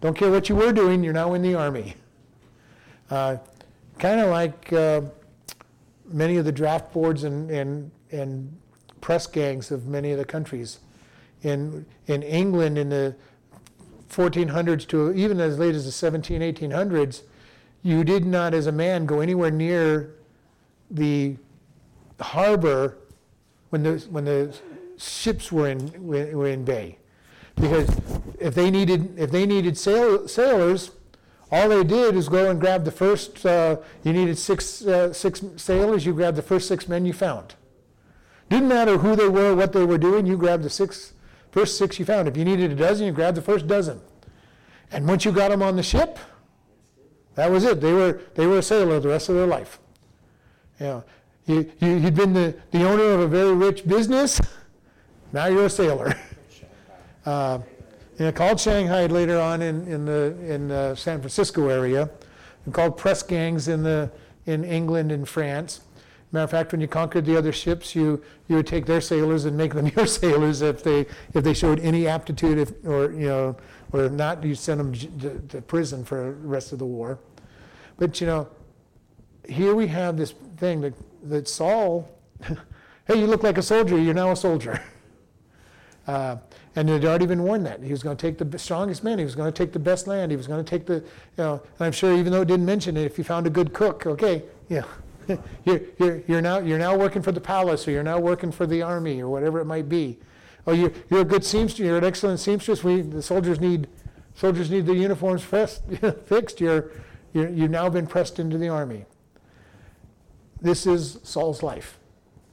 Don't 0.02 0.18
care 0.18 0.32
what 0.32 0.50
you 0.50 0.56
were 0.56 0.72
doing, 0.72 1.04
you're 1.04 1.14
now 1.14 1.34
in 1.34 1.42
the 1.42 1.56
army. 1.56 1.96
Uh, 3.10 3.38
kind 4.00 4.20
of 4.20 4.30
like 4.30 4.72
uh, 4.74 5.02
many 6.08 6.38
of 6.38 6.46
the 6.46 6.52
draft 6.52 6.94
boards 6.94 7.24
and, 7.24 7.52
and, 7.52 7.92
and 8.12 8.58
press 9.00 9.28
gangs 9.28 9.72
of 9.72 9.88
many 9.88 10.12
of 10.12 10.18
the 10.18 10.26
countries. 10.26 10.80
In, 11.44 11.86
in 12.08 12.24
England 12.24 12.78
in 12.78 12.90
the 12.90 13.16
1400s 14.10 14.88
to 14.88 15.12
even 15.14 15.40
as 15.40 15.58
late 15.58 15.76
as 15.76 15.86
the 15.86 15.92
17, 15.92 16.42
1800s, 16.42 17.24
you 17.84 18.04
did 18.04 18.26
not, 18.26 18.54
as 18.54 18.68
a 18.68 18.72
man, 18.72 19.06
go 19.06 19.22
anywhere 19.22 19.50
near 19.50 20.14
the 20.92 21.38
harbor 22.20 22.98
when 23.70 23.84
the, 23.84 24.00
when 24.10 24.26
the 24.26 24.56
ships 24.98 25.52
were 25.52 25.70
in, 25.70 26.06
were 26.06 26.48
in 26.48 26.64
bay. 26.64 26.98
Because 27.56 27.90
if 28.40 28.56
they 28.56 28.72
needed, 28.72 29.18
if 29.18 29.32
they 29.32 29.46
needed 29.46 29.78
sail, 29.78 30.28
sailors, 30.28 30.92
all 31.52 31.68
they 31.70 31.84
did 31.84 32.16
is 32.16 32.30
go 32.30 32.50
and 32.50 32.60
grab 32.60 32.86
the 32.86 32.92
first, 32.92 33.46
uh, 33.46 33.78
you 34.04 34.14
needed 34.14 34.38
six, 34.38 34.86
uh, 34.86 35.12
six 35.12 35.44
sailors, 35.58 36.06
you 36.06 36.14
grabbed 36.14 36.38
the 36.38 36.42
first 36.42 36.68
six 36.68 36.88
men 36.88 37.06
you 37.06 37.14
found. 37.14 37.56
Didn't 38.50 38.70
matter 38.70 38.98
who 38.98 39.16
they 39.16 39.28
were, 39.28 39.54
what 39.54 39.74
they 39.74 39.86
were 39.86 39.98
doing, 39.98 40.26
you 40.26 40.38
grabbed 40.38 40.64
the 40.64 40.70
six, 40.70 41.14
first 41.52 41.78
six 41.78 42.00
you 42.00 42.06
found. 42.06 42.28
If 42.28 42.38
you 42.38 42.46
needed 42.46 42.72
a 42.72 42.76
dozen, 42.76 43.06
you 43.06 43.12
grabbed 43.12 43.38
the 43.38 43.42
first 43.42 43.68
dozen. 43.68 44.02
And 44.92 45.08
once 45.08 45.26
you 45.26 45.32
got 45.32 45.52
them 45.52 45.62
on 45.62 45.76
the 45.76 45.84
ship, 45.84 46.20
that 47.36 47.50
was 47.52 47.64
it. 47.64 47.80
They 47.80 47.94
were, 47.94 48.22
they 48.36 48.46
were 48.46 48.60
a 48.60 48.64
sailor 48.64 49.00
the 49.00 49.10
rest 49.10 49.30
of 49.30 49.36
their 49.36 49.48
life. 49.48 49.80
Know, 50.82 51.04
you, 51.46 51.72
you, 51.80 51.90
you'd 51.90 52.16
been 52.16 52.34
the, 52.34 52.56
the 52.72 52.84
owner 52.84 53.04
of 53.04 53.20
a 53.20 53.28
very 53.28 53.54
rich 53.54 53.88
business, 53.88 54.42
now 55.32 55.46
you're 55.46 55.66
a 55.66 55.70
sailor. 55.70 56.16
Uh, 57.24 57.60
you 58.18 58.26
know, 58.26 58.32
called 58.32 58.60
Shanghai 58.60 59.06
later 59.06 59.40
on 59.40 59.62
in, 59.62 59.88
in 59.88 60.06
the 60.06 60.36
in 60.44 60.70
the 60.70 60.96
San 60.96 61.20
Francisco 61.20 61.70
area, 61.70 62.10
and 62.66 62.74
called 62.74 62.98
press 62.98 63.22
gangs 63.22 63.68
in 63.68 63.84
the 63.84 64.10
in 64.48 64.64
England 64.64 65.12
and 65.12 65.30
France. 65.30 65.82
Matter 66.32 66.46
of 66.46 66.50
fact, 66.50 66.72
when 66.72 66.82
you 66.82 66.88
conquered 66.88 67.28
the 67.28 67.38
other 67.38 67.52
ships, 67.52 67.96
you 67.96 68.24
you 68.48 68.56
would 68.56 68.66
take 68.66 68.88
their 68.88 69.02
sailors 69.02 69.46
and 69.46 69.56
make 69.56 69.76
them 69.76 69.86
your 69.96 70.08
sailors 70.08 70.64
if 70.64 70.84
they 70.84 71.02
if 71.36 71.44
they 71.44 71.54
showed 71.54 71.80
any 71.82 72.08
aptitude, 72.08 72.58
if, 72.58 72.74
or 72.86 73.12
you 73.12 73.28
know, 73.28 73.56
or 73.92 74.06
if 74.06 74.12
not, 74.12 74.44
you 74.44 74.56
send 74.56 74.80
them 74.80 74.94
to, 74.94 75.40
to 75.50 75.62
prison 75.62 76.04
for 76.04 76.24
the 76.24 76.32
rest 76.32 76.74
of 76.74 76.80
the 76.80 76.88
war. 76.88 77.20
But 77.98 78.20
you 78.20 78.26
know, 78.26 78.48
here 79.48 79.76
we 79.76 79.88
have 79.88 80.18
this 80.18 80.34
thing 80.58 80.82
that 80.82 80.94
that 81.24 81.48
Saul, 81.48 82.10
hey, 83.06 83.20
you 83.20 83.28
look 83.28 83.44
like 83.44 83.58
a 83.58 83.62
soldier. 83.64 83.98
You're 83.98 84.14
now 84.14 84.32
a 84.32 84.36
soldier. 84.36 84.82
Uh, 86.08 86.36
and 86.76 86.90
they'd 86.90 87.06
already 87.06 87.28
been 87.28 87.44
warned 87.44 87.64
that. 87.64 87.82
He 87.82 87.92
was 87.92 88.02
going 88.02 88.18
to 88.18 88.22
take 88.22 88.38
the 88.40 88.58
strongest 88.58 89.04
men. 89.04 89.20
He 89.20 89.24
was 89.24 89.36
going 89.36 89.54
to 89.54 89.56
take 89.56 89.72
the 89.72 89.80
best 89.80 90.08
land. 90.08 90.32
He 90.32 90.36
was 90.36 90.48
going 90.48 90.62
to 90.62 90.68
take 90.68 90.88
the, 90.88 90.96
you 90.96 91.02
know, 91.38 91.62
and 91.78 91.86
I'm 91.86 91.92
sure 91.92 92.18
even 92.18 92.34
though 92.34 92.42
it 92.42 92.48
didn't 92.48 92.66
mention 92.66 92.98
it, 92.98 93.06
if 93.06 93.20
you 93.20 93.24
found 93.24 93.46
a 93.46 93.52
good 93.52 93.72
cook, 93.72 94.08
okay, 94.08 94.42
yeah, 94.68 94.84
You're, 95.66 95.82
you're, 95.98 96.22
you're 96.28 96.42
now, 96.42 96.60
you're 96.60 96.80
now 96.80 96.98
working 96.98 97.22
for 97.22 97.32
the 97.32 97.42
palace, 97.42 97.88
or 97.88 97.92
you're 97.92 98.04
now 98.04 98.20
working 98.20 98.52
for 98.52 98.66
the 98.66 98.82
army, 98.82 99.22
or 99.22 99.30
whatever 99.30 99.60
it 99.60 99.66
might 99.66 99.90
be. 99.90 100.18
Oh, 100.68 100.74
you're, 100.74 100.92
you're 101.10 101.22
a 101.22 101.26
good 101.26 101.44
seamstress, 101.44 101.86
you're 101.86 101.98
an 101.98 102.04
excellent 102.04 102.40
seamstress, 102.40 102.84
we, 102.84 103.02
the 103.02 103.22
soldiers 103.22 103.60
need, 103.60 103.88
soldiers 104.36 104.70
need 104.70 104.86
their 104.86 104.96
uniforms 104.96 105.44
fixed, 105.44 105.82
you're, 106.62 106.92
you're, 107.34 107.50
you've 107.50 107.72
now 107.72 107.90
been 107.90 108.08
pressed 108.08 108.40
into 108.40 108.58
the 108.58 108.70
army. 108.70 109.06
This 110.62 110.86
is 110.86 111.20
Saul's 111.24 111.64
life. 111.64 111.98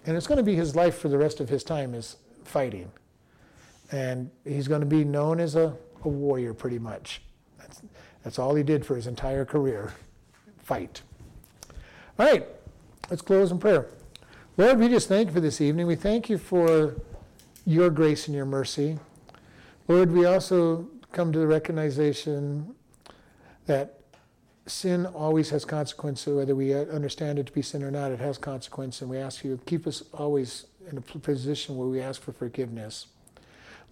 And 0.06 0.16
it's 0.16 0.26
going 0.26 0.38
to 0.38 0.44
be 0.44 0.54
his 0.54 0.74
life 0.74 0.98
for 0.98 1.08
the 1.08 1.18
rest 1.18 1.40
of 1.40 1.48
his 1.48 1.62
time 1.62 1.94
is 1.94 2.16
fighting. 2.44 2.90
And 3.92 4.30
he's 4.44 4.68
going 4.68 4.80
to 4.80 4.86
be 4.86 5.04
known 5.04 5.40
as 5.40 5.54
a, 5.54 5.76
a 6.04 6.08
warrior 6.08 6.54
pretty 6.54 6.78
much. 6.78 7.20
That's, 7.58 7.82
that's 8.24 8.38
all 8.38 8.54
he 8.54 8.62
did 8.62 8.86
for 8.86 8.96
his 8.96 9.06
entire 9.06 9.44
career, 9.44 9.92
fight. 10.62 11.02
All 12.18 12.26
right, 12.26 12.46
let's 13.10 13.22
close 13.22 13.50
in 13.50 13.58
prayer. 13.58 13.86
Lord, 14.56 14.78
we 14.78 14.88
just 14.88 15.08
thank 15.08 15.28
you 15.28 15.34
for 15.34 15.40
this 15.40 15.60
evening. 15.60 15.86
We 15.86 15.94
thank 15.94 16.30
you 16.30 16.38
for 16.38 16.96
your 17.64 17.90
grace 17.90 18.26
and 18.26 18.34
your 18.34 18.46
mercy. 18.46 18.98
Lord, 19.86 20.10
we 20.10 20.24
also 20.24 20.88
come 21.12 21.32
to 21.32 21.38
the 21.38 21.46
recognition 21.46 22.74
that 23.66 23.97
sin 24.68 25.06
always 25.06 25.50
has 25.50 25.64
consequence, 25.64 26.26
whether 26.26 26.54
we 26.54 26.74
uh, 26.74 26.84
understand 26.86 27.38
it 27.38 27.46
to 27.46 27.52
be 27.52 27.62
sin 27.62 27.82
or 27.82 27.90
not, 27.90 28.12
it 28.12 28.20
has 28.20 28.38
consequence, 28.38 29.00
and 29.00 29.10
we 29.10 29.18
ask 29.18 29.44
you 29.44 29.56
to 29.56 29.64
keep 29.64 29.86
us 29.86 30.02
always 30.12 30.66
in 30.90 30.98
a 30.98 31.00
position 31.00 31.76
where 31.76 31.88
we 31.88 32.00
ask 32.00 32.20
for 32.20 32.32
forgiveness. 32.32 33.06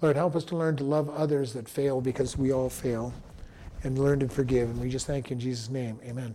Lord, 0.03 0.17
help 0.17 0.37
us 0.37 0.45
to 0.45 0.57
learn 0.57 0.77
to 0.77 0.85
love 0.85 1.09
others 1.09 1.53
that 1.55 1.69
fail 1.69 2.01
because 2.01 2.37
we 2.37 2.53
all 2.53 2.69
fail, 2.69 3.13
and 3.83 3.99
learn 3.99 4.21
to 4.21 4.29
forgive. 4.29 4.71
And 4.71 4.81
we 4.81 4.91
just 4.91 5.07
thank 5.07 5.31
you 5.31 5.35
in 5.35 5.41
Jesus' 5.41 5.71
name. 5.71 5.99
Amen. 6.05 6.35